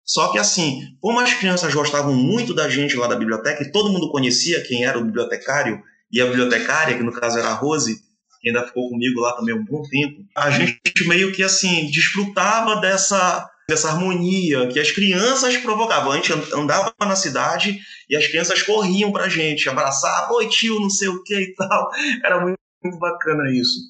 Só 0.04 0.30
que, 0.30 0.38
assim, 0.38 0.80
como 1.00 1.20
as 1.20 1.32
crianças 1.32 1.72
gostavam 1.72 2.14
muito 2.14 2.54
da 2.54 2.68
gente 2.68 2.96
lá 2.96 3.06
da 3.06 3.16
biblioteca, 3.16 3.62
e 3.62 3.72
todo 3.72 3.90
mundo 3.90 4.10
conhecia 4.10 4.62
quem 4.62 4.84
era 4.84 4.98
o 4.98 5.04
bibliotecário 5.04 5.80
e 6.12 6.20
a 6.20 6.26
bibliotecária, 6.26 6.96
que 6.96 7.02
no 7.02 7.12
caso 7.12 7.38
era 7.38 7.48
a 7.48 7.54
Rose, 7.54 8.03
que 8.44 8.50
ainda 8.50 8.66
ficou 8.66 8.90
comigo 8.90 9.20
lá 9.20 9.32
também 9.32 9.54
um 9.54 9.64
bom 9.64 9.82
tempo, 9.82 10.22
a 10.36 10.50
gente 10.50 11.08
meio 11.08 11.32
que, 11.32 11.42
assim, 11.42 11.90
desfrutava 11.90 12.76
dessa, 12.76 13.48
dessa 13.66 13.88
harmonia 13.88 14.68
que 14.68 14.78
as 14.78 14.92
crianças 14.92 15.56
provocavam. 15.56 16.12
A 16.12 16.16
gente 16.16 16.30
andava 16.54 16.94
na 17.00 17.16
cidade 17.16 17.80
e 18.08 18.14
as 18.14 18.26
crianças 18.26 18.62
corriam 18.62 19.10
pra 19.10 19.30
gente, 19.30 19.68
abraçar, 19.68 20.30
oi 20.30 20.46
tio, 20.48 20.78
não 20.78 20.90
sei 20.90 21.08
o 21.08 21.22
que 21.22 21.34
e 21.34 21.54
tal. 21.54 21.90
Era 22.22 22.40
muito, 22.40 22.58
muito, 22.84 22.98
bacana 22.98 23.50
isso. 23.50 23.80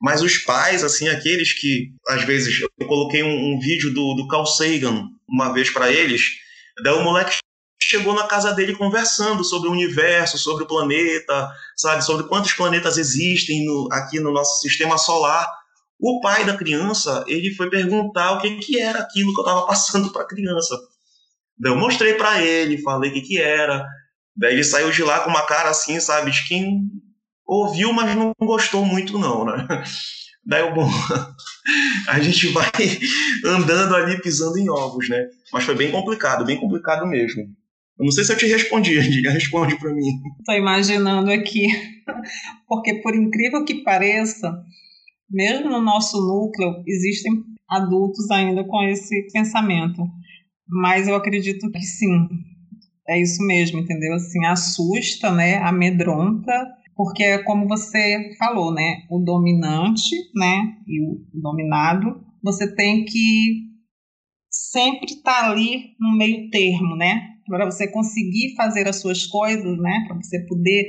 Mas 0.00 0.22
os 0.22 0.38
pais, 0.38 0.84
assim, 0.84 1.08
aqueles 1.08 1.52
que, 1.52 1.90
às 2.08 2.22
vezes, 2.22 2.60
eu 2.60 2.86
coloquei 2.86 3.24
um, 3.24 3.54
um 3.54 3.58
vídeo 3.58 3.92
do, 3.92 4.14
do 4.14 4.28
Carl 4.28 4.46
Sagan 4.46 5.08
uma 5.28 5.52
vez 5.52 5.68
para 5.70 5.90
eles, 5.90 6.22
daí 6.84 6.94
o 6.94 7.02
moleque 7.02 7.36
chegou 7.80 8.14
na 8.14 8.26
casa 8.26 8.52
dele 8.52 8.74
conversando 8.74 9.44
sobre 9.44 9.68
o 9.68 9.72
universo, 9.72 10.38
sobre 10.38 10.64
o 10.64 10.66
planeta, 10.66 11.50
sabe, 11.76 12.02
sobre 12.04 12.26
quantos 12.26 12.52
planetas 12.52 12.96
existem 12.96 13.64
no, 13.64 13.88
aqui 13.92 14.18
no 14.18 14.32
nosso 14.32 14.60
sistema 14.60 14.98
solar. 14.98 15.46
O 15.98 16.20
pai 16.20 16.44
da 16.44 16.56
criança, 16.56 17.24
ele 17.26 17.54
foi 17.54 17.70
perguntar 17.70 18.32
o 18.32 18.40
que, 18.40 18.56
que 18.58 18.78
era 18.78 19.00
aquilo 19.00 19.32
que 19.32 19.40
eu 19.40 19.44
estava 19.44 19.66
passando 19.66 20.12
para 20.12 20.22
a 20.22 20.26
criança. 20.26 20.76
Daí 21.58 21.72
eu 21.72 21.76
mostrei 21.76 22.14
para 22.14 22.42
ele, 22.42 22.82
falei 22.82 23.10
o 23.10 23.14
que, 23.14 23.22
que 23.22 23.38
era. 23.38 23.86
Daí 24.36 24.52
ele 24.52 24.64
saiu 24.64 24.90
de 24.90 25.02
lá 25.02 25.20
com 25.20 25.30
uma 25.30 25.46
cara 25.46 25.70
assim, 25.70 25.98
sabe, 26.00 26.30
de 26.30 26.46
quem 26.46 26.82
ouviu, 27.46 27.92
mas 27.92 28.14
não 28.14 28.32
gostou 28.40 28.84
muito, 28.84 29.18
não, 29.18 29.44
né? 29.44 29.66
Daí 30.48 30.62
o 30.62 30.72
bom, 30.74 30.88
a 32.06 32.20
gente 32.20 32.46
vai 32.48 32.70
andando 33.44 33.96
ali 33.96 34.20
pisando 34.20 34.56
em 34.58 34.70
ovos, 34.70 35.08
né? 35.08 35.26
Mas 35.52 35.64
foi 35.64 35.74
bem 35.74 35.90
complicado, 35.90 36.44
bem 36.44 36.56
complicado 36.56 37.04
mesmo. 37.04 37.52
Eu 37.98 38.04
não 38.04 38.12
sei 38.12 38.24
se 38.24 38.32
eu 38.32 38.36
te 38.36 38.46
respondi, 38.46 38.96
Andy. 38.98 39.22
Responde 39.22 39.78
para 39.78 39.92
mim. 39.92 40.20
Estou 40.38 40.54
imaginando 40.54 41.30
aqui, 41.30 41.66
porque 42.68 42.94
por 43.02 43.14
incrível 43.14 43.64
que 43.64 43.82
pareça, 43.82 44.52
mesmo 45.30 45.70
no 45.70 45.80
nosso 45.80 46.18
núcleo, 46.18 46.82
existem 46.86 47.32
adultos 47.68 48.30
ainda 48.30 48.64
com 48.64 48.82
esse 48.82 49.26
pensamento. 49.32 50.02
Mas 50.68 51.08
eu 51.08 51.14
acredito 51.14 51.70
que 51.70 51.82
sim, 51.82 52.28
é 53.08 53.20
isso 53.20 53.44
mesmo, 53.46 53.78
entendeu? 53.78 54.14
Assim, 54.14 54.44
assusta, 54.44 55.30
né? 55.30 55.58
Amedronta, 55.58 56.52
porque 56.94 57.22
é 57.22 57.38
como 57.44 57.68
você 57.68 58.30
falou, 58.38 58.72
né? 58.74 59.04
O 59.08 59.18
dominante, 59.20 60.16
né? 60.34 60.76
E 60.86 61.00
o 61.02 61.24
dominado, 61.32 62.20
você 62.42 62.74
tem 62.74 63.04
que 63.04 63.66
sempre 64.50 65.06
estar 65.06 65.42
tá 65.42 65.50
ali 65.50 65.94
no 66.00 66.16
meio 66.16 66.50
termo, 66.50 66.96
né? 66.96 67.35
Para 67.46 67.64
você 67.64 67.88
conseguir 67.88 68.54
fazer 68.56 68.88
as 68.88 68.96
suas 69.00 69.26
coisas, 69.26 69.78
né? 69.78 70.04
Para 70.06 70.16
você 70.16 70.44
poder 70.46 70.84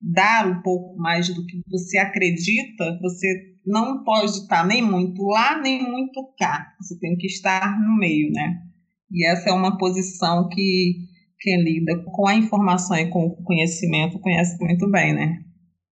dar 0.00 0.46
um 0.48 0.62
pouco 0.62 0.96
mais 0.96 1.28
do 1.28 1.46
que 1.46 1.62
você 1.70 1.98
acredita, 1.98 2.98
você 3.00 3.52
não 3.64 4.02
pode 4.02 4.32
estar 4.32 4.66
nem 4.66 4.82
muito 4.82 5.22
lá, 5.24 5.60
nem 5.60 5.82
muito 5.82 6.34
cá. 6.38 6.74
Você 6.80 6.98
tem 6.98 7.16
que 7.16 7.26
estar 7.26 7.80
no 7.80 7.96
meio, 7.96 8.30
né? 8.32 8.62
E 9.10 9.26
essa 9.26 9.50
é 9.50 9.52
uma 9.52 9.78
posição 9.78 10.48
que 10.48 11.06
quem 11.38 11.62
lida 11.62 12.02
com 12.04 12.26
a 12.26 12.34
informação 12.34 12.96
e 12.96 13.10
com 13.10 13.26
o 13.26 13.42
conhecimento 13.42 14.18
conhece 14.18 14.56
muito 14.60 14.90
bem, 14.90 15.14
né? 15.14 15.44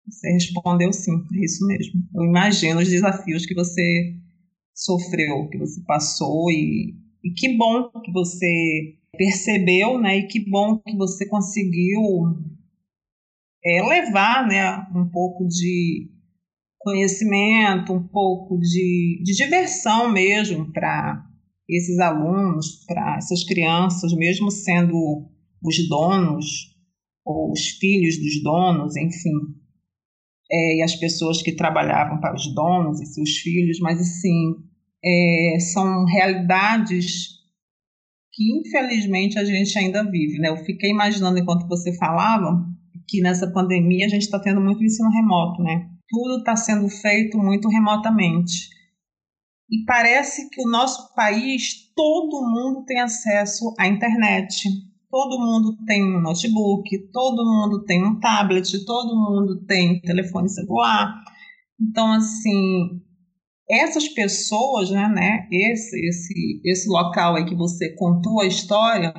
Você 0.07 0.31
respondeu 0.33 0.93
sim, 0.93 1.13
é 1.33 1.45
isso 1.45 1.65
mesmo. 1.65 2.01
Eu 2.15 2.25
imagino 2.25 2.79
os 2.79 2.89
desafios 2.89 3.45
que 3.45 3.55
você 3.55 4.15
sofreu, 4.73 5.47
que 5.49 5.57
você 5.57 5.81
passou 5.85 6.51
e, 6.51 6.93
e 7.23 7.31
que 7.31 7.57
bom 7.57 7.89
que 8.03 8.11
você 8.11 8.97
percebeu, 9.15 9.99
né? 9.99 10.17
E 10.17 10.27
que 10.27 10.39
bom 10.49 10.77
que 10.79 10.95
você 10.95 11.27
conseguiu 11.27 12.01
é, 13.65 13.81
levar, 13.83 14.47
né, 14.47 14.87
um 14.95 15.09
pouco 15.09 15.47
de 15.47 16.09
conhecimento, 16.79 17.93
um 17.93 18.07
pouco 18.07 18.59
de, 18.59 19.21
de 19.23 19.33
diversão 19.33 20.11
mesmo 20.11 20.71
para 20.71 21.25
esses 21.67 21.97
alunos, 21.97 22.85
para 22.85 23.17
essas 23.17 23.43
crianças, 23.43 24.13
mesmo 24.13 24.51
sendo 24.51 25.27
os 25.63 25.89
donos 25.89 26.75
ou 27.25 27.51
os 27.51 27.69
filhos 27.79 28.19
dos 28.19 28.43
donos, 28.43 28.95
enfim, 28.95 29.33
é, 30.51 30.77
e 30.77 30.83
as 30.83 30.95
pessoas 30.95 31.41
que 31.41 31.55
trabalhavam 31.55 32.19
para 32.19 32.35
os 32.35 32.53
donos 32.53 33.01
e 33.01 33.05
seus 33.07 33.37
filhos, 33.37 33.79
mas 33.79 33.99
assim 33.99 34.55
é, 35.03 35.59
são 35.59 36.05
realidades 36.05 37.34
que 38.35 38.59
infelizmente 38.59 39.39
a 39.39 39.45
gente 39.45 39.79
ainda 39.79 40.03
vive, 40.03 40.37
né? 40.39 40.49
Eu 40.49 40.57
fiquei 40.57 40.91
imaginando 40.91 41.39
enquanto 41.39 41.67
você 41.67 41.95
falava 41.97 42.65
que 43.07 43.21
nessa 43.21 43.49
pandemia 43.49 44.05
a 44.05 44.09
gente 44.09 44.23
está 44.23 44.37
tendo 44.39 44.59
muito 44.59 44.83
ensino 44.83 45.09
remoto, 45.09 45.63
né? 45.63 45.87
Tudo 46.09 46.39
está 46.39 46.55
sendo 46.55 46.89
feito 46.89 47.37
muito 47.37 47.69
remotamente. 47.69 48.69
E 49.71 49.85
parece 49.85 50.49
que 50.49 50.61
o 50.61 50.69
nosso 50.69 51.13
país, 51.15 51.91
todo 51.95 52.45
mundo 52.45 52.83
tem 52.85 52.99
acesso 52.99 53.73
à 53.79 53.87
internet. 53.87 54.67
Todo 55.09 55.39
mundo 55.39 55.77
tem 55.85 56.03
um 56.03 56.19
notebook, 56.19 56.89
todo 57.13 57.45
mundo 57.45 57.85
tem 57.85 58.05
um 58.05 58.19
tablet, 58.19 58.85
todo 58.85 59.15
mundo 59.15 59.65
tem 59.65 60.01
telefone 60.01 60.49
celular. 60.49 61.15
Então, 61.79 62.11
assim, 62.11 63.01
essas 63.69 64.07
pessoas, 64.09 64.91
né, 64.91 65.07
né 65.07 65.47
esse, 65.51 65.99
esse, 66.07 66.61
esse 66.63 66.89
local 66.89 67.35
aí 67.35 67.45
que 67.45 67.55
você 67.55 67.95
contou 67.95 68.41
a 68.41 68.45
história, 68.45 69.13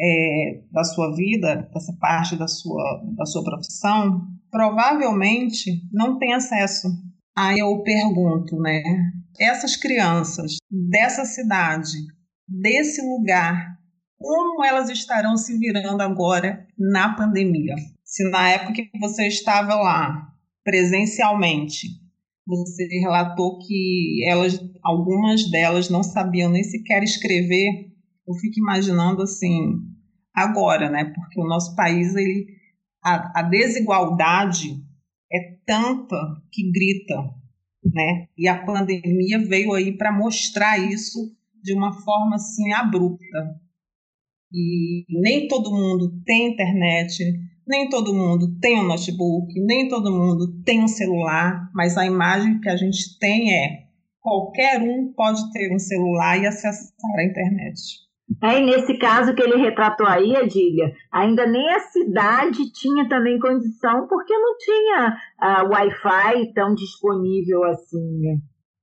é, 0.00 0.62
da 0.72 0.82
sua 0.82 1.14
vida, 1.14 1.68
dessa 1.72 1.92
parte 2.00 2.36
da 2.36 2.48
sua, 2.48 3.02
da 3.16 3.26
sua 3.26 3.44
profissão, 3.44 4.26
provavelmente 4.50 5.82
não 5.92 6.18
tem 6.18 6.32
acesso. 6.32 6.88
Aí 7.36 7.58
eu 7.58 7.82
pergunto, 7.82 8.56
né? 8.58 8.82
Essas 9.38 9.76
crianças 9.76 10.56
dessa 10.70 11.24
cidade, 11.24 11.98
desse 12.48 13.00
lugar, 13.02 13.78
como 14.18 14.64
elas 14.64 14.88
estarão 14.88 15.36
se 15.36 15.56
virando 15.58 16.02
agora 16.02 16.66
na 16.78 17.14
pandemia? 17.14 17.74
Se 18.04 18.28
na 18.28 18.50
época 18.50 18.72
que 18.72 18.98
você 18.98 19.28
estava 19.28 19.74
lá, 19.76 20.28
presencialmente, 20.64 21.99
você 22.56 22.86
relatou 23.00 23.58
que 23.58 24.24
elas, 24.26 24.60
algumas 24.82 25.50
delas 25.50 25.88
não 25.88 26.02
sabiam 26.02 26.50
nem 26.50 26.62
sequer 26.64 27.02
escrever 27.02 27.90
eu 28.30 28.34
fico 28.34 28.60
imaginando 28.60 29.22
assim 29.22 29.82
agora, 30.32 30.88
né? 30.88 31.04
Porque 31.04 31.40
o 31.40 31.48
nosso 31.48 31.74
país 31.74 32.14
ele 32.14 32.46
a, 33.02 33.40
a 33.40 33.42
desigualdade 33.42 34.80
é 35.32 35.56
tanta 35.66 36.16
que 36.52 36.70
grita, 36.70 37.16
né? 37.84 38.28
E 38.38 38.46
a 38.46 38.64
pandemia 38.64 39.38
veio 39.46 39.72
aí 39.72 39.96
para 39.96 40.12
mostrar 40.12 40.78
isso 40.78 41.18
de 41.62 41.74
uma 41.74 41.92
forma 41.92 42.36
assim 42.36 42.72
abrupta. 42.72 43.60
E 44.52 45.04
nem 45.08 45.48
todo 45.48 45.70
mundo 45.70 46.22
tem 46.24 46.52
internet, 46.52 47.24
nem 47.70 47.88
todo 47.88 48.12
mundo 48.12 48.58
tem 48.60 48.80
um 48.80 48.86
notebook, 48.86 49.46
nem 49.64 49.88
todo 49.88 50.10
mundo 50.10 50.60
tem 50.64 50.82
um 50.82 50.88
celular, 50.88 51.70
mas 51.72 51.96
a 51.96 52.04
imagem 52.04 52.60
que 52.60 52.68
a 52.68 52.76
gente 52.76 53.16
tem 53.18 53.54
é 53.54 53.84
qualquer 54.20 54.82
um 54.82 55.12
pode 55.16 55.50
ter 55.52 55.72
um 55.72 55.78
celular 55.78 56.36
e 56.36 56.46
acessar 56.46 56.92
a 57.16 57.24
internet. 57.24 57.80
É, 58.42 58.58
e 58.58 58.66
nesse 58.66 58.96
caso 58.98 59.34
que 59.34 59.42
ele 59.42 59.56
retratou 59.56 60.06
aí, 60.06 60.36
Adília, 60.36 60.92
ainda 61.12 61.46
nem 61.46 61.68
a 61.70 61.80
cidade 61.80 62.70
tinha 62.72 63.08
também 63.08 63.38
condição, 63.38 64.06
porque 64.08 64.36
não 64.36 64.56
tinha 64.58 65.16
uh, 65.40 65.68
Wi-Fi 65.72 66.52
tão 66.52 66.74
disponível 66.74 67.64
assim, 67.64 68.20
né? 68.20 68.36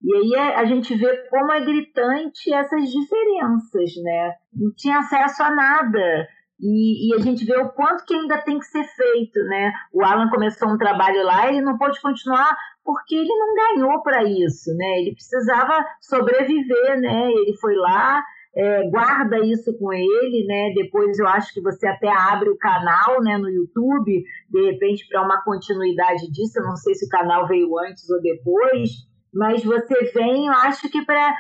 E 0.04 0.16
aí 0.16 0.34
é, 0.36 0.56
a 0.56 0.66
gente 0.66 0.96
vê 0.96 1.28
como 1.30 1.52
é 1.52 1.62
gritante 1.64 2.54
essas 2.54 2.90
diferenças, 2.90 3.92
né? 4.04 4.34
Não 4.54 4.72
tinha 4.76 5.00
acesso 5.00 5.44
a 5.44 5.54
nada. 5.54 6.28
E, 6.60 7.10
e, 7.10 7.16
a 7.16 7.20
gente 7.20 7.46
vê 7.46 7.56
o 7.58 7.70
quanto 7.70 8.04
que 8.04 8.16
ainda 8.16 8.42
tem 8.42 8.58
que 8.58 8.66
ser 8.66 8.84
feito, 8.84 9.40
né? 9.44 9.72
O 9.94 10.04
Alan 10.04 10.28
começou 10.30 10.68
um 10.70 10.78
trabalho 10.78 11.24
lá, 11.24 11.48
ele 11.48 11.62
não 11.62 11.78
pôde 11.78 12.02
continuar 12.02 12.56
porque 12.84 13.16
ele 13.16 13.28
não 13.28 13.54
ganhou 13.54 14.02
para 14.02 14.24
isso, 14.24 14.74
né? 14.76 15.02
Ele 15.02 15.14
precisava 15.14 15.86
sobreviver, 16.02 17.00
né? 17.00 17.30
Ele 17.32 17.56
foi 17.58 17.76
lá, 17.76 18.24
é, 18.56 18.90
guarda 18.90 19.40
isso 19.46 19.78
com 19.78 19.94
ele, 19.94 20.46
né? 20.48 20.72
Depois 20.74 21.20
eu 21.20 21.28
acho 21.28 21.54
que 21.54 21.62
você 21.62 21.86
até 21.86 22.10
abre 22.10 22.50
o 22.50 22.58
canal, 22.58 23.22
né, 23.22 23.38
no 23.38 23.50
YouTube, 23.50 24.24
de 24.50 24.72
repente 24.72 25.08
para 25.08 25.22
uma 25.22 25.44
continuidade 25.44 26.32
disso. 26.32 26.60
Eu 26.60 26.64
não 26.64 26.76
sei 26.76 26.96
se 26.96 27.06
o 27.06 27.10
canal 27.10 27.46
veio 27.46 27.78
antes 27.78 28.10
ou 28.10 28.20
depois, 28.20 28.90
mas 29.32 29.64
você 29.64 30.06
vem, 30.12 30.48
eu 30.48 30.54
acho 30.54 30.90
que 30.90 31.06
para 31.06 31.36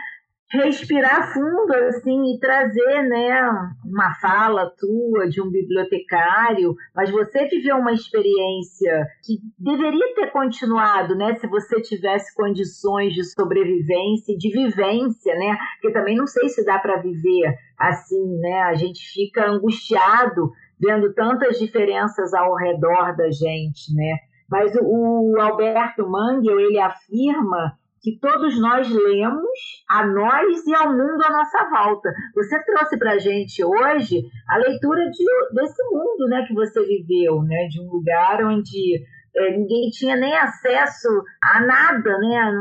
respirar 0.49 1.33
fundo 1.33 1.73
assim 1.73 2.33
e 2.33 2.39
trazer 2.39 3.03
né 3.09 3.49
uma 3.85 4.13
fala 4.15 4.71
tua 4.77 5.27
de 5.27 5.41
um 5.41 5.49
bibliotecário 5.49 6.73
mas 6.95 7.11
você 7.11 7.45
viveu 7.47 7.75
uma 7.75 7.91
experiência 7.91 9.07
que 9.25 9.39
deveria 9.59 10.15
ter 10.15 10.31
continuado 10.31 11.15
né 11.15 11.35
se 11.35 11.47
você 11.47 11.81
tivesse 11.81 12.33
condições 12.33 13.13
de 13.13 13.25
sobrevivência 13.25 14.31
e 14.31 14.37
de 14.37 14.49
vivência 14.49 15.35
né 15.35 15.57
porque 15.73 15.91
também 15.91 16.15
não 16.15 16.27
sei 16.27 16.47
se 16.47 16.63
dá 16.63 16.79
para 16.79 17.01
viver 17.01 17.53
assim 17.77 18.37
né 18.39 18.61
a 18.61 18.75
gente 18.75 19.01
fica 19.11 19.49
angustiado 19.49 20.51
vendo 20.79 21.13
tantas 21.13 21.59
diferenças 21.59 22.33
ao 22.33 22.55
redor 22.55 23.15
da 23.17 23.29
gente 23.29 23.93
né. 23.93 24.17
Mas 24.49 24.73
o, 24.75 25.33
o 25.33 25.41
Alberto 25.41 26.07
Mangel 26.07 26.57
ele 26.57 26.79
afirma 26.79 27.77
que 28.07 28.17
todos 28.21 28.57
nós 28.57 28.89
lemos 28.89 29.83
a 29.89 30.07
nós 30.07 30.65
e 30.65 30.73
ao 30.73 30.93
mundo 30.93 31.21
à 31.25 31.29
nossa 31.29 31.69
volta. 31.69 32.09
Você 32.33 32.63
trouxe 32.63 32.97
para 32.97 33.11
a 33.11 33.17
gente 33.17 33.61
hoje 33.61 34.21
a 34.49 34.57
leitura 34.59 35.09
de, 35.09 35.25
desse 35.53 35.83
mundo 35.91 36.25
né, 36.29 36.45
que 36.47 36.53
você 36.53 36.85
viveu, 36.85 37.43
né, 37.43 37.67
de 37.67 37.81
um 37.81 37.89
lugar 37.91 38.45
onde 38.45 39.03
é, 39.35 39.57
ninguém 39.57 39.89
tinha 39.89 40.15
nem 40.15 40.33
acesso 40.37 41.09
a 41.43 41.59
nada, 41.59 42.17
né? 42.17 42.51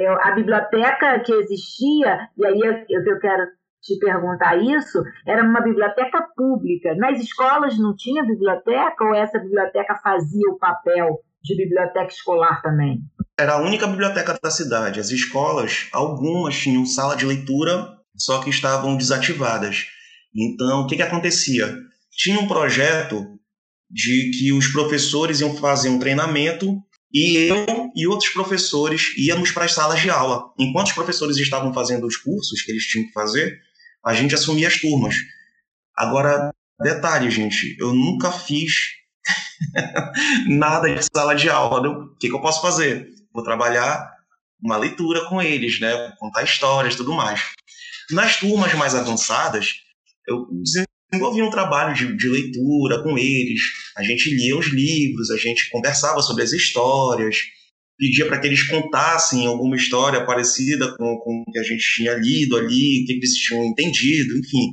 É, 0.00 0.06
a 0.28 0.32
biblioteca 0.32 1.20
que 1.20 1.34
existia, 1.34 2.28
e 2.36 2.44
aí 2.44 2.58
eu, 2.58 3.04
eu 3.04 3.18
quero 3.20 3.46
te 3.80 3.96
perguntar 4.00 4.56
isso, 4.56 5.04
era 5.24 5.44
uma 5.44 5.60
biblioteca 5.60 6.26
pública. 6.36 6.96
Nas 6.96 7.20
escolas 7.20 7.78
não 7.78 7.94
tinha 7.94 8.26
biblioteca 8.26 9.04
ou 9.04 9.14
essa 9.14 9.38
biblioteca 9.38 9.94
fazia 10.02 10.50
o 10.50 10.58
papel 10.58 11.20
de 11.42 11.56
biblioteca 11.56 12.08
escolar 12.08 12.60
também? 12.60 12.98
Era 13.40 13.54
a 13.54 13.62
única 13.62 13.86
biblioteca 13.86 14.38
da 14.42 14.50
cidade. 14.50 15.00
As 15.00 15.08
escolas, 15.08 15.86
algumas 15.92 16.54
tinham 16.58 16.84
sala 16.84 17.16
de 17.16 17.24
leitura, 17.24 17.88
só 18.14 18.42
que 18.42 18.50
estavam 18.50 18.98
desativadas. 18.98 19.86
Então, 20.36 20.82
o 20.82 20.86
que, 20.86 20.96
que 20.96 21.02
acontecia? 21.02 21.74
Tinha 22.12 22.38
um 22.38 22.46
projeto 22.46 23.24
de 23.90 24.30
que 24.38 24.52
os 24.52 24.68
professores 24.68 25.40
iam 25.40 25.56
fazer 25.56 25.88
um 25.88 25.98
treinamento 25.98 26.76
e 27.10 27.48
eu 27.48 27.90
e 27.96 28.06
outros 28.06 28.28
professores 28.28 29.16
íamos 29.16 29.50
para 29.50 29.64
as 29.64 29.72
salas 29.72 30.00
de 30.00 30.10
aula. 30.10 30.52
Enquanto 30.58 30.88
os 30.88 30.92
professores 30.92 31.38
estavam 31.38 31.72
fazendo 31.72 32.06
os 32.06 32.18
cursos 32.18 32.60
que 32.60 32.70
eles 32.70 32.84
tinham 32.84 33.06
que 33.06 33.12
fazer, 33.14 33.58
a 34.04 34.12
gente 34.12 34.34
assumia 34.34 34.68
as 34.68 34.78
turmas. 34.78 35.16
Agora, 35.96 36.52
detalhe, 36.78 37.30
gente, 37.30 37.74
eu 37.80 37.94
nunca 37.94 38.30
fiz 38.30 38.70
nada 40.46 40.94
de 40.94 41.06
sala 41.10 41.34
de 41.34 41.48
aula. 41.48 41.88
O 41.88 42.16
que, 42.16 42.28
que 42.28 42.34
eu 42.34 42.42
posso 42.42 42.60
fazer? 42.60 43.18
Vou 43.32 43.44
trabalhar 43.44 44.10
uma 44.62 44.76
leitura 44.76 45.26
com 45.28 45.40
eles, 45.40 45.80
né? 45.80 45.92
Vou 45.92 46.16
contar 46.18 46.42
histórias 46.42 46.94
tudo 46.94 47.12
mais. 47.12 47.40
Nas 48.10 48.38
turmas 48.38 48.74
mais 48.74 48.94
avançadas, 48.94 49.74
eu 50.28 50.46
desenvolvi 51.10 51.42
um 51.42 51.50
trabalho 51.50 51.94
de, 51.94 52.16
de, 52.16 52.28
leitura 52.28 53.02
com 53.02 53.16
eles. 53.16 53.60
A 53.96 54.02
gente 54.02 54.30
lia 54.30 54.56
os 54.56 54.66
livros, 54.66 55.30
a 55.30 55.36
gente 55.36 55.70
conversava 55.70 56.20
sobre 56.22 56.42
as 56.42 56.52
histórias, 56.52 57.36
pedia 57.98 58.26
para 58.26 58.38
que 58.38 58.46
eles 58.46 58.66
contassem 58.66 59.46
alguma 59.46 59.76
história 59.76 60.24
parecida 60.24 60.96
com, 60.96 61.18
com 61.18 61.44
o 61.46 61.52
que 61.52 61.58
a 61.58 61.62
gente 61.62 61.84
tinha 61.94 62.14
lido 62.14 62.56
ali, 62.56 63.02
o 63.02 63.06
que 63.06 63.12
eles 63.12 63.34
tinham 63.34 63.64
entendido, 63.64 64.36
enfim. 64.38 64.72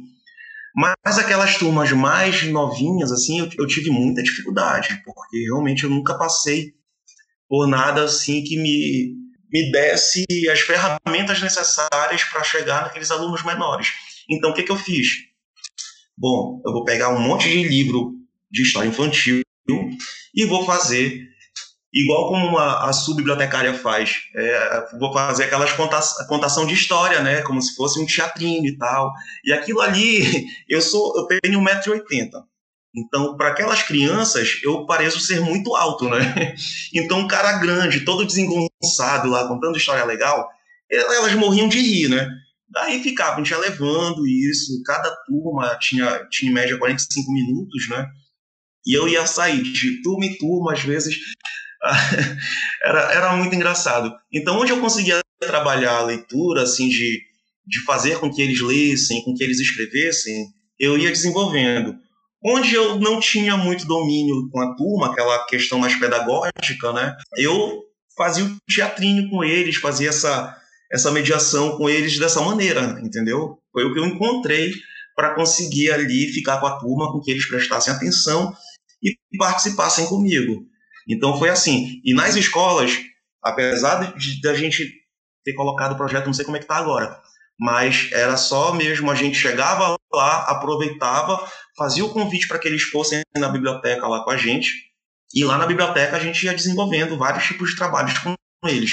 Mas 0.76 1.18
aquelas 1.18 1.58
turmas 1.58 1.92
mais 1.92 2.44
novinhas, 2.44 3.12
assim, 3.12 3.40
eu, 3.40 3.50
eu 3.58 3.68
tive 3.68 3.90
muita 3.90 4.22
dificuldade, 4.22 5.02
porque 5.04 5.40
realmente 5.44 5.84
eu 5.84 5.90
nunca 5.90 6.18
passei 6.18 6.77
por 7.48 7.68
nada 7.68 8.04
assim 8.04 8.44
que 8.44 8.58
me, 8.58 9.16
me 9.52 9.72
desse 9.72 10.26
as 10.52 10.60
ferramentas 10.62 11.42
necessárias 11.42 12.24
para 12.26 12.44
chegar 12.44 12.84
naqueles 12.84 13.12
alunos 13.12 13.44
menores. 13.44 13.90
Então, 14.30 14.52
o 14.52 14.54
que, 14.54 14.64
que 14.64 14.72
eu 14.72 14.78
fiz? 14.78 15.08
Bom, 16.18 16.62
eu 16.66 16.74
vou 16.74 16.84
pegar 16.84 17.10
um 17.10 17.20
monte 17.20 17.50
de 17.50 17.64
livro 17.64 18.14
de 18.52 18.64
história 18.64 18.88
infantil 18.88 19.42
e 20.36 20.46
vou 20.46 20.66
fazer 20.66 21.28
igual 21.94 22.28
como 22.28 22.48
uma, 22.48 22.90
a 22.90 22.94
subbibliotecária 22.94 23.74
faz. 23.74 24.24
É, 24.36 24.98
vou 25.00 25.14
fazer 25.14 25.46
aquelas 25.46 25.72
conta, 25.74 26.00
contação 26.28 26.66
de 26.66 26.74
história, 26.74 27.22
né? 27.22 27.42
Como 27.42 27.62
se 27.62 27.76
fosse 27.76 28.00
um 28.00 28.06
teatrinho 28.06 28.66
e 28.66 28.78
tal. 28.78 29.12
E 29.44 29.54
aquilo 29.54 29.82
ali, 29.82 30.46
eu 30.68 30.82
sou, 30.82 31.14
eu 31.18 31.28
tenho 31.28 31.60
1,80m. 31.60 32.44
Então, 32.98 33.38
para 33.38 33.50
aquelas 33.50 33.84
crianças, 33.84 34.60
eu 34.64 34.84
pareço 34.88 35.20
ser 35.20 35.40
muito 35.40 35.76
alto, 35.76 36.10
né? 36.10 36.56
Então, 36.94 37.20
um 37.20 37.28
cara 37.28 37.60
grande, 37.60 38.04
todo 38.04 38.26
desengonçado 38.26 39.30
lá, 39.30 39.48
contando 39.48 39.78
história 39.78 40.04
legal, 40.04 40.50
elas 40.90 41.36
morriam 41.36 41.68
de 41.68 41.80
rir, 41.80 42.10
né? 42.10 42.28
Daí 42.70 43.04
ficava, 43.04 43.36
a 43.36 43.38
gente 43.38 43.52
ia 43.52 43.58
levando 43.58 44.26
isso, 44.26 44.82
cada 44.84 45.16
turma 45.26 45.78
tinha, 45.80 46.26
tinha 46.32 46.50
em 46.50 46.54
média 46.54 46.78
45 46.78 47.32
minutos, 47.32 47.88
né? 47.90 48.08
E 48.86 48.98
eu 48.98 49.08
ia 49.08 49.28
sair 49.28 49.62
de 49.62 50.02
turma 50.02 50.26
em 50.26 50.38
turma, 50.38 50.74
às 50.74 50.82
vezes 50.82 51.18
era, 52.82 53.14
era 53.14 53.36
muito 53.36 53.56
engraçado. 53.56 54.12
Então, 54.34 54.60
onde 54.60 54.72
eu 54.72 54.82
conseguia 54.82 55.22
trabalhar 55.40 55.98
a 55.98 56.06
leitura, 56.06 56.64
assim, 56.64 56.90
de, 56.90 57.22
de 57.66 57.84
fazer 57.86 58.20
com 58.20 58.34
que 58.34 58.42
eles 58.42 58.60
lessem, 58.60 59.24
com 59.24 59.36
que 59.36 59.44
eles 59.44 59.60
escrevessem, 59.60 60.48
eu 60.80 60.98
ia 60.98 61.12
desenvolvendo. 61.12 61.96
Onde 62.48 62.74
eu 62.74 62.98
não 63.00 63.20
tinha 63.20 63.58
muito 63.58 63.86
domínio 63.86 64.50
com 64.50 64.62
a 64.62 64.74
turma, 64.76 65.08
aquela 65.08 65.46
questão 65.46 65.80
mais 65.80 65.96
pedagógica, 65.96 66.94
né? 66.94 67.16
Eu 67.36 67.84
fazia 68.16 68.46
o 68.46 68.58
teatrinho 68.68 69.30
com 69.30 69.44
eles, 69.44 69.76
fazia 69.76 70.10
essa, 70.10 70.56
essa 70.92 71.12
mediação 71.12 71.78
com 71.78 71.90
eles 71.90 72.18
dessa 72.18 72.42
maneira, 72.42 73.00
entendeu? 73.04 73.60
Foi 73.72 73.84
o 73.84 73.94
que 73.94 74.00
eu 74.00 74.06
encontrei 74.06 74.72
para 75.16 75.36
conseguir 75.36 75.92
ali 75.92 76.32
ficar 76.32 76.60
com 76.60 76.68
a 76.68 76.78
turma, 76.80 77.12
com 77.12 77.20
que 77.20 77.32
eles 77.32 77.48
prestassem 77.48 77.94
atenção 77.94 78.54
e 79.04 79.14
participassem 79.38 80.06
comigo. 80.08 80.66
Então 81.08 81.38
foi 81.38 81.50
assim. 81.50 82.02
E 82.04 82.14
nas 82.14 82.36
escolas, 82.36 82.98
apesar 83.44 84.14
de, 84.14 84.40
de 84.40 84.48
a 84.48 84.54
gente 84.54 84.90
ter 85.44 85.54
colocado 85.54 85.94
o 85.94 85.98
projeto, 85.98 86.26
não 86.26 86.34
sei 86.34 86.46
como 86.46 86.58
é 86.58 86.60
que 86.60 86.66
está 86.66 86.78
agora, 86.78 87.20
mas 87.60 88.10
era 88.12 88.38
só 88.38 88.74
mesmo 88.74 89.10
a 89.10 89.16
gente 89.16 89.38
chegava 89.38 89.96
lá, 90.14 90.44
aproveitava, 90.44 91.50
fazia 91.78 92.04
o 92.04 92.10
convite 92.10 92.48
para 92.48 92.60
que 92.60 92.68
eles 92.68 92.84
fossem 92.84 93.22
na 93.38 93.50
biblioteca 93.50 94.08
lá 94.08 94.24
com 94.24 94.32
a 94.32 94.38
gente, 94.38 94.72
e 95.34 95.44
lá 95.44 95.58
na 95.58 95.68
biblioteca 95.68 96.18
a 96.18 96.20
gente 96.20 96.44
ia 96.46 96.54
desenvolvendo 96.54 97.18
vários 97.18 97.46
tipos 97.46 97.70
de 97.70 97.76
trabalhos 97.76 98.18
com 98.20 98.36
eles. 98.66 98.92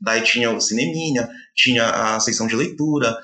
Daí 0.00 0.22
tinha 0.22 0.50
o 0.50 0.60
cineminha, 0.60 1.28
tinha 1.54 1.88
a 1.88 2.20
seção 2.20 2.46
de 2.46 2.54
leitura, 2.54 3.16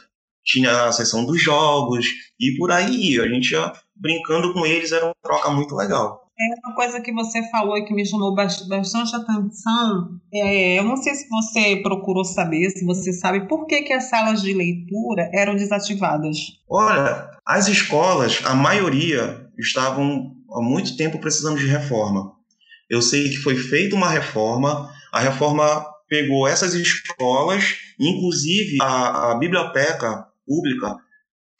tinha 0.44 0.86
a 0.86 0.92
seção 0.92 1.24
dos 1.24 1.40
jogos, 1.40 2.06
e 2.40 2.56
por 2.56 2.70
aí 2.70 3.20
a 3.20 3.28
gente 3.28 3.52
ia 3.52 3.72
brincando 3.94 4.52
com 4.52 4.64
eles, 4.64 4.90
era 4.92 5.04
uma 5.04 5.14
troca 5.22 5.50
muito 5.50 5.74
legal. 5.74 6.22
É 6.40 6.66
uma 6.66 6.74
coisa 6.74 7.00
que 7.00 7.12
você 7.12 7.48
falou 7.50 7.76
e 7.76 7.84
que 7.84 7.94
me 7.94 8.04
chamou 8.06 8.34
bastante 8.34 9.14
atenção. 9.14 10.18
É, 10.32 10.78
eu 10.78 10.84
não 10.84 10.96
sei 10.96 11.14
se 11.14 11.28
você 11.28 11.76
procurou 11.76 12.24
saber, 12.24 12.70
se 12.70 12.84
você 12.84 13.12
sabe 13.12 13.46
por 13.46 13.66
que, 13.66 13.82
que 13.82 13.92
as 13.92 14.04
salas 14.04 14.42
de 14.42 14.52
leitura 14.52 15.30
eram 15.32 15.54
desativadas. 15.54 16.38
Olha, 16.68 17.30
as 17.46 17.68
escolas, 17.68 18.40
a 18.44 18.54
maioria, 18.54 19.48
estavam 19.58 20.34
há 20.50 20.60
muito 20.60 20.96
tempo 20.96 21.18
precisando 21.18 21.58
de 21.58 21.66
reforma. 21.66 22.32
Eu 22.88 23.00
sei 23.02 23.30
que 23.30 23.36
foi 23.36 23.56
feita 23.56 23.96
uma 23.96 24.08
reforma, 24.08 24.92
a 25.12 25.20
reforma 25.20 25.84
pegou 26.08 26.46
essas 26.46 26.74
escolas, 26.74 27.76
inclusive 27.98 28.78
a, 28.80 29.32
a 29.32 29.38
biblioteca 29.38 30.26
pública 30.46 30.96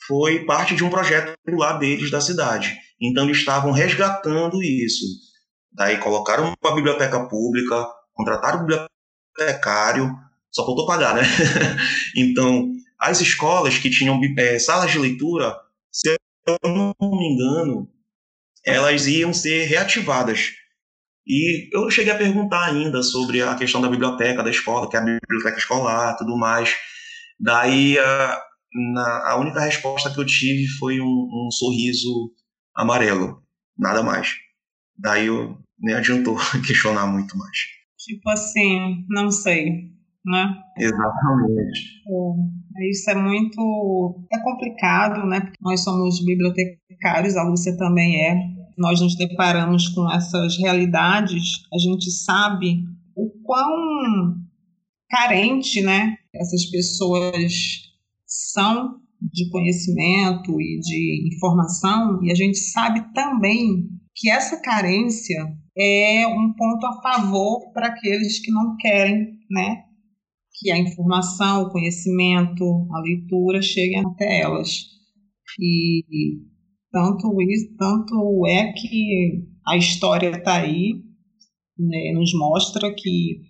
foi 0.07 0.45
parte 0.45 0.75
de 0.75 0.85
um 0.85 0.91
projeto 0.91 1.35
lá 1.53 1.75
deles 1.75 2.11
da 2.11 2.21
cidade. 2.21 2.77
Então 3.01 3.25
eles 3.25 3.39
estavam 3.39 3.73
resgatando 3.73 4.63
isso. 4.63 5.05
Daí 5.73 5.99
colocaram 5.99 6.55
uma 6.63 6.75
biblioteca 6.75 7.27
pública, 7.29 7.87
contrataram 8.15 8.61
um 8.61 8.67
bibliotecário 8.67 10.11
só 10.53 10.67
faltou 10.67 10.87
pagar, 10.87 11.15
né? 11.15 11.23
então, 12.15 12.71
as 13.01 13.21
escolas 13.21 13.79
que 13.79 13.89
tinham 13.89 14.21
é, 14.39 14.59
salas 14.59 14.91
de 14.91 14.99
leitura, 14.99 15.57
eu 16.47 16.59
não 16.65 16.95
me 17.01 17.35
engano, 17.35 17.89
elas 18.65 19.07
iam 19.07 19.33
ser 19.33 19.65
reativadas. 19.65 20.53
E 21.27 21.69
eu 21.73 21.91
cheguei 21.91 22.13
a 22.13 22.19
perguntar 22.19 22.65
ainda 22.65 23.03
sobre 23.03 23.43
a 23.43 23.55
questão 23.55 23.81
da 23.81 23.89
biblioteca 23.89 24.43
da 24.43 24.51
escola, 24.51 24.89
que 24.89 24.97
é 24.97 25.01
a 25.01 25.05
biblioteca 25.05 25.59
escolar, 25.59 26.17
tudo 26.17 26.37
mais. 26.37 26.75
Daí 27.39 27.99
a, 27.99 28.43
na, 28.93 29.31
a 29.31 29.37
única 29.37 29.61
resposta 29.61 30.13
que 30.13 30.19
eu 30.19 30.27
tive 30.27 30.67
foi 30.79 31.01
um, 31.01 31.07
um 31.07 31.51
sorriso 31.51 32.33
amarelo, 32.75 33.43
nada 33.79 34.03
mais. 34.03 34.35
Daí 34.99 35.27
eu 35.27 35.59
nem 35.79 35.95
adiantou 35.95 36.37
questionar 36.67 37.07
muito 37.07 37.37
mais. 37.37 37.59
Tipo 37.99 38.31
assim, 38.31 39.05
não 39.09 39.31
sei, 39.31 39.92
né? 40.25 40.55
Exatamente. 40.79 42.03
É, 42.77 42.91
isso 42.91 43.11
é 43.11 43.15
muito 43.15 44.27
é 44.33 44.39
complicado, 44.41 45.27
né? 45.27 45.41
Porque 45.41 45.59
nós 45.61 45.83
somos 45.83 46.25
bibliotecários, 46.25 47.37
a 47.37 47.43
Lúcia 47.43 47.77
também 47.77 48.25
é. 48.25 48.37
Nós 48.79 49.01
nos 49.01 49.17
deparamos 49.17 49.89
com 49.89 50.11
essas 50.11 50.57
realidades, 50.59 51.65
a 51.73 51.79
gente 51.79 52.11
sabe 52.11 52.85
o 53.15 53.29
quão 53.45 54.37
carente, 55.11 55.83
né? 55.83 56.17
Essas 56.35 56.65
pessoas 56.67 57.53
são 58.27 59.03
de 59.21 59.49
conhecimento 59.51 60.61
e 60.61 60.81
de 60.81 61.35
informação, 61.35 62.23
e 62.25 62.33
a 62.33 62.35
gente 62.35 62.59
sabe 62.59 63.13
também 63.13 63.89
que 64.15 64.31
essa 64.31 64.61
carência 64.61 65.55
é 65.77 66.27
um 66.27 66.53
ponto 66.53 66.87
a 66.87 67.01
favor 67.01 67.73
para 67.73 67.89
aqueles 67.89 68.41
que 68.41 68.51
não 68.51 68.77
querem, 68.77 69.39
né, 69.51 69.85
que 70.63 70.71
a 70.71 70.79
informação, 70.79 71.65
o 71.65 71.71
conhecimento, 71.71 72.65
a 72.93 73.01
leitura 73.01 73.61
cheguem 73.61 74.01
até 74.07 74.41
elas. 74.41 74.87
E 75.61 76.05
tanto 76.93 77.43
isso, 77.43 77.75
tanto 77.77 78.47
é 78.47 78.73
que 78.73 79.45
a 79.67 79.77
história 79.77 80.31
está 80.31 80.63
aí, 80.63 80.95
né, 81.79 82.13
nos 82.15 82.33
mostra 82.35 82.95
que 82.95 83.41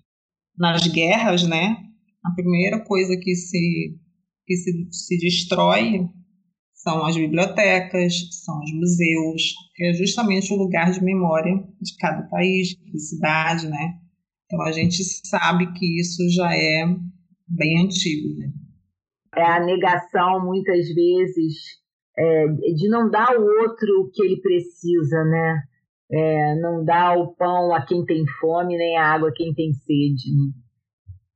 nas 0.56 0.86
guerras, 0.86 1.46
né, 1.46 1.76
a 2.24 2.30
primeira 2.34 2.82
coisa 2.84 3.16
que 3.16 3.34
se 3.34 3.98
que 4.44 4.56
se, 4.56 4.88
se 4.90 5.18
destrói 5.18 6.08
são 6.74 7.04
as 7.06 7.16
bibliotecas, 7.16 8.12
são 8.44 8.58
os 8.58 8.72
museus, 8.72 9.54
que 9.76 9.84
é 9.84 9.94
justamente 9.94 10.52
o 10.52 10.56
lugar 10.56 10.90
de 10.90 11.02
memória 11.02 11.54
de 11.80 11.96
cada 11.96 12.22
país, 12.28 12.70
de 12.70 12.98
cidade, 12.98 13.68
né? 13.68 14.01
Então 14.52 14.66
a 14.66 14.70
gente 14.70 15.02
sabe 15.02 15.72
que 15.72 15.98
isso 15.98 16.22
já 16.28 16.54
é 16.54 16.84
bem 17.48 17.84
antigo, 17.84 18.38
né? 18.38 18.52
É 19.34 19.44
a 19.44 19.64
negação, 19.64 20.44
muitas 20.44 20.88
vezes, 20.94 21.54
é, 22.18 22.46
de 22.48 22.86
não 22.90 23.10
dar 23.10 23.34
ao 23.34 23.40
outro 23.40 24.02
o 24.02 24.10
que 24.10 24.22
ele 24.22 24.42
precisa, 24.42 25.24
né? 25.24 25.62
É, 26.10 26.54
não 26.60 26.84
dar 26.84 27.16
o 27.16 27.34
pão 27.34 27.72
a 27.74 27.86
quem 27.86 28.04
tem 28.04 28.26
fome, 28.38 28.76
nem 28.76 28.98
a 28.98 29.06
água 29.06 29.30
a 29.30 29.32
quem 29.32 29.54
tem 29.54 29.72
sede. 29.72 30.30
Né? 30.36 30.52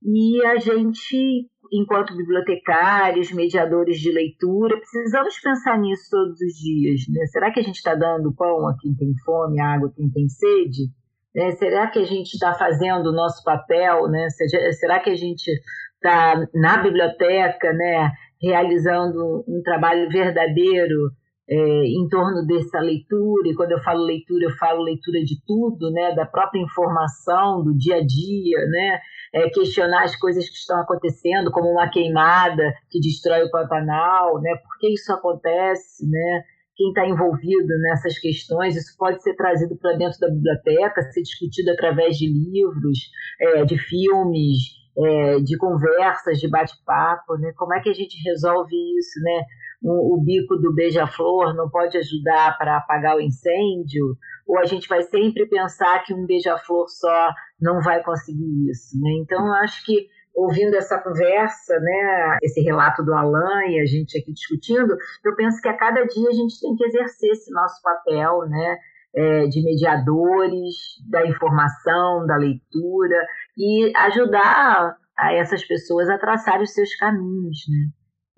E 0.02 0.44
a 0.44 0.58
gente 0.58 1.48
enquanto 1.72 2.16
bibliotecários, 2.16 3.32
mediadores 3.32 3.98
de 3.98 4.12
leitura, 4.12 4.76
precisamos 4.76 5.36
pensar 5.40 5.78
nisso 5.80 6.10
todos 6.10 6.40
os 6.40 6.52
dias. 6.54 7.00
Né? 7.08 7.26
Será 7.26 7.50
que 7.50 7.58
a 7.58 7.62
gente 7.62 7.76
está 7.76 7.94
dando 7.94 8.32
pão 8.34 8.68
a 8.68 8.76
quem 8.78 8.94
tem 8.94 9.12
fome, 9.24 9.60
água 9.60 9.88
a 9.88 9.92
quem 9.92 10.08
tem 10.10 10.28
sede? 10.28 10.90
Né? 11.36 11.52
Será 11.52 11.86
que 11.88 11.98
a 11.98 12.04
gente 12.04 12.32
está 12.32 12.54
fazendo 12.54 13.10
o 13.10 13.12
nosso 13.12 13.44
papel? 13.44 14.08
Né? 14.08 14.26
Será 14.72 14.98
que 14.98 15.10
a 15.10 15.14
gente 15.14 15.50
está 15.94 16.34
na 16.54 16.78
biblioteca, 16.78 17.72
né, 17.74 18.10
realizando 18.42 19.44
um 19.46 19.60
trabalho 19.62 20.08
verdadeiro 20.08 21.10
é, 21.48 21.84
em 21.84 22.08
torno 22.08 22.46
dessa 22.46 22.80
leitura? 22.80 23.48
E 23.48 23.54
quando 23.54 23.72
eu 23.72 23.82
falo 23.82 24.02
leitura, 24.02 24.46
eu 24.46 24.56
falo 24.56 24.82
leitura 24.82 25.20
de 25.20 25.36
tudo, 25.46 25.90
né, 25.90 26.14
da 26.14 26.24
própria 26.24 26.60
informação, 26.60 27.62
do 27.62 27.76
dia 27.76 27.96
a 27.96 28.04
dia, 28.04 28.66
né? 28.66 28.98
é, 29.36 29.50
questionar 29.50 30.04
as 30.04 30.16
coisas 30.16 30.48
que 30.48 30.56
estão 30.56 30.80
acontecendo, 30.80 31.50
como 31.50 31.68
uma 31.68 31.90
queimada 31.90 32.72
que 32.90 32.98
destrói 32.98 33.42
o 33.44 33.50
Pantanal, 33.50 34.40
né? 34.40 34.56
Por 34.56 34.78
que 34.78 34.94
isso 34.94 35.12
acontece, 35.12 36.08
né? 36.08 36.44
Quem 36.76 36.88
está 36.88 37.06
envolvido 37.06 37.68
nessas 37.80 38.18
questões, 38.18 38.76
isso 38.76 38.94
pode 38.98 39.22
ser 39.22 39.34
trazido 39.34 39.76
para 39.76 39.96
dentro 39.96 40.18
da 40.20 40.28
biblioteca, 40.28 41.02
ser 41.10 41.22
discutido 41.22 41.70
através 41.70 42.16
de 42.18 42.26
livros, 42.26 42.98
é, 43.40 43.64
de 43.64 43.78
filmes, 43.78 44.58
é, 44.98 45.40
de 45.40 45.56
conversas, 45.56 46.38
de 46.38 46.48
bate-papo, 46.48 47.36
né? 47.38 47.52
Como 47.56 47.74
é 47.74 47.80
que 47.80 47.88
a 47.88 47.94
gente 47.94 48.16
resolve 48.24 48.74
isso, 48.98 49.20
né? 49.22 49.42
O, 49.82 50.16
o 50.16 50.22
bico 50.22 50.56
do 50.56 50.74
beija-flor 50.74 51.54
não 51.54 51.68
pode 51.70 51.96
ajudar 51.98 52.56
para 52.58 52.78
apagar 52.78 53.16
o 53.16 53.20
incêndio, 53.20 54.16
ou 54.46 54.58
a 54.58 54.64
gente 54.64 54.88
vai 54.88 55.02
sempre 55.02 55.46
pensar 55.46 56.02
que 56.04 56.14
um 56.14 56.26
beija-flor 56.26 56.86
só 56.88 57.30
não 57.60 57.80
vai 57.80 58.02
conseguir 58.02 58.70
isso, 58.70 58.98
né? 59.00 59.10
Então, 59.22 59.46
eu 59.46 59.54
acho 59.54 59.84
que 59.84 60.08
ouvindo 60.36 60.76
essa 60.76 60.98
conversa, 60.98 61.80
né, 61.80 62.38
esse 62.42 62.60
relato 62.60 63.02
do 63.02 63.14
Alan 63.14 63.64
e 63.68 63.80
a 63.80 63.86
gente 63.86 64.18
aqui 64.18 64.34
discutindo, 64.34 64.94
eu 65.24 65.34
penso 65.34 65.60
que 65.62 65.68
a 65.68 65.76
cada 65.76 66.04
dia 66.04 66.28
a 66.28 66.34
gente 66.34 66.60
tem 66.60 66.76
que 66.76 66.84
exercer 66.84 67.30
esse 67.30 67.50
nosso 67.50 67.80
papel, 67.82 68.46
né, 68.46 68.76
é, 69.14 69.46
de 69.46 69.64
mediadores 69.64 70.76
da 71.08 71.26
informação, 71.26 72.26
da 72.26 72.36
leitura 72.36 73.26
e 73.56 73.90
ajudar 73.96 74.98
a 75.18 75.32
essas 75.32 75.64
pessoas 75.64 76.10
a 76.10 76.18
traçar 76.18 76.60
os 76.60 76.74
seus 76.74 76.94
caminhos, 76.96 77.64
né? 77.70 77.88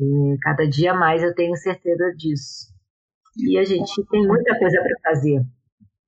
E 0.01 0.36
cada 0.40 0.68
dia 0.68 0.94
mais 0.94 1.24
eu 1.24 1.34
tenho 1.34 1.57
certeza 1.57 2.14
disso. 2.16 2.68
E 3.36 3.59
a 3.59 3.64
gente 3.64 3.92
tem 4.09 4.24
muita 4.24 4.57
coisa 4.57 4.78
para 4.80 5.11
fazer. 5.11 5.44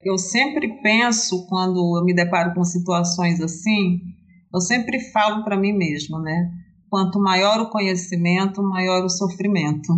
Eu 0.03 0.17
sempre 0.17 0.81
penso, 0.81 1.49
quando 1.49 1.99
eu 1.99 2.05
me 2.05 2.15
deparo 2.15 2.55
com 2.55 2.63
situações 2.63 3.41
assim, 3.41 3.99
eu 4.53 4.61
sempre 4.61 5.01
falo 5.11 5.45
para 5.45 5.57
mim 5.57 5.73
mesma, 5.73 6.21
né? 6.21 6.51
Quanto 6.89 7.21
maior 7.21 7.61
o 7.61 7.71
conhecimento, 7.71 8.63
maior 8.63 9.05
o 9.05 9.09
sofrimento. 9.09 9.93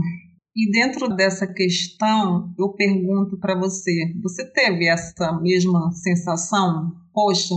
E 0.54 0.70
dentro 0.70 1.08
dessa 1.08 1.46
questão, 1.46 2.52
eu 2.58 2.72
pergunto 2.74 3.38
para 3.38 3.58
você: 3.58 4.12
você 4.22 4.44
teve 4.52 4.86
essa 4.86 5.32
mesma 5.40 5.90
sensação? 5.92 6.92
Poxa, 7.12 7.54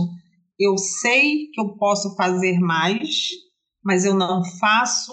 eu 0.58 0.78
sei 0.78 1.48
que 1.52 1.60
eu 1.60 1.76
posso 1.76 2.16
fazer 2.16 2.58
mais, 2.58 3.28
mas 3.84 4.04
eu 4.04 4.14
não 4.14 4.42
faço 4.58 5.12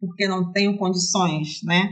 porque 0.00 0.26
não 0.26 0.50
tenho 0.50 0.76
condições, 0.76 1.60
né? 1.62 1.88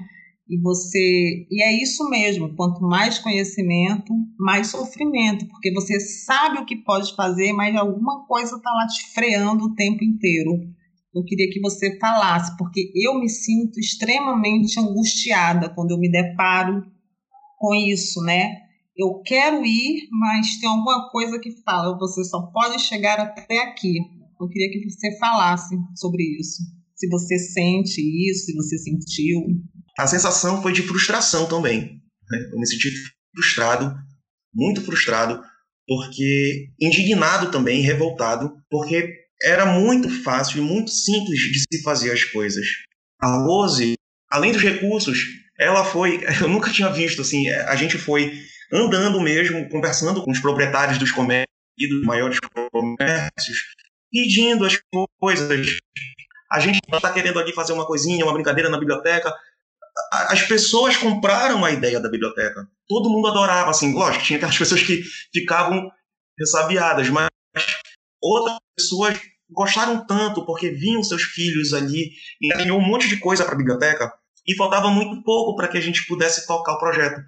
E 0.50 0.60
você, 0.60 1.46
e 1.48 1.62
é 1.62 1.80
isso 1.80 2.10
mesmo, 2.10 2.56
quanto 2.56 2.80
mais 2.82 3.20
conhecimento, 3.20 4.12
mais 4.36 4.66
sofrimento, 4.66 5.46
porque 5.46 5.72
você 5.72 6.00
sabe 6.00 6.58
o 6.58 6.64
que 6.64 6.74
pode 6.74 7.14
fazer, 7.14 7.52
mas 7.52 7.76
alguma 7.76 8.26
coisa 8.26 8.56
está 8.56 8.68
lá 8.72 8.84
te 8.88 9.14
freando 9.14 9.66
o 9.66 9.74
tempo 9.76 10.02
inteiro. 10.02 10.50
Eu 11.14 11.22
queria 11.22 11.48
que 11.52 11.60
você 11.60 11.96
falasse, 12.00 12.56
porque 12.56 12.90
eu 12.96 13.20
me 13.20 13.28
sinto 13.28 13.78
extremamente 13.78 14.80
angustiada 14.80 15.72
quando 15.72 15.92
eu 15.92 15.98
me 15.98 16.10
deparo 16.10 16.82
com 17.56 17.72
isso, 17.72 18.20
né? 18.22 18.56
Eu 18.96 19.22
quero 19.24 19.64
ir, 19.64 20.08
mas 20.10 20.56
tem 20.58 20.68
alguma 20.68 21.10
coisa 21.10 21.38
que 21.38 21.62
fala, 21.62 21.96
você 21.96 22.24
só 22.24 22.42
pode 22.52 22.80
chegar 22.80 23.20
até 23.20 23.62
aqui. 23.62 23.98
Eu 24.40 24.48
queria 24.48 24.68
que 24.68 24.90
você 24.90 25.16
falasse 25.16 25.76
sobre 25.94 26.24
isso. 26.40 26.60
Se 26.96 27.08
você 27.08 27.38
sente 27.38 28.00
isso, 28.00 28.46
se 28.46 28.54
você 28.54 28.76
sentiu 28.78 29.42
a 30.02 30.06
sensação 30.06 30.62
foi 30.62 30.72
de 30.72 30.82
frustração 30.82 31.46
também. 31.46 32.00
Né? 32.30 32.50
Eu 32.52 32.58
me 32.58 32.66
senti 32.66 32.90
frustrado, 33.34 33.94
muito 34.54 34.82
frustrado, 34.82 35.42
porque 35.86 36.68
indignado 36.80 37.50
também, 37.50 37.82
revoltado, 37.82 38.52
porque 38.70 39.14
era 39.42 39.66
muito 39.66 40.08
fácil 40.22 40.58
e 40.58 40.60
muito 40.60 40.90
simples 40.90 41.40
de 41.40 41.60
se 41.60 41.82
fazer 41.82 42.12
as 42.12 42.24
coisas. 42.24 42.66
A 43.20 43.44
Rose, 43.44 43.94
além 44.30 44.52
dos 44.52 44.62
recursos, 44.62 45.18
ela 45.58 45.84
foi, 45.84 46.20
eu 46.40 46.48
nunca 46.48 46.72
tinha 46.72 46.90
visto 46.90 47.22
assim, 47.22 47.48
a 47.48 47.76
gente 47.76 47.98
foi 47.98 48.32
andando 48.72 49.20
mesmo, 49.20 49.68
conversando 49.68 50.22
com 50.22 50.30
os 50.30 50.38
proprietários 50.38 50.98
dos 50.98 51.10
comércios 51.10 51.50
e 51.78 51.88
dos 51.88 52.04
maiores 52.04 52.38
comércios, 52.72 53.58
pedindo 54.10 54.64
as 54.64 54.78
coisas. 55.18 55.78
A 56.52 56.60
gente 56.60 56.80
está 56.92 57.12
querendo 57.12 57.38
ali 57.38 57.52
fazer 57.52 57.72
uma 57.72 57.86
coisinha, 57.86 58.24
uma 58.24 58.32
brincadeira 58.32 58.68
na 58.68 58.78
biblioteca, 58.78 59.32
as 60.12 60.42
pessoas 60.42 60.96
compraram 60.96 61.64
a 61.64 61.70
ideia 61.70 62.00
da 62.00 62.10
biblioteca. 62.10 62.68
Todo 62.88 63.10
mundo 63.10 63.28
adorava, 63.28 63.70
assim, 63.70 63.94
lógico, 63.94 64.24
tinha 64.24 64.36
aquelas 64.36 64.56
pessoas 64.58 64.82
que 64.82 65.02
ficavam 65.32 65.90
ressabiadas, 66.38 67.08
mas 67.08 67.28
outras 68.22 68.58
pessoas 68.76 69.20
gostaram 69.50 70.06
tanto 70.06 70.44
porque 70.46 70.70
viam 70.70 71.02
seus 71.02 71.22
filhos 71.22 71.72
ali 71.72 72.12
e 72.40 72.48
ganhou 72.48 72.78
um 72.78 72.86
monte 72.86 73.08
de 73.08 73.18
coisa 73.18 73.44
para 73.44 73.54
a 73.54 73.58
biblioteca 73.58 74.12
e 74.46 74.54
faltava 74.56 74.90
muito 74.90 75.22
pouco 75.22 75.56
para 75.56 75.68
que 75.68 75.78
a 75.78 75.80
gente 75.80 76.06
pudesse 76.06 76.46
tocar 76.46 76.74
o 76.74 76.78
projeto. 76.78 77.20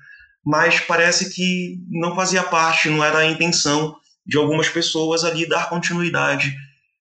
Mas 0.45 0.81
parece 0.81 1.33
que 1.33 1.79
não 1.89 2.15
fazia 2.17 2.43
parte, 2.43 2.89
não 2.89 3.05
era 3.05 3.19
a 3.19 3.27
intenção 3.27 3.95
de 4.27 4.37
algumas 4.37 4.69
pessoas 4.69 5.25
ali 5.25 5.49
dar 5.49 5.69
continuidade. 5.69 6.55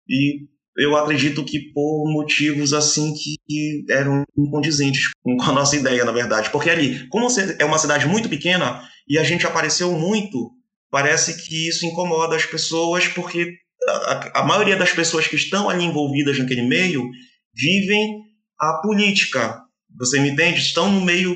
E 0.08 0.48
eu 0.78 0.96
acredito 0.96 1.44
que 1.44 1.72
por 1.74 2.12
motivos 2.12 2.74
assim 2.74 3.14
que, 3.14 3.84
eram 3.90 4.24
incondizentes 4.38 5.10
com 5.22 5.42
a 5.42 5.52
nossa 5.52 5.76
ideia, 5.76 6.06
na 6.06 6.12
verdade. 6.12 6.50
Porque 6.50 6.70
ali, 6.70 7.08
como 7.10 7.28
é 7.60 7.66
uma 7.66 7.78
cidade 7.78 8.08
muito 8.08 8.30
pequena 8.30 8.82
e 9.08 9.18
a 9.18 9.24
gente 9.24 9.46
apareceu 9.46 9.92
muito, 9.92 10.52
parece 10.90 11.44
que 11.44 11.68
isso 11.68 11.86
incomoda 11.86 12.36
as 12.36 12.46
pessoas, 12.46 13.08
porque 13.08 13.54
a, 13.88 14.42
a 14.42 14.46
maioria 14.46 14.78
das 14.78 14.92
pessoas 14.92 15.28
que 15.28 15.36
estão 15.36 15.70
ali 15.70 15.84
envolvidas 15.84 16.40
naquele 16.40 16.62
meio 16.62 17.10
vivem 17.54 18.22
a 18.60 18.80
política. 18.82 19.62
Você 20.00 20.20
me 20.20 20.30
entende? 20.30 20.60
Estão 20.60 20.90
no 20.90 21.02
meio 21.02 21.36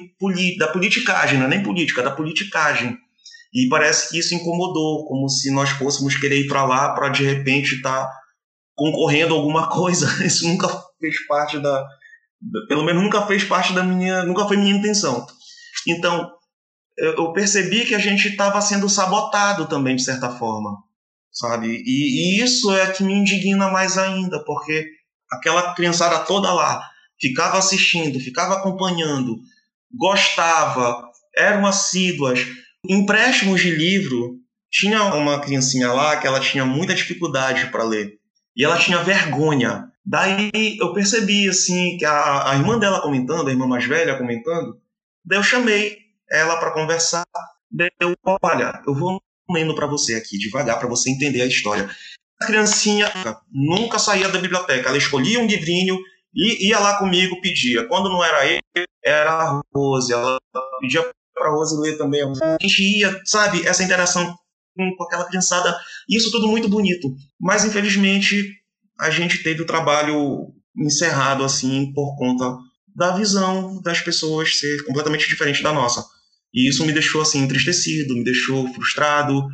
da 0.58 0.70
politicagem, 0.70 1.38
não 1.38 1.46
é 1.46 1.50
nem 1.50 1.64
política, 1.64 2.02
da 2.02 2.12
politicagem. 2.12 2.98
E 3.54 3.68
parece 3.70 4.10
que 4.10 4.20
isso 4.20 4.34
incomodou, 4.34 5.06
como 5.06 5.28
se 5.28 5.52
nós 5.52 5.70
fôssemos 5.72 6.16
querer 6.16 6.42
ir 6.42 6.48
para 6.48 6.66
lá 6.66 6.94
para 6.94 7.10
de 7.10 7.24
repente 7.24 7.76
estar 7.76 8.06
tá 8.06 8.25
concorrendo 8.76 9.34
a 9.34 9.38
alguma 9.38 9.70
coisa. 9.70 10.08
Isso 10.26 10.48
nunca 10.48 10.68
fez 11.00 11.26
parte 11.28 11.60
da, 11.60 11.86
pelo 12.68 12.84
menos 12.84 13.04
nunca 13.04 13.26
fez 13.26 13.44
parte 13.44 13.74
da 13.74 13.84
minha, 13.84 14.24
nunca 14.24 14.48
foi 14.48 14.58
minha 14.58 14.76
intenção. 14.76 15.26
Então, 15.88 16.32
eu 16.98 17.34
percebi 17.34 17.86
que 17.86 17.96
a 17.96 18.00
gente 18.00 18.28
estava 18.30 18.62
sendo 18.62 18.90
sabotado 18.90 19.68
também 19.68 19.96
de 19.96 20.04
certa 20.04 20.30
forma, 20.30 20.72
sabe? 21.32 21.68
E, 21.86 22.40
e, 22.40 22.44
isso 22.44 22.74
é 22.74 22.92
que 22.92 23.04
me 23.04 23.14
indigna 23.14 23.70
mais 23.70 23.98
ainda, 23.98 24.44
porque 24.44 24.86
aquela 25.32 25.74
criançada 25.74 26.20
toda 26.20 26.52
lá 26.54 26.82
ficava 27.20 27.58
assistindo, 27.58 28.20
ficava 28.20 28.56
acompanhando, 28.56 29.38
gostava, 29.94 31.04
eram 31.38 31.66
assíduas, 31.66 32.40
empréstimos 32.88 33.62
de 33.62 33.72
livro. 33.72 34.36
Tinha 34.72 35.04
uma 35.04 35.40
criancinha 35.40 35.92
lá 35.94 36.18
que 36.18 36.28
ela 36.28 36.40
tinha 36.40 36.66
muita 36.66 36.94
dificuldade 36.94 37.68
para 37.68 37.84
ler 37.84 38.14
e 38.56 38.64
ela 38.64 38.78
tinha 38.78 39.04
vergonha. 39.04 39.92
Daí 40.06 40.52
eu 40.80 40.94
percebi 40.94 41.50
assim 41.50 41.98
que 41.98 42.06
a, 42.06 42.52
a 42.52 42.56
irmã 42.56 42.78
dela 42.78 43.02
comentando, 43.02 43.48
a 43.48 43.52
irmã 43.52 43.68
mais 43.68 43.86
velha 43.86 44.18
comentando, 44.18 44.80
daí 45.24 45.40
eu 45.40 45.44
chamei 45.44 45.98
ela 46.32 46.58
para 46.58 46.72
conversar. 46.72 47.26
Daí 47.72 47.90
eu, 48.00 48.16
olha, 48.44 48.82
eu 48.88 48.94
vou 48.94 49.20
lendo 49.50 49.76
para 49.76 49.88
você 49.88 50.16
aqui 50.16 50.38
devagar 50.38 50.80
para 50.80 50.88
você 50.88 51.10
entender 51.10 51.42
a 51.42 51.48
história. 51.48 51.90
A 52.42 52.46
criancinha 52.46 53.12
nunca 53.52 53.98
saía 53.98 54.30
da 54.30 54.40
biblioteca, 54.40 54.90
ela 54.90 54.98
escolhia 54.98 55.40
um 55.40 55.48
livrinho 55.48 55.98
e 56.36 56.68
ia 56.68 56.80
lá 56.80 56.98
comigo, 56.98 57.40
pedia. 57.42 57.88
Quando 57.88 58.10
não 58.10 58.24
era 58.24 58.46
ele, 58.46 58.62
era 59.04 59.32
a 59.32 59.62
Rose. 59.74 60.12
Ela 60.12 60.38
pedia 60.82 61.02
para 61.34 61.48
a 61.48 61.52
Rose 61.52 61.80
ler 61.80 61.98
também. 61.98 62.22
A 62.22 62.58
gente 62.62 62.84
ia, 62.84 63.22
sabe, 63.24 63.66
essa 63.66 63.84
interação 63.84 64.38
com 64.76 65.04
aquela 65.04 65.26
criançada. 65.26 65.78
Isso 66.10 66.32
tudo 66.32 66.48
muito 66.48 66.68
bonito. 66.68 67.14
Mas, 67.40 67.64
infelizmente, 67.64 68.54
a 69.00 69.10
gente 69.10 69.42
teve 69.44 69.62
o 69.62 69.66
trabalho 69.66 70.54
encerrado, 70.78 71.44
assim, 71.44 71.92
por 71.94 72.16
conta 72.18 72.58
da 72.96 73.12
visão 73.12 73.82
das 73.82 74.02
pessoas 74.02 74.60
ser 74.60 74.84
completamente 74.86 75.28
diferente 75.28 75.62
da 75.64 75.74
nossa. 75.74 76.06
E 76.54 76.70
isso 76.70 76.86
me 76.86 76.94
deixou, 76.94 77.22
assim, 77.22 77.40
entristecido, 77.40 78.16
me 78.16 78.24
deixou 78.24 78.68
frustrado, 78.74 79.46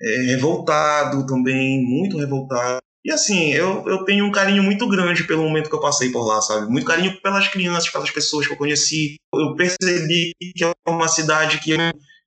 é, 0.00 0.16
revoltado 0.22 1.24
também, 1.26 1.82
muito 1.82 2.18
revoltado. 2.18 2.80
E 3.06 3.12
assim, 3.12 3.52
eu, 3.52 3.84
eu 3.86 4.04
tenho 4.04 4.24
um 4.24 4.32
carinho 4.32 4.64
muito 4.64 4.88
grande 4.88 5.22
pelo 5.22 5.44
momento 5.44 5.70
que 5.70 5.76
eu 5.76 5.80
passei 5.80 6.10
por 6.10 6.26
lá, 6.26 6.42
sabe? 6.42 6.68
Muito 6.68 6.84
carinho 6.84 7.16
pelas 7.22 7.46
crianças, 7.46 7.88
pelas 7.88 8.10
pessoas 8.10 8.48
que 8.48 8.52
eu 8.52 8.56
conheci. 8.56 9.14
Eu 9.32 9.54
percebi 9.54 10.32
que 10.56 10.64
é 10.64 10.72
uma 10.88 11.06
cidade 11.06 11.60
que, 11.60 11.76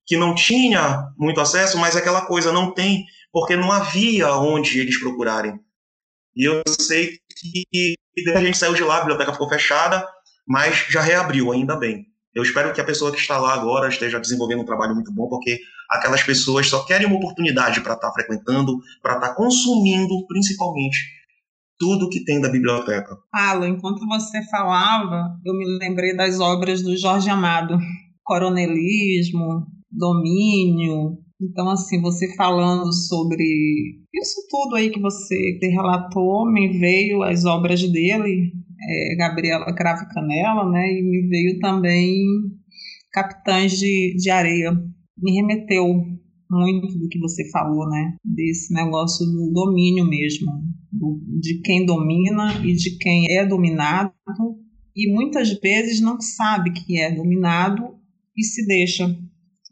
que 0.09 0.17
não 0.17 0.33
tinha 0.33 1.07
muito 1.15 1.39
acesso, 1.39 1.77
mas 1.77 1.95
aquela 1.95 2.25
coisa 2.25 2.51
não 2.51 2.73
tem, 2.73 3.05
porque 3.31 3.55
não 3.55 3.71
havia 3.71 4.33
onde 4.33 4.79
eles 4.79 4.99
procurarem. 4.99 5.53
E 6.35 6.49
eu 6.49 6.63
sei 6.67 7.11
que 7.39 7.95
a 8.35 8.41
gente 8.41 8.57
saiu 8.57 8.73
de 8.73 8.83
lá, 8.83 8.97
a 8.97 8.99
biblioteca 9.01 9.31
ficou 9.31 9.47
fechada, 9.47 10.03
mas 10.47 10.87
já 10.89 10.99
reabriu, 10.99 11.51
ainda 11.51 11.75
bem. 11.75 12.07
Eu 12.33 12.41
espero 12.41 12.73
que 12.73 12.81
a 12.81 12.83
pessoa 12.83 13.11
que 13.11 13.19
está 13.19 13.37
lá 13.37 13.53
agora 13.53 13.87
esteja 13.87 14.19
desenvolvendo 14.19 14.61
um 14.61 14.65
trabalho 14.65 14.95
muito 14.95 15.13
bom, 15.13 15.29
porque 15.29 15.59
aquelas 15.91 16.23
pessoas 16.23 16.67
só 16.67 16.83
querem 16.85 17.05
uma 17.05 17.17
oportunidade 17.17 17.81
para 17.81 17.93
estar 17.93 18.07
tá 18.07 18.13
frequentando, 18.13 18.79
para 19.03 19.15
estar 19.15 19.29
tá 19.29 19.35
consumindo, 19.35 20.25
principalmente, 20.25 20.97
tudo 21.77 22.09
que 22.09 22.23
tem 22.25 22.41
da 22.41 22.49
biblioteca. 22.49 23.15
Alan, 23.31 23.69
enquanto 23.69 24.07
você 24.07 24.43
falava, 24.49 25.37
eu 25.45 25.53
me 25.53 25.77
lembrei 25.77 26.15
das 26.15 26.39
obras 26.39 26.81
do 26.81 26.97
Jorge 26.97 27.29
Amado. 27.29 27.77
Coronelismo, 28.23 29.67
Domínio. 29.91 31.17
Então, 31.41 31.69
assim, 31.69 32.01
você 32.01 32.35
falando 32.35 32.91
sobre 32.93 33.43
isso 34.13 34.45
tudo 34.49 34.75
aí 34.75 34.89
que 34.89 34.99
você 34.99 35.57
relatou, 35.61 36.51
me 36.51 36.77
veio 36.79 37.23
as 37.23 37.45
obras 37.45 37.81
dele, 37.91 38.51
é, 38.81 39.15
Gabriela 39.15 39.73
Cravo 39.73 40.07
Canela, 40.09 40.69
né? 40.69 40.99
E 40.99 41.01
me 41.01 41.27
veio 41.27 41.59
também 41.59 42.17
Capitães 43.11 43.77
de, 43.77 44.15
de 44.17 44.29
Areia. 44.29 44.71
Me 45.17 45.31
remeteu 45.31 45.87
muito 46.51 46.97
do 46.97 47.07
que 47.07 47.19
você 47.19 47.49
falou, 47.51 47.87
né? 47.87 48.15
Desse 48.23 48.73
negócio 48.73 49.25
do 49.25 49.51
domínio 49.51 50.05
mesmo, 50.05 50.51
do, 50.91 51.21
de 51.39 51.61
quem 51.61 51.85
domina 51.85 52.65
e 52.65 52.73
de 52.73 52.97
quem 52.97 53.31
é 53.31 53.45
dominado, 53.45 54.13
e 54.95 55.13
muitas 55.13 55.51
vezes 55.59 56.01
não 56.01 56.19
sabe 56.19 56.71
que 56.71 56.99
é 56.99 57.13
dominado 57.13 57.95
e 58.35 58.43
se 58.43 58.65
deixa 58.65 59.15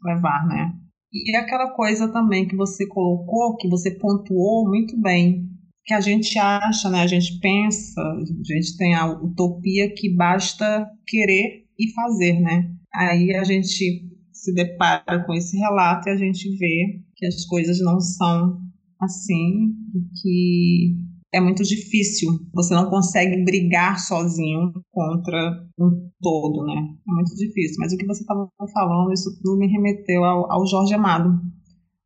levar, 0.02 0.46
né? 0.46 0.72
E 1.12 1.34
aquela 1.36 1.70
coisa 1.74 2.12
também 2.12 2.46
que 2.46 2.54
você 2.54 2.86
colocou, 2.86 3.56
que 3.56 3.68
você 3.68 3.90
pontuou 3.92 4.68
muito 4.68 5.00
bem, 5.00 5.48
que 5.84 5.94
a 5.94 6.00
gente 6.00 6.38
acha, 6.38 6.90
né? 6.90 7.00
A 7.00 7.06
gente 7.06 7.38
pensa, 7.40 8.00
a 8.00 8.54
gente 8.54 8.76
tem 8.76 8.94
a 8.94 9.06
utopia 9.06 9.92
que 9.94 10.14
basta 10.14 10.86
querer 11.06 11.64
e 11.78 11.92
fazer, 11.92 12.38
né? 12.40 12.70
Aí 12.94 13.34
a 13.34 13.44
gente 13.44 14.06
se 14.32 14.54
depara 14.54 15.24
com 15.24 15.34
esse 15.34 15.56
relato 15.56 16.08
e 16.08 16.12
a 16.12 16.16
gente 16.16 16.56
vê 16.58 17.00
que 17.16 17.26
as 17.26 17.44
coisas 17.46 17.80
não 17.80 18.00
são 18.00 18.60
assim 19.00 19.72
que 20.22 20.94
é 21.32 21.40
muito 21.40 21.62
difícil. 21.62 22.30
Você 22.54 22.74
não 22.74 22.88
consegue 22.88 23.44
brigar 23.44 23.98
sozinho 24.00 24.72
contra 24.90 25.66
um 25.78 26.10
todo, 26.20 26.64
né? 26.64 26.74
É 26.74 27.12
muito 27.12 27.34
difícil. 27.36 27.76
Mas 27.78 27.92
o 27.92 27.96
que 27.96 28.06
você 28.06 28.22
estava 28.22 28.50
falando, 28.72 29.12
isso 29.12 29.30
tudo 29.42 29.58
me 29.58 29.66
remeteu 29.66 30.24
ao, 30.24 30.50
ao 30.50 30.66
Jorge 30.66 30.94
Amado, 30.94 31.40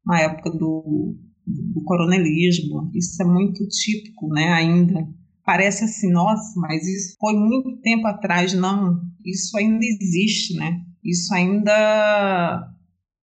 na 0.04 0.20
época 0.20 0.50
do 0.50 1.16
do 1.46 1.82
coronelismo. 1.84 2.90
Isso 2.94 3.20
é 3.22 3.26
muito 3.26 3.66
típico, 3.68 4.28
né, 4.28 4.48
ainda. 4.48 5.06
Parece 5.44 5.84
assim, 5.84 6.10
nossa, 6.10 6.58
mas 6.60 6.86
isso 6.86 7.16
foi 7.18 7.34
muito 7.34 7.80
tempo 7.80 8.06
atrás. 8.06 8.54
Não, 8.54 9.00
isso 9.24 9.56
ainda 9.56 9.84
existe, 9.84 10.54
né? 10.54 10.80
Isso 11.04 11.34
ainda 11.34 12.72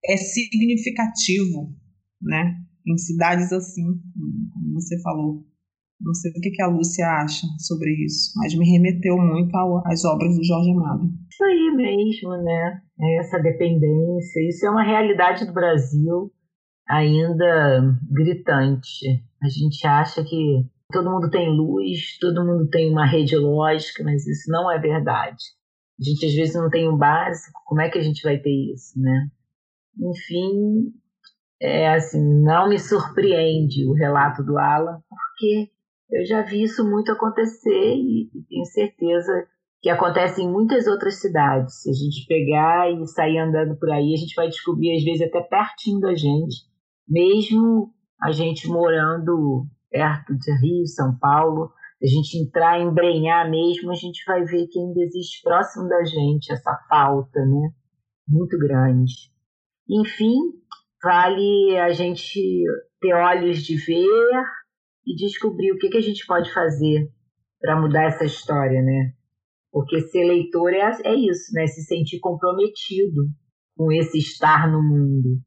é 0.04 0.16
significativo, 0.16 1.74
né? 2.20 2.56
Em 2.86 2.98
cidades 2.98 3.52
assim, 3.52 3.84
como 4.52 4.74
você 4.74 5.00
falou. 5.00 5.46
Não 6.00 6.14
sei 6.14 6.30
o 6.30 6.34
que 6.40 6.62
a 6.62 6.68
Lúcia 6.68 7.06
acha 7.06 7.46
sobre 7.58 7.90
isso, 8.04 8.32
mas 8.36 8.54
me 8.54 8.64
remeteu 8.70 9.18
muito 9.18 9.54
às 9.86 10.04
obras 10.04 10.34
do 10.34 10.44
Jorge 10.44 10.70
Amado. 10.70 11.10
Isso 11.30 11.44
aí 11.44 11.70
mesmo, 11.76 12.30
né? 12.42 12.80
Essa 13.18 13.38
dependência, 13.38 14.48
isso 14.48 14.66
é 14.66 14.70
uma 14.70 14.82
realidade 14.82 15.44
do 15.46 15.52
Brasil 15.52 16.32
ainda 16.88 17.98
gritante. 18.10 19.22
A 19.42 19.48
gente 19.48 19.86
acha 19.86 20.24
que 20.24 20.64
todo 20.90 21.10
mundo 21.10 21.30
tem 21.30 21.48
luz, 21.48 22.18
todo 22.18 22.44
mundo 22.44 22.68
tem 22.68 22.90
uma 22.90 23.06
rede 23.06 23.36
lógica, 23.36 24.02
mas 24.02 24.26
isso 24.26 24.50
não 24.50 24.70
é 24.70 24.78
verdade. 24.78 25.44
A 26.00 26.04
gente 26.04 26.26
às 26.26 26.34
vezes 26.34 26.54
não 26.54 26.70
tem 26.70 26.88
um 26.88 26.96
básico, 26.96 27.60
como 27.66 27.80
é 27.80 27.90
que 27.90 27.98
a 27.98 28.02
gente 28.02 28.22
vai 28.22 28.38
ter 28.38 28.72
isso, 28.72 28.98
né? 28.98 29.28
Enfim, 29.98 30.92
é 31.60 31.92
assim, 31.92 32.22
não 32.42 32.68
me 32.68 32.78
surpreende 32.78 33.86
o 33.86 33.92
relato 33.92 34.42
do 34.42 34.58
Alan, 34.58 35.00
porque 35.08 35.70
eu 36.12 36.24
já 36.26 36.42
vi 36.42 36.62
isso 36.62 36.88
muito 36.88 37.12
acontecer 37.12 37.94
e, 37.94 38.28
tenho 38.48 38.64
certeza 38.66 39.46
que 39.80 39.88
acontece 39.88 40.42
em 40.42 40.50
muitas 40.50 40.86
outras 40.86 41.20
cidades. 41.20 41.82
Se 41.82 41.90
a 41.90 41.92
gente 41.92 42.26
pegar 42.26 42.90
e 42.90 43.06
sair 43.06 43.38
andando 43.38 43.78
por 43.78 43.90
aí, 43.90 44.12
a 44.12 44.16
gente 44.16 44.34
vai 44.34 44.48
descobrir, 44.48 44.94
às 44.96 45.02
vezes, 45.02 45.22
até 45.22 45.40
pertinho 45.40 46.00
da 46.00 46.14
gente, 46.14 46.56
mesmo 47.08 47.92
a 48.22 48.30
gente 48.30 48.68
morando 48.68 49.66
perto 49.90 50.36
de 50.36 50.52
Rio, 50.60 50.86
São 50.86 51.16
Paulo, 51.18 51.70
a 52.02 52.06
gente 52.06 52.38
entrar, 52.38 52.80
embrenhar 52.80 53.48
mesmo, 53.50 53.90
a 53.90 53.94
gente 53.94 54.22
vai 54.26 54.44
ver 54.44 54.66
que 54.68 54.78
ainda 54.78 55.00
existe 55.00 55.42
próximo 55.42 55.88
da 55.88 56.04
gente 56.04 56.52
essa 56.52 56.74
falta, 56.88 57.40
né? 57.40 57.70
Muito 58.28 58.58
grande. 58.58 59.12
Enfim, 59.88 60.34
vale 61.02 61.76
a 61.78 61.90
gente 61.90 62.40
ter 63.00 63.14
olhos 63.14 63.62
de 63.62 63.76
ver 63.76 64.06
e 65.06 65.14
descobrir 65.16 65.72
o 65.72 65.78
que, 65.78 65.88
que 65.88 65.96
a 65.98 66.02
gente 66.02 66.24
pode 66.26 66.52
fazer 66.52 67.08
para 67.60 67.80
mudar 67.80 68.04
essa 68.04 68.24
história, 68.24 68.82
né? 68.82 69.12
Porque 69.72 70.00
ser 70.00 70.24
leitor 70.24 70.72
é, 70.72 70.90
é 71.04 71.14
isso, 71.14 71.52
né? 71.52 71.66
Se 71.66 71.82
sentir 71.82 72.18
comprometido 72.18 73.28
com 73.76 73.90
esse 73.92 74.18
estar 74.18 74.70
no 74.70 74.82
mundo 74.82 75.40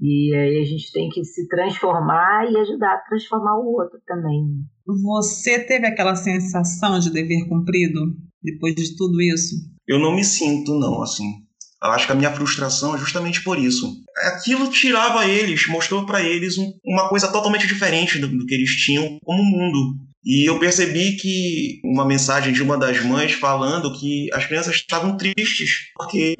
E 0.00 0.34
aí 0.34 0.58
a 0.58 0.64
gente 0.64 0.92
tem 0.92 1.08
que 1.08 1.24
se 1.24 1.46
transformar 1.48 2.50
e 2.50 2.56
ajudar 2.58 2.94
a 2.94 3.08
transformar 3.08 3.58
o 3.58 3.72
outro 3.72 4.00
também. 4.06 4.44
Você 4.86 5.64
teve 5.66 5.86
aquela 5.86 6.14
sensação 6.14 6.98
de 6.98 7.12
dever 7.12 7.48
cumprido 7.48 8.00
depois 8.42 8.74
de 8.74 8.96
tudo 8.96 9.20
isso? 9.20 9.56
Eu 9.86 9.98
não 9.98 10.14
me 10.14 10.24
sinto, 10.24 10.78
não, 10.78 11.02
assim. 11.02 11.43
Eu 11.84 11.90
acho 11.90 12.06
que 12.06 12.12
a 12.12 12.16
minha 12.16 12.32
frustração 12.32 12.94
é 12.94 12.98
justamente 12.98 13.42
por 13.42 13.58
isso. 13.58 14.02
Aquilo 14.34 14.70
tirava 14.70 15.26
eles, 15.26 15.66
mostrou 15.66 16.06
para 16.06 16.22
eles 16.22 16.56
um, 16.56 16.72
uma 16.82 17.08
coisa 17.08 17.28
totalmente 17.28 17.66
diferente 17.66 18.18
do, 18.18 18.26
do 18.26 18.46
que 18.46 18.54
eles 18.54 18.70
tinham 18.70 19.18
como 19.22 19.44
mundo. 19.44 19.94
E 20.24 20.48
eu 20.48 20.58
percebi 20.58 21.16
que 21.16 21.80
uma 21.84 22.06
mensagem 22.06 22.54
de 22.54 22.62
uma 22.62 22.78
das 22.78 23.04
mães 23.04 23.32
falando 23.32 23.92
que 23.92 24.28
as 24.32 24.46
crianças 24.46 24.76
estavam 24.76 25.18
tristes 25.18 25.90
porque 25.94 26.34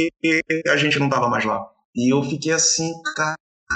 a 0.67 0.77
gente 0.77 0.99
não 0.99 1.07
estava 1.07 1.29
mais 1.29 1.45
lá. 1.45 1.63
E 1.95 2.11
eu 2.13 2.23
fiquei 2.23 2.53
assim, 2.53 2.91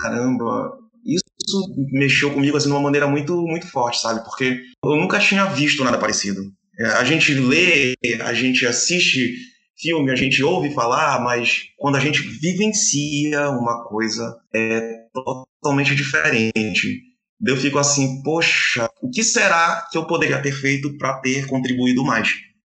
caramba, 0.03 0.73
isso 1.05 1.75
mexeu 1.93 2.33
comigo 2.33 2.57
assim 2.57 2.69
de 2.69 2.73
uma 2.73 2.81
maneira 2.81 3.07
muito 3.07 3.37
muito 3.43 3.71
forte, 3.71 4.01
sabe? 4.01 4.25
Porque 4.25 4.63
eu 4.83 4.97
nunca 4.97 5.19
tinha 5.19 5.45
visto 5.45 5.85
nada 5.85 5.99
parecido. 5.99 6.41
É, 6.81 6.87
a 6.93 7.05
gente 7.05 7.35
lê, 7.35 7.95
a 8.21 8.33
gente 8.33 8.67
assiste 8.67 9.35
filme, 9.79 10.11
a 10.11 10.17
gente 10.17 10.43
ouve 10.43 10.73
falar, 10.75 11.23
mas 11.23 11.65
quando 11.77 11.97
a 11.97 12.01
gente 12.01 12.21
vivencia 12.21 13.51
uma 13.51 13.85
coisa 13.89 14.37
é 14.55 15.07
totalmente 15.13 15.95
diferente. 15.95 17.03
Eu 17.47 17.57
fico 17.57 17.79
assim, 17.79 18.21
poxa, 18.23 18.91
o 19.01 19.09
que 19.11 19.23
será 19.23 19.87
que 19.91 19.97
eu 19.97 20.07
poderia 20.07 20.43
ter 20.43 20.53
feito 20.53 20.97
para 20.99 21.21
ter 21.21 21.47
contribuído 21.47 22.05
mais? 22.05 22.35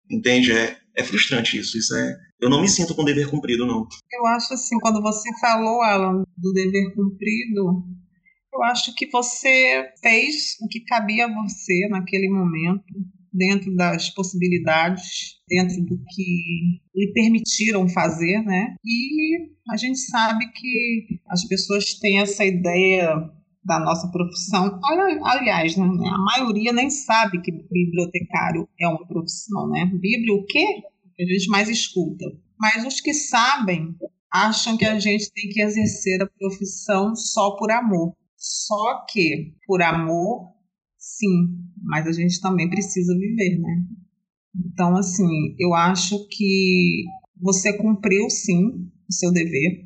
Entende? 0.10 0.52
É, 0.52 0.78
é 0.96 1.04
frustrante 1.04 1.58
isso. 1.58 1.78
Isso 1.78 1.96
é. 1.96 2.16
Eu 2.40 2.50
não 2.50 2.62
me 2.62 2.70
sinto 2.70 2.94
com 2.94 3.04
dever 3.04 3.28
cumprido, 3.30 3.66
não. 3.66 3.88
Eu 4.12 4.26
acho 4.28 4.54
assim, 4.54 4.78
quando 4.80 5.02
você 5.02 5.30
falou, 5.40 5.82
Alan, 5.82 6.24
do 6.38 6.54
dever 6.54 6.94
cumprido, 6.94 7.84
eu 8.54 8.64
acho 8.64 8.94
que 8.96 9.10
você 9.10 9.90
fez 10.02 10.58
o 10.62 10.68
que 10.68 10.84
cabia 10.84 11.26
a 11.26 11.34
você 11.44 11.88
naquele 11.90 12.30
momento, 12.30 12.84
dentro 13.32 13.74
das 13.76 14.10
possibilidades, 14.10 15.38
dentro 15.48 15.84
do 15.86 15.98
que 16.10 16.82
lhe 16.96 17.12
permitiram 17.14 17.88
fazer, 17.88 18.44
né? 18.44 18.76
E 18.86 19.50
a 19.70 19.78
gente 19.78 20.00
sabe 20.00 20.52
que 20.52 21.20
as 21.30 21.46
pessoas 21.48 21.94
têm 22.00 22.20
essa 22.20 22.46
ideia 22.46 23.30
da 23.64 23.80
nossa 23.80 24.10
profissão. 24.12 24.80
Aliás, 25.24 25.78
né, 25.78 25.86
a 25.86 26.18
maioria 26.18 26.74
nem 26.74 26.90
sabe 26.90 27.42
que 27.42 27.52
bibliotecário 27.52 28.68
é 28.80 28.88
uma 28.88 29.08
profissão, 29.08 29.70
né? 29.70 29.86
Bíblia 29.86 30.34
o 30.34 30.46
quê? 30.46 30.66
A 31.20 31.24
gente 31.24 31.48
mais 31.50 31.70
escuta. 31.70 32.26
Mas 32.60 32.86
os 32.86 33.00
que 33.00 33.14
sabem 33.14 33.96
acham 34.32 34.78
que 34.78 34.86
a 34.86 35.00
gente 35.00 35.32
tem 35.34 35.50
que 35.50 35.62
exercer 35.62 36.22
a 36.22 36.28
profissão 36.28 37.16
só 37.16 37.52
por 37.58 37.72
amor. 37.72 38.14
Só 38.38 39.06
que 39.06 39.54
por 39.68 39.82
amor, 39.82 40.54
sim, 40.98 41.60
mas 41.82 42.08
a 42.08 42.12
gente 42.12 42.40
também 42.40 42.70
precisa 42.70 43.18
viver, 43.18 43.60
né? 43.60 43.84
Então, 44.56 44.96
assim, 44.96 45.56
eu 45.60 45.74
acho 45.74 46.28
que 46.30 47.04
você 47.42 47.74
cumpriu 47.74 48.30
sim 48.30 48.68
o 49.10 49.14
seu 49.14 49.32
dever, 49.32 49.86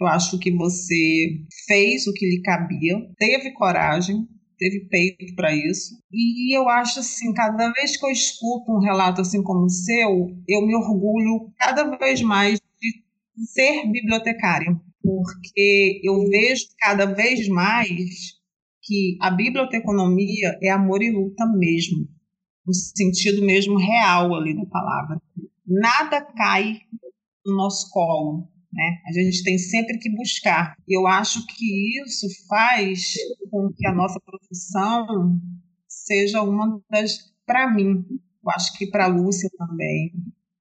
eu 0.00 0.06
acho 0.06 0.38
que 0.38 0.50
você 0.50 1.44
fez 1.66 2.06
o 2.06 2.12
que 2.12 2.26
lhe 2.26 2.42
cabia, 2.42 2.96
teve 3.18 3.52
coragem, 3.52 4.26
teve 4.58 4.86
peito 4.88 5.34
para 5.34 5.54
isso. 5.54 5.94
E 6.10 6.56
eu 6.56 6.68
acho 6.68 7.00
assim, 7.00 7.32
cada 7.34 7.70
vez 7.72 7.96
que 7.96 8.06
eu 8.06 8.10
escuto 8.10 8.72
um 8.72 8.80
relato 8.80 9.20
assim 9.20 9.42
como 9.42 9.64
o 9.64 9.70
seu, 9.70 10.34
eu 10.48 10.66
me 10.66 10.74
orgulho 10.74 11.52
cada 11.58 11.96
vez 11.96 12.22
mais 12.22 12.58
de 12.58 13.46
ser 13.46 13.90
bibliotecária, 13.90 14.74
porque 15.02 16.00
eu 16.02 16.26
vejo 16.28 16.66
cada 16.78 17.06
vez 17.06 17.46
mais 17.48 18.39
que 18.90 19.16
a 19.20 19.30
biblioteconomia 19.30 20.58
é 20.60 20.68
amor 20.68 21.00
e 21.00 21.12
luta 21.12 21.46
mesmo, 21.46 22.08
no 22.66 22.74
sentido 22.74 23.40
mesmo 23.46 23.78
real 23.78 24.34
ali 24.34 24.52
da 24.56 24.66
palavra. 24.66 25.22
Nada 25.64 26.20
cai 26.20 26.80
no 27.46 27.54
nosso 27.54 27.88
colo. 27.92 28.48
Né? 28.72 28.98
A 29.06 29.12
gente 29.12 29.44
tem 29.44 29.58
sempre 29.58 29.96
que 29.98 30.10
buscar. 30.10 30.74
Eu 30.88 31.06
acho 31.06 31.46
que 31.46 32.00
isso 32.02 32.26
faz 32.48 33.14
com 33.48 33.72
que 33.72 33.86
a 33.86 33.94
nossa 33.94 34.18
profissão 34.20 35.40
seja 35.86 36.42
uma 36.42 36.82
das, 36.90 37.32
para 37.46 37.72
mim, 37.72 38.04
eu 38.42 38.50
acho 38.50 38.76
que 38.76 38.88
para 38.88 39.04
a 39.04 39.08
Lúcia 39.08 39.48
também, 39.56 40.12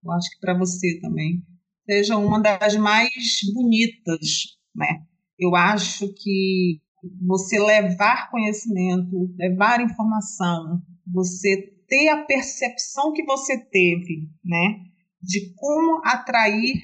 eu 0.03 0.11
acho 0.11 0.29
que 0.29 0.39
para 0.39 0.55
você 0.55 0.99
também, 0.99 1.43
seja 1.89 2.15
uma 2.15 2.39
das 2.39 2.75
mais 2.75 3.09
bonitas, 3.55 4.57
né? 4.75 5.03
Eu 5.39 5.55
acho 5.55 6.13
que 6.13 6.79
você 7.25 7.59
levar 7.59 8.29
conhecimento, 8.29 9.33
levar 9.37 9.81
informação, 9.81 10.81
você 11.07 11.73
ter 11.87 12.09
a 12.09 12.23
percepção 12.23 13.13
que 13.13 13.23
você 13.23 13.57
teve, 13.57 14.29
né, 14.43 14.79
de 15.21 15.53
como 15.55 16.01
atrair 16.05 16.75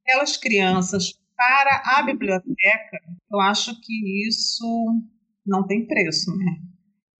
aquelas 0.00 0.36
crianças 0.36 1.12
para 1.36 1.82
a 1.98 2.02
biblioteca, 2.02 3.00
eu 3.30 3.40
acho 3.40 3.78
que 3.80 4.28
isso 4.28 5.02
não 5.44 5.66
tem 5.66 5.86
preço, 5.86 6.30
né? 6.36 6.56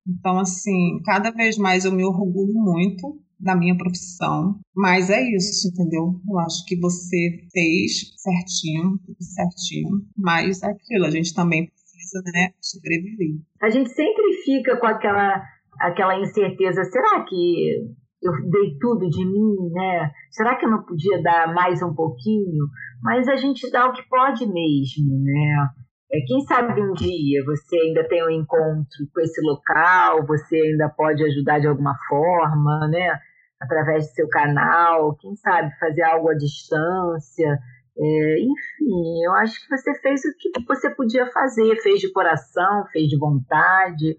Então, 0.07 0.39
assim, 0.39 1.01
cada 1.05 1.31
vez 1.31 1.57
mais 1.57 1.85
eu 1.85 1.93
me 1.93 2.05
orgulho 2.05 2.55
muito 2.55 3.21
da 3.41 3.57
minha 3.57 3.77
profissão, 3.77 4.61
mas 4.75 5.11
é 5.11 5.21
isso, 5.35 5.69
entendeu? 5.69 6.21
Eu 6.29 6.39
acho 6.39 6.65
que 6.67 6.77
você 6.77 7.47
fez 7.53 8.13
certinho, 8.17 8.99
tudo 9.05 9.23
certinho, 9.23 10.07
mas 10.17 10.63
é 10.63 10.67
aquilo, 10.67 11.07
a 11.07 11.11
gente 11.11 11.35
também 11.35 11.71
precisa, 12.15 12.23
né, 12.33 12.55
sobreviver. 12.61 13.41
A 13.61 13.71
gente 13.71 13.91
sempre 13.91 14.33
fica 14.45 14.77
com 14.77 14.87
aquela, 14.87 15.43
aquela 15.81 16.21
incerteza, 16.21 16.85
será 16.85 17.25
que 17.25 17.95
eu 18.23 18.33
dei 18.51 18.79
tudo 18.81 19.09
de 19.09 19.25
mim, 19.27 19.71
né? 19.73 20.11
Será 20.31 20.57
que 20.57 20.65
eu 20.65 20.71
não 20.71 20.83
podia 20.83 21.23
dar 21.23 21.53
mais 21.53 21.83
um 21.83 21.95
pouquinho? 21.95 22.67
Mas 23.03 23.29
a 23.29 23.37
gente 23.37 23.71
dá 23.71 23.87
o 23.87 23.93
que 23.93 24.03
pode 24.09 24.47
mesmo, 24.47 25.23
né? 25.23 25.69
É, 26.11 26.21
quem 26.27 26.41
sabe 26.43 26.81
um 26.81 26.93
dia 26.93 27.45
você 27.45 27.77
ainda 27.77 28.07
tem 28.09 28.25
um 28.25 28.31
encontro 28.31 29.07
com 29.13 29.21
esse 29.21 29.41
local, 29.43 30.25
você 30.27 30.57
ainda 30.57 30.89
pode 30.89 31.23
ajudar 31.25 31.59
de 31.59 31.67
alguma 31.67 31.95
forma, 32.09 32.89
né? 32.89 33.19
Através 33.61 34.07
do 34.07 34.13
seu 34.13 34.29
canal, 34.29 35.17
quem 35.17 35.35
sabe 35.37 35.71
fazer 35.79 36.03
algo 36.03 36.31
à 36.31 36.35
distância. 36.35 37.59
É, 37.97 38.41
enfim, 38.41 39.25
eu 39.25 39.33
acho 39.35 39.61
que 39.61 39.69
você 39.69 39.95
fez 40.01 40.21
o 40.25 40.37
que 40.37 40.51
você 40.67 40.91
podia 40.95 41.27
fazer, 41.31 41.77
fez 41.81 42.01
de 42.01 42.11
coração, 42.13 42.85
fez 42.93 43.09
de 43.09 43.17
vontade, 43.17 44.19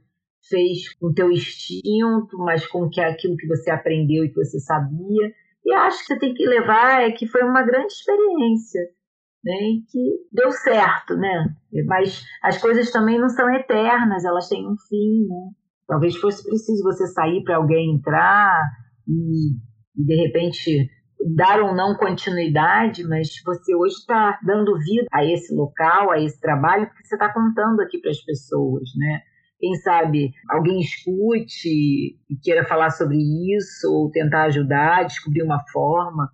fez 0.50 0.94
com 0.94 1.08
o 1.08 1.14
teu 1.14 1.32
instinto, 1.32 2.38
mas 2.38 2.66
com 2.66 2.90
que 2.90 3.02
aquilo 3.02 3.36
que 3.36 3.48
você 3.48 3.70
aprendeu 3.70 4.24
e 4.24 4.30
que 4.30 4.36
você 4.36 4.60
sabia. 4.60 5.34
E 5.66 5.74
acho 5.74 6.00
que 6.00 6.06
você 6.06 6.20
tem 6.20 6.34
que 6.34 6.46
levar 6.46 7.02
é 7.02 7.12
que 7.12 7.28
foi 7.28 7.44
uma 7.44 7.64
grande 7.64 7.92
experiência, 7.92 8.82
né? 9.44 9.54
E 9.54 9.82
que 9.90 10.28
deu 10.32 10.52
certo, 10.52 11.16
né? 11.18 11.54
Mas 11.86 12.24
as 12.42 12.58
coisas 12.62 12.92
também 12.92 13.20
não 13.20 13.30
são 13.30 13.54
eternas, 13.54 14.24
elas 14.24 14.48
têm 14.48 14.66
um 14.66 14.76
fim, 14.88 15.28
né? 15.28 15.52
Talvez 15.88 16.16
fosse 16.16 16.44
preciso 16.44 16.84
você 16.84 17.08
sair 17.08 17.44
para 17.44 17.58
alguém 17.58 17.96
entrar 17.96 18.60
e, 19.08 19.52
e 19.98 20.06
de 20.06 20.16
repente 20.16 20.90
dar 21.36 21.62
ou 21.62 21.74
não 21.74 21.96
continuidade, 21.96 23.04
mas 23.04 23.30
você 23.46 23.76
hoje 23.76 23.96
está 23.96 24.40
dando 24.44 24.78
vida 24.80 25.06
a 25.12 25.24
esse 25.24 25.54
local, 25.54 26.12
a 26.12 26.22
esse 26.22 26.40
trabalho, 26.40 26.88
porque 26.88 27.06
você 27.06 27.16
está 27.16 27.32
contando 27.34 27.82
aqui 27.82 28.00
para 28.00 28.12
as 28.12 28.22
pessoas, 28.24 28.90
né? 28.98 29.22
quem 29.60 29.76
sabe 29.76 30.32
alguém 30.50 30.80
escute 30.80 31.70
e 31.70 32.36
queira 32.44 32.66
falar 32.66 32.92
sobre 32.92 33.18
isso, 33.56 33.92
ou 33.92 34.12
tentar 34.12 34.44
ajudar, 34.46 35.06
descobrir 35.06 35.44
uma 35.44 35.64
forma. 35.72 36.30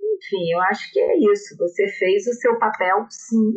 Enfim, 0.00 0.52
eu 0.52 0.60
acho 0.62 0.92
que 0.92 0.98
é 0.98 1.18
isso. 1.32 1.56
Você 1.58 1.88
fez 1.98 2.26
o 2.26 2.32
seu 2.32 2.58
papel, 2.58 3.06
sim, 3.08 3.52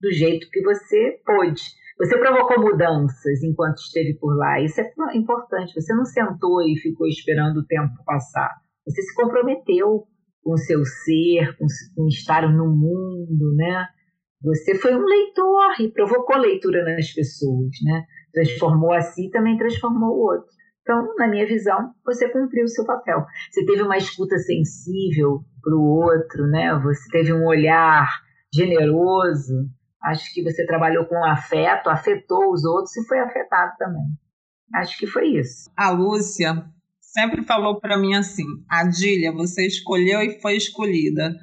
do 0.00 0.10
jeito 0.10 0.48
que 0.50 0.62
você 0.62 1.20
pôde. 1.24 1.62
Você 1.98 2.18
provocou 2.18 2.60
mudanças 2.60 3.42
enquanto 3.42 3.78
esteve 3.78 4.14
por 4.14 4.36
lá. 4.36 4.60
Isso 4.60 4.80
é 4.80 5.16
importante. 5.16 5.74
Você 5.74 5.94
não 5.94 6.04
sentou 6.04 6.62
e 6.62 6.76
ficou 6.76 7.06
esperando 7.06 7.58
o 7.58 7.66
tempo 7.66 7.94
passar. 8.04 8.50
Você 8.86 9.02
se 9.02 9.14
comprometeu 9.14 10.06
com 10.42 10.52
o 10.52 10.58
seu 10.58 10.84
ser, 10.84 11.56
com, 11.58 11.66
com 11.94 12.06
estar 12.08 12.48
no 12.50 12.66
mundo, 12.68 13.54
né? 13.56 13.86
Você 14.42 14.76
foi 14.76 14.94
um 14.94 15.04
leitor 15.04 15.80
e 15.80 15.90
provocou 15.90 16.36
leitura 16.36 16.84
nas 16.84 17.12
pessoas, 17.12 17.70
né? 17.82 18.04
transformou 18.36 18.92
a 18.92 19.00
si, 19.00 19.30
também 19.30 19.56
transformou 19.56 20.10
o 20.10 20.20
outro. 20.20 20.46
Então, 20.82 21.14
na 21.16 21.26
minha 21.26 21.46
visão, 21.46 21.92
você 22.04 22.28
cumpriu 22.28 22.64
o 22.64 22.68
seu 22.68 22.84
papel. 22.84 23.24
Você 23.50 23.64
teve 23.64 23.82
uma 23.82 23.96
escuta 23.96 24.36
sensível 24.38 25.40
para 25.62 25.74
o 25.74 25.82
outro, 25.82 26.46
né? 26.46 26.78
Você 26.84 27.08
teve 27.10 27.32
um 27.32 27.46
olhar 27.46 28.06
generoso. 28.54 29.68
Acho 30.04 30.32
que 30.32 30.42
você 30.42 30.64
trabalhou 30.66 31.06
com 31.06 31.24
afeto, 31.24 31.88
afetou 31.88 32.52
os 32.52 32.64
outros 32.64 32.94
e 32.96 33.06
foi 33.08 33.18
afetado 33.18 33.72
também. 33.78 34.04
Acho 34.74 34.96
que 34.98 35.06
foi 35.06 35.28
isso. 35.28 35.70
A 35.76 35.90
Lúcia 35.90 36.64
sempre 37.16 37.42
falou 37.44 37.80
para 37.80 37.96
mim 37.96 38.14
assim: 38.14 38.44
Adília, 38.68 39.32
você 39.32 39.66
escolheu 39.66 40.20
e 40.20 40.38
foi 40.40 40.56
escolhida. 40.56 41.34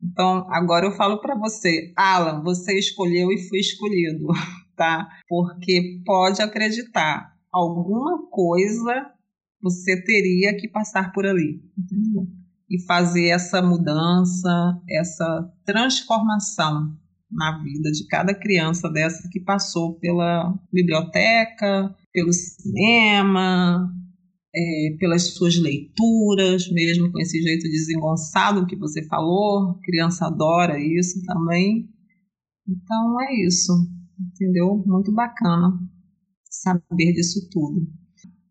Então, 0.00 0.46
agora 0.50 0.86
eu 0.86 0.92
falo 0.92 1.20
para 1.20 1.34
você, 1.34 1.92
Alan, 1.96 2.42
você 2.42 2.78
escolheu 2.78 3.32
e 3.32 3.48
foi 3.48 3.58
escolhido, 3.58 4.28
tá? 4.76 5.08
Porque 5.28 6.00
pode 6.04 6.40
acreditar, 6.40 7.32
alguma 7.52 8.28
coisa 8.30 9.10
você 9.60 10.00
teria 10.04 10.54
que 10.56 10.68
passar 10.68 11.12
por 11.12 11.26
ali, 11.26 11.60
entendeu? 11.76 12.26
E 12.70 12.84
fazer 12.84 13.28
essa 13.28 13.60
mudança, 13.60 14.80
essa 14.88 15.50
transformação 15.64 16.94
na 17.30 17.60
vida 17.62 17.90
de 17.90 18.06
cada 18.06 18.34
criança 18.34 18.88
dessa 18.88 19.28
que 19.28 19.40
passou 19.40 19.98
pela 19.98 20.54
biblioteca, 20.72 21.94
pelo 22.12 22.32
cinema, 22.32 23.90
é, 24.56 24.96
pelas 24.98 25.34
suas 25.34 25.56
leituras, 25.60 26.70
mesmo 26.70 27.12
com 27.12 27.20
esse 27.20 27.40
jeito 27.42 27.68
desengonçado 27.68 28.66
que 28.66 28.76
você 28.76 29.06
falou, 29.06 29.78
criança 29.82 30.26
adora 30.26 30.80
isso 30.80 31.22
também. 31.26 31.88
Então 32.66 33.20
é 33.20 33.46
isso, 33.46 33.72
entendeu? 34.18 34.82
Muito 34.86 35.12
bacana 35.12 35.78
saber 36.50 37.12
disso 37.12 37.48
tudo. 37.50 37.86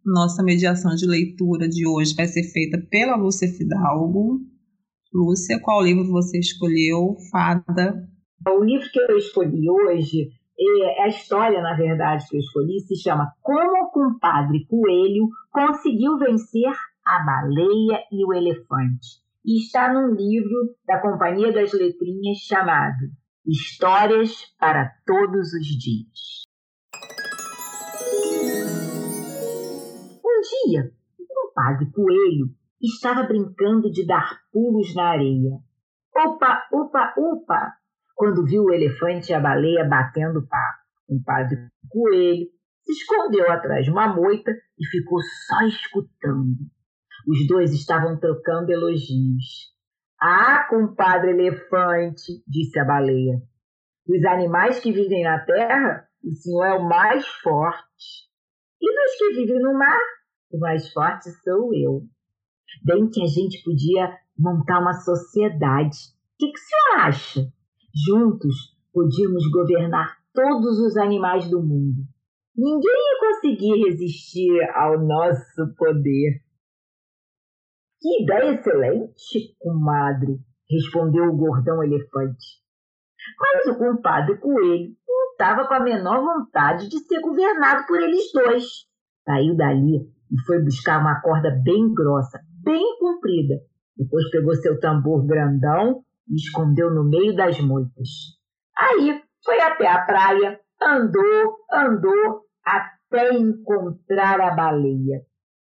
Nossa 0.06 0.44
mediação 0.44 0.96
de 0.96 1.08
leitura 1.08 1.68
de 1.68 1.88
hoje 1.88 2.14
vai 2.16 2.28
ser 2.28 2.44
feita 2.44 2.78
pela 2.90 3.16
Lúcia 3.16 3.48
Fidalgo. 3.48 4.40
Lúcia, 5.12 5.60
qual 5.60 5.84
livro 5.84 6.06
você 6.06 6.38
escolheu? 6.38 7.16
Fada. 7.32 8.08
O 8.48 8.64
livro 8.64 8.88
que 8.92 9.00
eu 9.00 9.18
escolhi 9.18 9.68
hoje 9.68 10.30
é 10.58 11.04
a 11.04 11.08
história, 11.08 11.62
na 11.62 11.76
verdade, 11.76 12.26
que 12.30 12.38
eu 12.38 12.40
escolhi, 12.40 12.80
se 12.80 12.96
chama 12.96 13.34
Como 13.42 13.86
o 13.86 13.92
compadre 13.92 14.66
Coelho 14.68 15.28
conseguiu 15.52 16.18
vencer 16.18 16.72
a 17.06 17.20
baleia 17.20 18.04
e 18.12 18.26
o 18.26 18.34
elefante. 18.34 19.24
E 19.46 19.62
está 19.62 19.94
num 19.94 20.16
livro 20.16 20.76
da 20.88 21.00
Companhia 21.00 21.52
das 21.52 21.74
Letrinhas 21.74 22.38
chamado 22.40 23.12
Histórias 23.46 24.56
para 24.60 24.92
Todos 25.06 25.54
os 25.54 25.68
Dias. 25.68 26.46
Um 30.24 30.72
dia, 30.72 30.92
o 31.20 31.26
compadre 31.28 31.92
Coelho 31.92 32.50
estava 32.82 33.24
brincando 33.24 33.92
de 33.92 34.06
dar 34.06 34.40
pulos 34.52 34.96
na 34.96 35.10
areia. 35.10 35.60
Opa, 36.16 36.64
opa, 36.72 37.14
opa! 37.18 37.74
Quando 38.16 38.46
viu 38.46 38.64
o 38.64 38.74
elefante 38.74 39.32
e 39.32 39.36
a 39.36 39.40
baleia 39.40 39.88
batendo 39.88 40.48
papo. 40.48 40.86
O 41.08 41.22
padre 41.24 41.58
Coelho 41.90 42.48
se 42.84 42.92
escondeu 42.94 43.52
atrás 43.52 43.86
de 43.86 43.92
uma 43.92 44.08
moita 44.08 44.52
e 44.52 44.86
ficou 44.88 45.20
só 45.48 45.68
escutando. 45.68 46.56
Os 47.28 47.48
dois 47.48 47.74
estavam 47.74 48.20
trocando 48.20 48.72
elogios. 48.72 49.74
Ah, 50.20 50.66
compadre 50.70 51.32
elefante, 51.32 52.44
disse 52.48 52.80
a 52.80 52.86
baleia. 52.86 53.42
Dos 54.08 54.24
animais 54.26 54.80
que 54.80 54.92
vivem 54.92 55.24
na 55.24 55.40
terra, 55.40 56.08
o 56.24 56.32
senhor 56.32 56.64
é 56.64 56.74
o 56.74 56.88
mais 56.88 57.28
forte. 57.28 58.30
E 58.82 58.96
dos 58.96 59.18
que 59.18 59.42
vivem 59.42 59.62
no 59.62 59.78
mar, 59.78 60.00
o 60.52 60.60
mais 60.60 60.92
forte 60.94 61.30
sou 61.44 61.74
eu. 61.74 62.04
Bem 62.84 63.10
que 63.10 63.22
a 63.22 63.28
gente 63.28 63.64
podia 63.64 64.18
montar 64.38 64.80
uma 64.80 64.94
sociedade. 64.94 65.98
O 65.98 66.38
que, 66.38 66.52
que 66.52 66.60
o 66.60 66.64
senhor 66.64 67.06
acha? 67.08 67.55
Juntos 67.96 68.76
podíamos 68.92 69.50
governar 69.50 70.18
todos 70.34 70.80
os 70.80 70.98
animais 70.98 71.50
do 71.50 71.62
mundo. 71.62 72.04
Ninguém 72.54 72.92
ia 72.92 73.20
conseguir 73.20 73.86
resistir 73.86 74.62
ao 74.74 75.00
nosso 75.00 75.74
poder. 75.78 76.42
Que 78.02 78.22
ideia 78.22 78.54
excelente, 78.54 79.56
comadre, 79.60 80.38
respondeu 80.70 81.24
o 81.24 81.38
gordão 81.38 81.82
elefante. 81.82 82.62
Mas 83.40 83.68
o 83.68 83.78
compadre 83.78 84.38
coelho 84.40 84.94
não 85.08 85.32
estava 85.32 85.66
com 85.66 85.74
a 85.76 85.80
menor 85.80 86.22
vontade 86.22 86.90
de 86.90 87.00
ser 87.00 87.22
governado 87.22 87.88
por 87.88 88.02
eles 88.02 88.30
dois. 88.34 88.66
Saiu 89.24 89.56
dali 89.56 90.02
e 90.32 90.46
foi 90.46 90.62
buscar 90.62 91.00
uma 91.00 91.22
corda 91.22 91.50
bem 91.64 91.94
grossa, 91.94 92.42
bem 92.62 93.00
comprida. 93.00 93.56
Depois 93.96 94.30
pegou 94.32 94.54
seu 94.56 94.78
tambor 94.82 95.26
grandão 95.26 96.04
e 96.28 96.36
escondeu 96.36 96.90
no 96.92 97.04
meio 97.04 97.36
das 97.36 97.60
moitas. 97.60 98.10
Aí 98.78 99.22
foi 99.44 99.60
até 99.62 99.88
a 99.88 100.02
praia, 100.06 100.60
andou, 100.82 101.58
andou, 101.72 102.42
até 102.64 103.34
encontrar 103.34 104.42
a 104.42 104.52
baleia. 104.56 105.22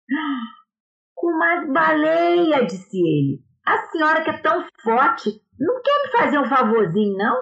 Com 1.15 1.39
mais 1.39 1.73
baleia, 1.73 2.67
disse 2.67 2.99
ele. 2.99 3.41
A 3.65 3.79
senhora 3.87 4.23
que 4.23 4.31
é 4.31 4.39
tão 4.39 4.67
forte, 4.83 5.31
não 5.59 5.81
quer 5.81 6.03
me 6.05 6.19
fazer 6.19 6.39
um 6.39 6.49
favorzinho, 6.49 7.17
não? 7.17 7.37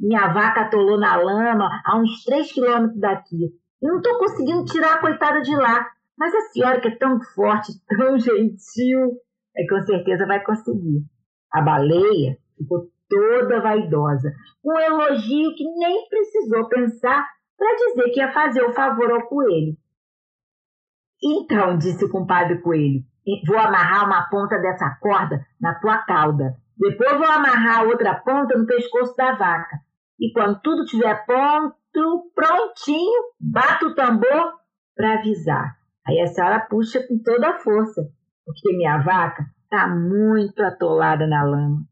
Minha 0.00 0.32
vaca 0.32 0.62
atolou 0.62 0.98
na 0.98 1.16
lama 1.16 1.68
a 1.84 1.98
uns 1.98 2.24
três 2.24 2.52
quilômetros 2.52 3.00
daqui. 3.00 3.52
Eu 3.80 3.90
não 3.90 3.96
estou 3.98 4.18
conseguindo 4.18 4.64
tirar 4.64 4.94
a 4.94 5.00
coitada 5.00 5.40
de 5.40 5.54
lá. 5.54 5.86
Mas 6.18 6.34
a 6.34 6.40
senhora 6.50 6.80
que 6.80 6.88
é 6.88 6.96
tão 6.96 7.20
forte, 7.34 7.72
tão 7.86 8.18
gentil, 8.18 9.20
é 9.56 9.66
com 9.68 9.80
certeza 9.82 10.26
vai 10.26 10.42
conseguir. 10.42 11.04
A 11.52 11.62
baleia 11.62 12.36
ficou 12.58 12.90
toda 13.08 13.60
vaidosa, 13.60 14.34
um 14.64 14.78
elogio 14.78 15.54
que 15.54 15.64
nem 15.64 16.08
precisou 16.08 16.68
pensar 16.68 17.26
para 17.56 17.76
dizer 17.76 18.10
que 18.10 18.20
ia 18.20 18.32
fazer 18.32 18.62
o 18.62 18.72
favor 18.72 19.10
ao 19.10 19.26
coelho. 19.26 19.76
Então, 21.22 21.76
disse 21.76 22.04
o 22.04 22.10
compadre 22.10 22.60
coelho, 22.60 23.02
vou 23.46 23.58
amarrar 23.58 24.06
uma 24.06 24.28
ponta 24.28 24.58
dessa 24.58 24.90
corda 25.00 25.44
na 25.60 25.74
tua 25.74 25.98
cauda. 25.98 26.56
Depois 26.76 27.18
vou 27.18 27.26
amarrar 27.26 27.86
outra 27.86 28.14
ponta 28.14 28.56
no 28.56 28.66
pescoço 28.66 29.16
da 29.16 29.32
vaca. 29.32 29.80
E 30.20 30.32
quando 30.32 30.60
tudo 30.60 30.84
tiver 30.84 31.26
pronto, 31.26 31.74
prontinho, 32.34 33.22
bato 33.40 33.86
o 33.86 33.94
tambor 33.94 34.52
para 34.94 35.14
avisar. 35.14 35.76
Aí 36.06 36.20
a 36.20 36.26
senhora 36.26 36.60
puxa 36.60 37.04
com 37.06 37.18
toda 37.18 37.50
a 37.50 37.58
força, 37.58 38.02
porque 38.44 38.76
minha 38.76 38.98
vaca 38.98 39.44
está 39.64 39.88
muito 39.88 40.62
atolada 40.62 41.26
na 41.26 41.42
lama. 41.42 41.87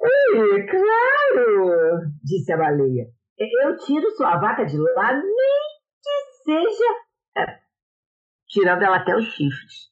Claro, 0.00 2.00
disse 2.24 2.52
a 2.52 2.56
baleia. 2.56 3.06
Eu 3.38 3.76
tiro 3.78 4.10
sua 4.12 4.38
vaca 4.38 4.64
de 4.64 4.78
lá, 4.78 5.12
nem 5.12 5.22
que 6.02 6.44
seja 6.44 6.84
é, 7.36 7.58
tirando 8.48 8.82
ela 8.82 8.96
até 8.96 9.14
os 9.14 9.26
chifres. 9.26 9.90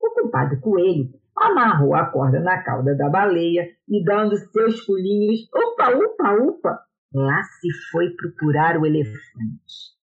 O 0.00 0.10
compadre 0.12 0.58
coelho 0.60 1.10
amarrou 1.36 1.94
a 1.94 2.06
corda 2.06 2.40
na 2.40 2.62
cauda 2.62 2.96
da 2.96 3.08
baleia 3.08 3.68
e, 3.88 4.04
dando 4.04 4.36
seus 4.36 4.84
pulinhos, 4.84 5.48
upa, 5.54 5.90
upa, 5.90 6.32
upa, 6.34 6.80
lá 7.14 7.42
se 7.42 7.68
foi 7.90 8.10
procurar 8.10 8.78
o 8.78 8.86
elefante. 8.86 9.96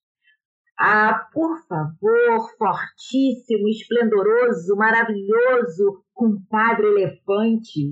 Ah, 0.78 1.28
por 1.32 1.58
favor, 1.68 2.50
fortíssimo, 2.58 3.70
esplendoroso, 3.70 4.76
maravilhoso 4.76 6.04
compadre 6.14 6.88
elefante, 6.88 7.92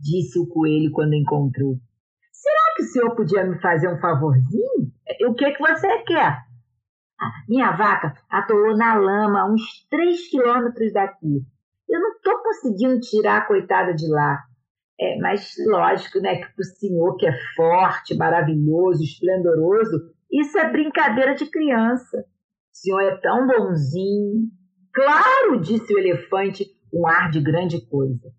disse 0.00 0.38
o 0.38 0.46
coelho 0.46 0.90
quando 0.92 1.14
encontrou. 1.14 1.76
Será 2.32 2.74
que 2.76 2.82
o 2.82 2.86
senhor 2.86 3.14
podia 3.14 3.44
me 3.44 3.60
fazer 3.60 3.88
um 3.88 4.00
favorzinho? 4.00 4.90
O 5.28 5.34
que, 5.34 5.44
é 5.44 5.52
que 5.52 5.60
você 5.60 6.02
quer? 6.04 6.38
Ah, 7.20 7.32
minha 7.48 7.72
vaca 7.72 8.14
atolou 8.30 8.76
na 8.76 8.94
lama 8.94 9.40
a 9.40 9.52
uns 9.52 9.86
três 9.90 10.28
quilômetros 10.30 10.92
daqui. 10.92 11.44
Eu 11.88 12.00
não 12.00 12.12
estou 12.12 12.42
conseguindo 12.42 12.98
tirar 13.00 13.38
a 13.38 13.46
coitada 13.46 13.92
de 13.92 14.08
lá. 14.08 14.38
É, 14.98 15.18
mas 15.18 15.52
lógico, 15.66 16.20
né, 16.20 16.36
que 16.36 16.60
o 16.60 16.64
senhor 16.64 17.16
que 17.16 17.26
é 17.26 17.32
forte, 17.56 18.14
maravilhoso, 18.16 19.02
esplendoroso, 19.02 20.10
isso 20.30 20.58
é 20.58 20.70
brincadeira 20.70 21.34
de 21.34 21.46
criança. 21.46 22.18
O 22.18 22.76
senhor 22.76 23.00
é 23.00 23.16
tão 23.16 23.46
bonzinho. 23.46 24.48
Claro, 24.92 25.60
disse 25.60 25.92
o 25.92 25.98
elefante 25.98 26.66
com 26.90 27.02
um 27.02 27.06
ar 27.06 27.30
de 27.30 27.40
grande 27.40 27.84
coisa. 27.86 28.30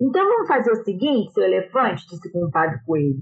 Então 0.00 0.24
vamos 0.24 0.48
fazer 0.48 0.70
o 0.70 0.84
seguinte, 0.84 1.32
seu 1.32 1.44
elefante, 1.44 2.06
disse 2.06 2.28
o 2.28 2.32
compadre 2.32 2.78
coelho. 2.86 3.20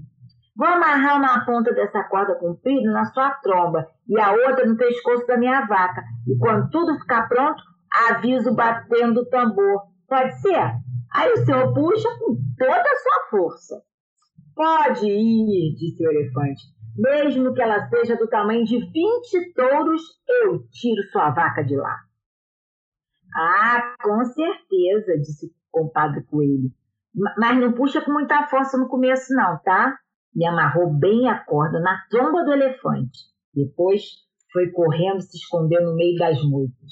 Vou 0.55 0.67
amarrar 0.67 1.17
uma 1.17 1.45
ponta 1.45 1.71
dessa 1.73 2.03
corda 2.03 2.35
comprida 2.35 2.91
na 2.91 3.05
sua 3.05 3.31
tromba 3.41 3.87
e 4.07 4.19
a 4.19 4.31
outra 4.31 4.65
no 4.65 4.75
pescoço 4.75 5.25
da 5.27 5.37
minha 5.37 5.65
vaca. 5.65 6.03
E 6.27 6.37
quando 6.37 6.69
tudo 6.71 6.99
ficar 6.99 7.27
pronto, 7.27 7.61
aviso 8.09 8.53
batendo 8.55 9.21
o 9.21 9.25
tambor. 9.25 9.83
Pode 10.07 10.33
ser? 10.41 10.73
Aí 11.13 11.31
o 11.33 11.45
senhor 11.45 11.73
puxa 11.73 12.09
com 12.19 12.35
toda 12.57 12.81
a 12.81 12.95
sua 12.95 13.29
força. 13.29 13.81
Pode 14.55 15.05
ir, 15.07 15.75
disse 15.75 16.05
o 16.05 16.11
elefante. 16.11 16.63
Mesmo 16.97 17.53
que 17.53 17.61
ela 17.61 17.87
seja 17.89 18.15
do 18.15 18.27
tamanho 18.27 18.65
de 18.65 18.79
vinte 18.79 19.53
touros, 19.53 20.01
eu 20.27 20.63
tiro 20.71 21.03
sua 21.11 21.29
vaca 21.29 21.63
de 21.63 21.75
lá. 21.75 21.95
Ah, 23.35 23.95
com 24.01 24.25
certeza, 24.25 25.19
disse 25.19 25.51
compadre 25.71 26.23
Coelho. 26.23 26.71
Mas 27.37 27.59
não 27.59 27.73
puxa 27.73 28.01
com 28.01 28.11
muita 28.11 28.47
força 28.47 28.77
no 28.77 28.87
começo, 28.87 29.33
não, 29.33 29.57
tá? 29.63 29.97
Me 30.35 30.45
amarrou 30.45 30.93
bem 30.93 31.27
a 31.27 31.39
corda 31.39 31.79
na 31.79 31.99
tromba 32.09 32.43
do 32.43 32.53
elefante. 32.53 33.19
Depois 33.53 34.03
foi 34.51 34.69
correndo 34.71 35.21
se 35.21 35.37
esconder 35.37 35.81
no 35.81 35.95
meio 35.95 36.17
das 36.17 36.41
moitas. 36.43 36.91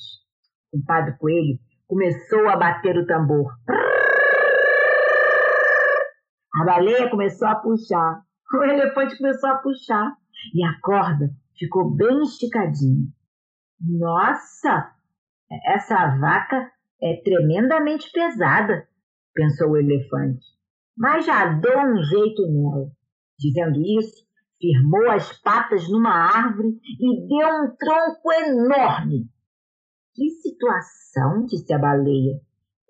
O 0.74 0.80
compadre 0.80 1.18
Coelho 1.18 1.60
começou 1.88 2.50
a 2.50 2.58
bater 2.58 2.98
o 2.98 3.06
tambor. 3.06 3.54
A 6.56 6.64
baleia 6.64 7.10
começou 7.10 7.48
a 7.48 7.56
puxar, 7.56 8.22
o 8.54 8.64
elefante 8.64 9.18
começou 9.18 9.50
a 9.50 9.58
puxar 9.58 10.16
e 10.54 10.64
a 10.64 10.80
corda 10.82 11.30
ficou 11.58 11.94
bem 11.94 12.22
esticadinha. 12.24 13.08
Nossa, 13.80 14.92
essa 15.66 16.18
vaca 16.18 16.72
é 17.02 17.22
tremendamente 17.24 18.12
pesada, 18.12 18.88
pensou 19.34 19.72
o 19.72 19.78
elefante, 19.78 20.46
mas 20.98 21.26
já 21.26 21.46
dou 21.54 21.78
um 21.78 22.04
jeito 22.04 22.48
nela. 22.48 22.92
Dizendo 23.38 23.82
isso, 23.82 24.26
firmou 24.60 25.10
as 25.12 25.38
patas 25.42 25.90
numa 25.90 26.12
árvore 26.12 26.70
e 26.70 27.28
deu 27.28 27.48
um 27.48 27.76
tronco 27.76 28.32
enorme. 28.32 29.30
Que 30.14 30.30
situação, 30.30 31.46
disse 31.46 31.74
a 31.74 31.78
baleia. 31.78 32.40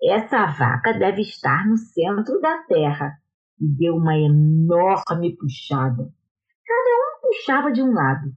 Essa 0.02 0.46
vaca 0.46 0.92
deve 0.92 1.22
estar 1.22 1.66
no 1.66 1.76
centro 1.76 2.40
da 2.40 2.62
terra. 2.68 3.18
E 3.60 3.66
deu 3.66 3.96
uma 3.96 4.16
enorme 4.16 5.34
puxada. 5.36 6.12
Cada 6.66 6.90
um 6.90 7.20
puxava 7.22 7.72
de 7.72 7.82
um 7.82 7.92
lado, 7.92 8.30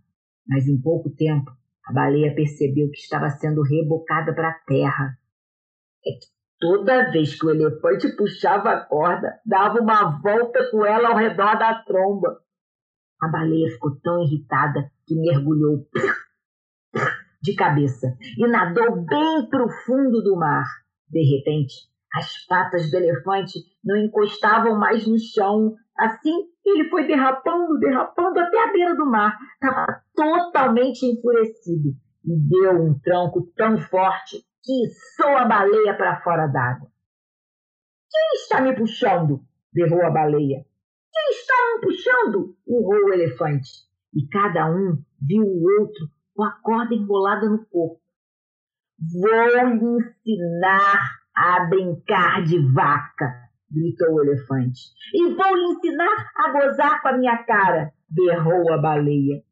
mas 0.47 0.65
em 0.67 0.81
pouco 0.81 1.09
tempo 1.09 1.51
a 1.85 1.93
baleia 1.93 2.33
percebeu 2.33 2.89
que 2.89 2.99
estava 2.99 3.29
sendo 3.29 3.61
rebocada 3.61 4.33
para 4.33 4.49
a 4.49 4.59
terra. 4.65 5.18
É 6.05 6.11
que 6.11 6.27
toda 6.59 7.11
vez 7.11 7.39
que 7.39 7.45
o 7.45 7.49
elefante 7.49 8.15
puxava 8.15 8.71
a 8.71 8.85
corda, 8.85 9.39
dava 9.45 9.79
uma 9.79 10.19
volta 10.21 10.69
com 10.71 10.85
ela 10.85 11.09
ao 11.09 11.17
redor 11.17 11.57
da 11.57 11.83
tromba. 11.83 12.39
A 13.21 13.27
baleia 13.27 13.69
ficou 13.71 13.99
tão 14.01 14.23
irritada 14.23 14.91
que 15.05 15.15
mergulhou 15.15 15.85
de 17.41 17.55
cabeça 17.55 18.17
e 18.37 18.47
nadou 18.47 19.03
bem 19.05 19.49
para 19.49 19.65
o 19.65 19.69
fundo 19.85 20.21
do 20.21 20.35
mar. 20.37 20.65
De 21.09 21.21
repente, 21.21 21.73
as 22.13 22.45
patas 22.45 22.89
do 22.89 22.97
elefante 22.97 23.59
não 23.83 23.97
encostavam 23.97 24.77
mais 24.77 25.05
no 25.07 25.17
chão. 25.17 25.75
Assim, 25.97 26.33
ele 26.65 26.89
foi 26.89 27.07
derrapando, 27.07 27.77
derrapando 27.79 28.39
até 28.39 28.63
a 28.63 28.71
beira 28.71 28.95
do 28.95 29.05
mar. 29.05 29.37
Estava 29.53 30.01
totalmente 30.15 31.05
enfurecido 31.05 31.89
e 32.25 32.49
deu 32.49 32.81
um 32.81 32.99
tronco 32.99 33.51
tão 33.55 33.77
forte 33.77 34.43
que 34.63 34.85
içou 34.85 35.37
a 35.37 35.45
baleia 35.45 35.95
para 35.95 36.21
fora 36.21 36.47
d'água. 36.47 36.89
Quem 38.09 38.41
está 38.41 38.61
me 38.61 38.75
puxando? 38.75 39.43
berrou 39.71 40.03
a 40.05 40.09
baleia. 40.09 40.65
Quem 41.11 41.29
está 41.31 41.53
me 41.75 41.81
puxando? 41.81 42.57
urrou 42.67 43.09
o 43.09 43.13
elefante. 43.13 43.69
E 44.13 44.27
cada 44.27 44.69
um 44.69 45.01
viu 45.21 45.43
o 45.43 45.81
outro 45.81 46.09
com 46.35 46.43
a 46.43 46.51
corda 46.61 46.95
enrolada 46.95 47.49
no 47.49 47.65
corpo. 47.65 48.01
Vou 48.97 49.65
lhe 49.65 49.97
ensinar 49.97 51.19
a 51.35 51.65
brincar 51.65 52.43
de 52.43 52.59
vaca, 52.73 53.49
gritou 53.71 54.13
o 54.13 54.23
elefante. 54.23 54.81
E 55.13 55.33
vou 55.33 55.55
lhe 55.55 55.73
ensinar 55.73 56.31
a 56.35 56.51
gozar 56.51 57.01
com 57.01 57.09
a 57.09 57.17
minha 57.17 57.43
cara, 57.43 57.93
berrou 58.09 58.73
a 58.73 58.77
baleia. 58.77 59.43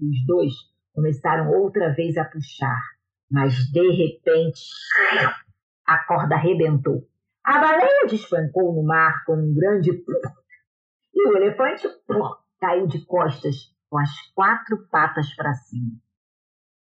Os 0.00 0.26
dois 0.26 0.52
começaram 0.94 1.50
outra 1.50 1.92
vez 1.94 2.16
a 2.16 2.24
puxar, 2.24 2.80
mas 3.30 3.54
de 3.72 3.90
repente 3.90 4.60
a 5.86 5.98
corda 6.06 6.34
arrebentou. 6.34 7.06
A 7.44 7.58
baleia 7.60 8.06
despancou 8.08 8.74
no 8.74 8.82
mar 8.82 9.24
com 9.24 9.34
um 9.34 9.54
grande 9.54 9.90
e 11.14 11.28
o 11.28 11.36
elefante 11.36 11.88
caiu 12.60 12.86
de 12.86 13.04
costas 13.06 13.72
com 13.88 13.98
as 13.98 14.10
quatro 14.34 14.86
patas 14.90 15.32
para 15.34 15.54
cima. 15.54 15.92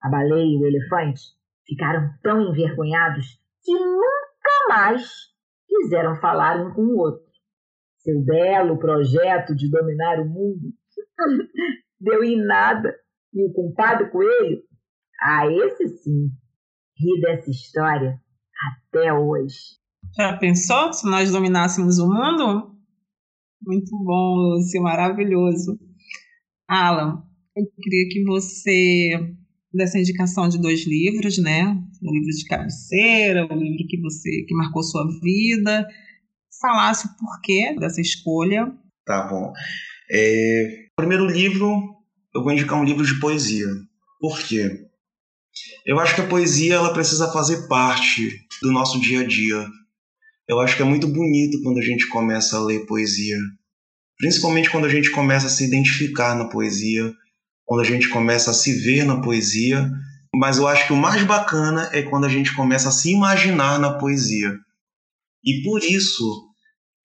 A 0.02 0.10
baleia 0.10 0.46
e 0.46 0.58
o 0.58 0.66
elefante 0.66 1.22
ficaram 1.66 2.14
tão 2.22 2.42
envergonhados 2.42 3.39
que 3.64 3.74
nunca 3.74 4.68
mais 4.70 5.32
quiseram 5.68 6.16
falar 6.16 6.58
um 6.58 6.74
com 6.74 6.82
o 6.82 6.98
outro. 6.98 7.32
Seu 7.98 8.20
belo 8.22 8.78
projeto 8.80 9.56
de 9.56 9.70
dominar 9.70 10.20
o 10.20 10.26
mundo 10.26 10.74
deu 12.00 12.24
em 12.24 12.38
nada. 12.44 12.96
E 13.34 13.46
o 13.46 13.54
culpado 13.54 14.10
coelho, 14.10 14.62
ah, 15.22 15.45
esse 15.47 15.88
sim, 15.97 16.32
ri 16.97 17.22
dessa 17.22 17.49
história 17.49 18.19
até 18.89 19.13
hoje. 19.13 19.55
Já 20.15 20.38
pensou 20.38 20.91
se 20.93 21.05
nós 21.05 21.32
dominássemos 21.32 21.99
o 21.99 22.07
mundo? 22.07 22.76
Muito 23.61 23.91
bom, 24.03 24.36
Lúcio, 24.36 24.82
maravilhoso. 24.82 25.80
Alan, 26.67 27.24
eu 27.55 27.65
queria 27.82 28.09
que 28.09 28.24
você 28.24 29.36
desse 29.74 29.97
a 29.97 30.01
indicação 30.01 30.49
de 30.49 30.59
dois 30.59 30.86
livros, 30.86 31.38
né? 31.38 31.65
O 32.01 32.13
livro 32.13 32.30
de 32.30 32.45
cabeceira, 32.45 33.45
o 33.45 33.55
livro 33.55 33.88
que 33.88 34.01
você 34.01 34.43
que 34.43 34.55
marcou 34.55 34.84
sua 34.84 35.07
vida, 35.22 35.88
falasse 36.59 37.07
o 37.07 37.15
porquê 37.17 37.76
dessa 37.80 38.01
escolha. 38.01 38.74
Tá 39.05 39.28
bom. 39.28 39.53
É, 40.11 40.88
primeiro 40.95 41.26
livro, 41.26 41.67
eu 42.36 42.43
vou 42.43 42.51
indicar 42.51 42.80
um 42.80 42.84
livro 42.84 43.05
de 43.05 43.19
poesia. 43.19 43.67
Por 44.19 44.39
quê? 44.39 44.91
Eu 45.86 45.99
acho 45.99 46.16
que 46.16 46.22
a 46.22 46.28
poesia 46.28 46.76
ela 46.76 46.93
precisa 46.93 47.32
fazer 47.32 47.68
parte 47.68 48.39
do 48.62 48.72
nosso 48.72 48.99
dia 48.99 49.22
a 49.22 49.28
dia. 49.28 49.66
Eu 50.47 50.59
acho 50.59 50.76
que 50.76 50.82
é 50.82 50.86
muito 50.86 51.07
bonito 51.07 51.62
quando 51.64 51.80
a 51.80 51.84
gente 51.84 52.07
começa 52.07 52.57
a 52.57 52.64
ler 52.64 52.86
poesia. 52.86 53.38
Principalmente 54.18 54.70
quando 54.70 54.86
a 54.86 54.89
gente 54.89 55.09
começa 55.09 55.47
a 55.47 55.49
se 55.49 55.66
identificar 55.66 56.36
na 56.36 56.45
poesia, 56.45 57.12
quando 57.66 57.82
a 57.82 57.86
gente 57.86 58.09
começa 58.09 58.51
a 58.51 58.53
se 58.53 58.74
ver 58.82 59.05
na 59.05 59.22
poesia. 59.22 59.89
Mas 60.36 60.57
eu 60.57 60.68
acho 60.68 60.88
que 60.88 60.93
o 60.93 60.97
mais 60.97 61.24
bacana 61.24 61.89
é 61.91 62.01
quando 62.01 62.26
a 62.26 62.30
gente 62.30 62.55
começa 62.55 62.89
a 62.89 62.91
se 62.91 63.12
imaginar 63.12 63.80
na 63.80 63.97
poesia. 63.97 64.57
E 65.43 65.64
por 65.64 65.84
isso, 65.84 66.49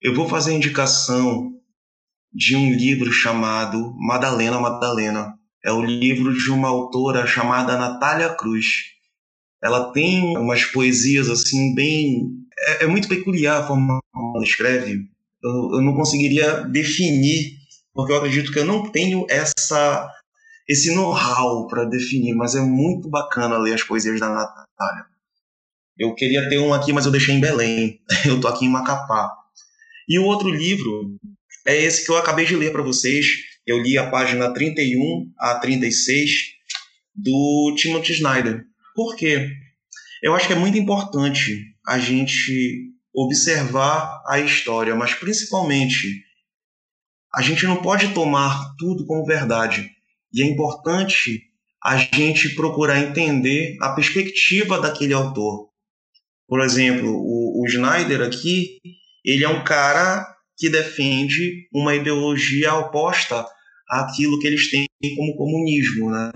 eu 0.01 0.13
vou 0.13 0.29
fazer 0.29 0.51
a 0.51 0.55
indicação 0.55 1.51
de 2.31 2.55
um 2.55 2.71
livro 2.71 3.11
chamado 3.11 3.95
Madalena 3.97 4.59
Madalena. 4.59 5.33
É 5.67 5.71
o 5.71 5.83
livro 5.83 6.33
de 6.33 6.49
uma 6.49 6.69
autora 6.69 7.27
chamada 7.27 7.77
Natália 7.77 8.33
Cruz. 8.33 8.65
Ela 9.61 9.91
tem 9.91 10.37
umas 10.37 10.63
poesias 10.63 11.29
assim 11.29 11.75
bem 11.75 12.47
é, 12.57 12.85
é 12.85 12.87
muito 12.87 13.07
peculiar 13.07 13.61
a 13.61 13.67
forma 13.67 13.99
como 14.13 14.37
ela 14.37 14.45
escreve. 14.45 15.09
Eu, 15.43 15.51
eu 15.73 15.81
não 15.81 15.93
conseguiria 15.93 16.61
definir, 16.61 17.57
porque 17.93 18.11
eu 18.11 18.17
acredito 18.17 18.51
que 18.51 18.59
eu 18.59 18.65
não 18.65 18.89
tenho 18.91 19.25
essa 19.29 20.11
esse 20.67 20.93
know-how 20.93 21.65
para 21.67 21.85
definir, 21.85 22.35
mas 22.35 22.53
é 22.53 22.59
muito 22.59 23.09
bacana 23.09 23.57
ler 23.57 23.73
as 23.73 23.83
poesias 23.83 24.19
da 24.19 24.27
Natália. 24.27 25.05
Eu 25.97 26.13
queria 26.13 26.47
ter 26.49 26.59
um 26.59 26.73
aqui, 26.73 26.91
mas 26.91 27.05
eu 27.05 27.11
deixei 27.11 27.33
em 27.33 27.39
Belém. 27.39 28.01
Eu 28.25 28.39
tô 28.39 28.47
aqui 28.47 28.65
em 28.65 28.69
Macapá. 28.69 29.31
E 30.07 30.19
o 30.19 30.25
outro 30.25 30.49
livro 30.49 31.17
é 31.65 31.75
esse 31.75 32.05
que 32.05 32.11
eu 32.11 32.17
acabei 32.17 32.45
de 32.45 32.55
ler 32.55 32.71
para 32.71 32.83
vocês. 32.83 33.25
Eu 33.67 33.81
li 33.81 33.97
a 33.97 34.09
página 34.09 34.53
31 34.53 35.29
a 35.37 35.55
36 35.55 36.31
do 37.13 37.75
Timothy 37.75 38.13
Snyder. 38.13 38.63
Por 38.95 39.13
quê? 39.17 39.49
Eu 40.23 40.33
acho 40.33 40.47
que 40.47 40.53
é 40.53 40.55
muito 40.55 40.77
importante 40.77 41.75
a 41.85 41.99
gente 41.99 42.93
observar 43.13 44.23
a 44.25 44.39
história, 44.39 44.95
mas 44.95 45.13
principalmente 45.13 46.23
a 47.35 47.41
gente 47.41 47.65
não 47.65 47.81
pode 47.81 48.13
tomar 48.13 48.73
tudo 48.77 49.05
como 49.05 49.25
verdade. 49.25 49.91
E 50.33 50.41
é 50.41 50.45
importante 50.45 51.41
a 51.83 51.97
gente 51.97 52.55
procurar 52.55 52.99
entender 52.99 53.75
a 53.81 53.89
perspectiva 53.89 54.79
daquele 54.79 55.13
autor. 55.13 55.67
Por 56.47 56.61
exemplo, 56.61 57.09
o, 57.09 57.61
o 57.61 57.67
Schneider 57.67 58.21
aqui, 58.21 58.79
ele 59.25 59.43
é 59.43 59.49
um 59.49 59.65
cara 59.65 60.25
que 60.57 60.69
defende 60.69 61.67
uma 61.73 61.93
ideologia 61.93 62.73
oposta 62.73 63.45
àquilo 63.89 64.39
que 64.39 64.47
eles 64.47 64.69
têm 64.69 64.87
como 65.15 65.35
comunismo, 65.35 66.11
né? 66.11 66.31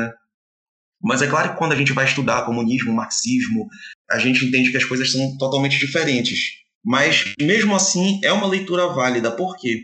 Mas 1.03 1.21
é 1.21 1.27
claro 1.27 1.51
que 1.51 1.57
quando 1.57 1.71
a 1.71 1.75
gente 1.75 1.93
vai 1.93 2.05
estudar 2.05 2.45
comunismo, 2.45 2.93
marxismo, 2.93 3.67
a 4.11 4.19
gente 4.19 4.45
entende 4.45 4.71
que 4.71 4.77
as 4.77 4.85
coisas 4.85 5.11
são 5.11 5.37
totalmente 5.37 5.79
diferentes. 5.79 6.61
Mas 6.83 7.33
mesmo 7.39 7.75
assim 7.75 8.19
é 8.23 8.31
uma 8.31 8.47
leitura 8.47 8.87
válida, 8.87 9.31
porque 9.31 9.83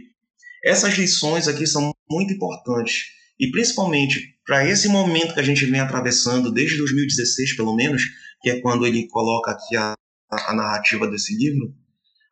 essas 0.63 0.95
lições 0.95 1.47
aqui 1.47 1.65
são 1.65 1.91
muito 2.09 2.33
importantes 2.33 3.05
e 3.39 3.49
principalmente 3.51 4.35
para 4.45 4.67
esse 4.67 4.87
momento 4.87 5.33
que 5.33 5.39
a 5.39 5.43
gente 5.43 5.65
vem 5.65 5.79
atravessando 5.79 6.51
desde 6.51 6.77
2016, 6.77 7.55
pelo 7.55 7.75
menos, 7.75 8.03
que 8.41 8.49
é 8.49 8.61
quando 8.61 8.85
ele 8.85 9.07
coloca 9.07 9.51
aqui 9.51 9.75
a, 9.75 9.93
a 10.31 10.53
narrativa 10.53 11.07
desse 11.07 11.35
livro, 11.37 11.73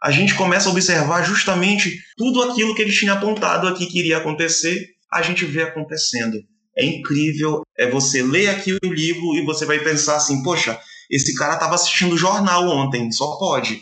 a 0.01 0.11
gente 0.11 0.33
começa 0.35 0.69
a 0.69 0.71
observar 0.71 1.23
justamente 1.23 1.99
tudo 2.17 2.41
aquilo 2.43 2.75
que 2.75 2.81
ele 2.81 2.91
tinha 2.91 3.13
apontado 3.13 3.67
aqui 3.67 3.85
que 3.85 3.99
iria 3.99 4.17
acontecer, 4.17 4.94
a 5.15 5.21
gente 5.21 5.45
vê 5.45 5.63
acontecendo. 5.63 6.37
É 6.77 6.85
incrível, 6.85 7.61
é 7.77 7.89
você 7.89 8.21
ler 8.21 8.49
aqui 8.49 8.73
o 8.73 8.93
livro 8.93 9.35
e 9.35 9.45
você 9.45 9.65
vai 9.65 9.79
pensar 9.79 10.17
assim, 10.17 10.43
poxa, 10.43 10.77
esse 11.09 11.33
cara 11.35 11.53
estava 11.53 11.75
assistindo 11.75 12.17
jornal 12.17 12.67
ontem, 12.67 13.11
só 13.11 13.37
pode. 13.37 13.79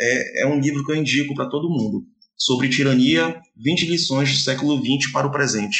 É, 0.00 0.42
é 0.42 0.46
um 0.46 0.58
livro 0.58 0.82
que 0.84 0.92
eu 0.92 0.96
indico 0.96 1.34
para 1.34 1.48
todo 1.48 1.68
mundo. 1.68 2.02
Sobre 2.36 2.68
tirania, 2.68 3.40
20 3.56 3.86
lições 3.86 4.30
do 4.32 4.38
século 4.38 4.78
XX 4.78 5.12
para 5.12 5.26
o 5.26 5.30
presente. 5.30 5.76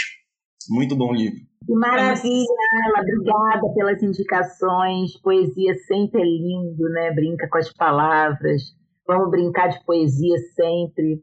Muito 0.68 0.94
bom 0.94 1.12
livro. 1.12 1.40
Que 1.66 1.72
maravilha, 1.72 2.44
Ela. 2.86 3.00
Obrigada 3.00 3.74
pelas 3.74 4.02
indicações. 4.02 5.20
Poesia 5.22 5.74
sempre 5.86 6.20
é 6.20 6.24
lindo, 6.24 6.88
né? 6.90 7.12
Brinca 7.12 7.48
com 7.48 7.58
as 7.58 7.72
palavras. 7.72 8.62
Vamos 9.06 9.30
brincar 9.30 9.68
de 9.68 9.84
poesia 9.84 10.36
sempre. 10.54 11.20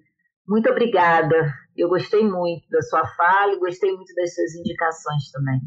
Muito 0.47 0.70
obrigada. 0.70 1.53
Eu 1.76 1.89
gostei 1.89 2.24
muito 2.28 2.67
da 2.69 2.82
sua 2.82 3.05
fala 3.15 3.53
e 3.53 3.59
gostei 3.59 3.91
muito 3.91 4.13
das 4.13 4.34
suas 4.34 4.55
indicações 4.55 5.32
também. 5.32 5.59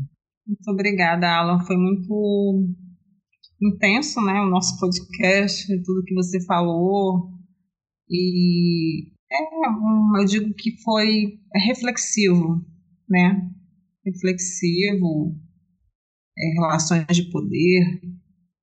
Muito 0.46 0.70
obrigada, 0.70 1.26
Alan. 1.26 1.60
Foi 1.60 1.76
muito 1.76 2.68
intenso, 3.62 4.20
né? 4.20 4.40
O 4.40 4.50
nosso 4.50 4.78
podcast, 4.78 5.66
tudo 5.82 6.04
que 6.04 6.14
você 6.14 6.44
falou. 6.44 7.30
E 8.08 9.08
é, 9.32 10.20
eu 10.20 10.24
digo 10.26 10.52
que 10.54 10.82
foi 10.82 11.38
reflexivo, 11.54 12.64
né? 13.08 13.50
Reflexivo, 14.04 15.34
é, 16.38 16.60
relações 16.60 17.06
de 17.08 17.30
poder, 17.30 18.00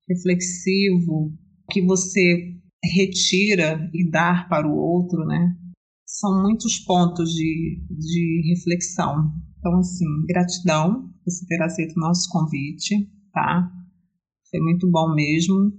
reflexivo, 0.08 1.34
que 1.72 1.82
você 1.82 2.56
retira 2.84 3.90
e 3.94 4.10
dar 4.10 4.48
para 4.48 4.68
o 4.68 4.76
outro, 4.76 5.26
né? 5.26 5.56
São 6.12 6.42
muitos 6.42 6.78
pontos 6.80 7.32
de, 7.32 7.82
de 7.90 8.54
reflexão. 8.54 9.32
Então, 9.58 9.80
assim, 9.80 10.06
gratidão 10.28 11.10
por 11.24 11.32
você 11.32 11.46
ter 11.46 11.62
aceito 11.64 11.94
o 11.96 12.02
nosso 12.02 12.30
convite, 12.30 13.10
tá? 13.32 13.72
Foi 14.50 14.60
muito 14.60 14.90
bom 14.92 15.16
mesmo. 15.16 15.72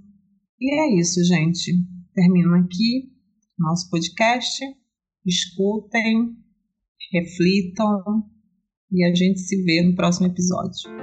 E 0.59 0.73
é 0.73 0.99
isso, 0.99 1.23
gente. 1.23 1.71
Termino 2.15 2.55
aqui 2.55 3.11
nosso 3.59 3.87
podcast. 3.91 4.59
Escutem, 5.23 6.35
reflitam 7.11 8.01
e 8.91 9.05
a 9.05 9.13
gente 9.13 9.39
se 9.39 9.63
vê 9.63 9.83
no 9.83 9.95
próximo 9.95 10.27
episódio. 10.27 11.02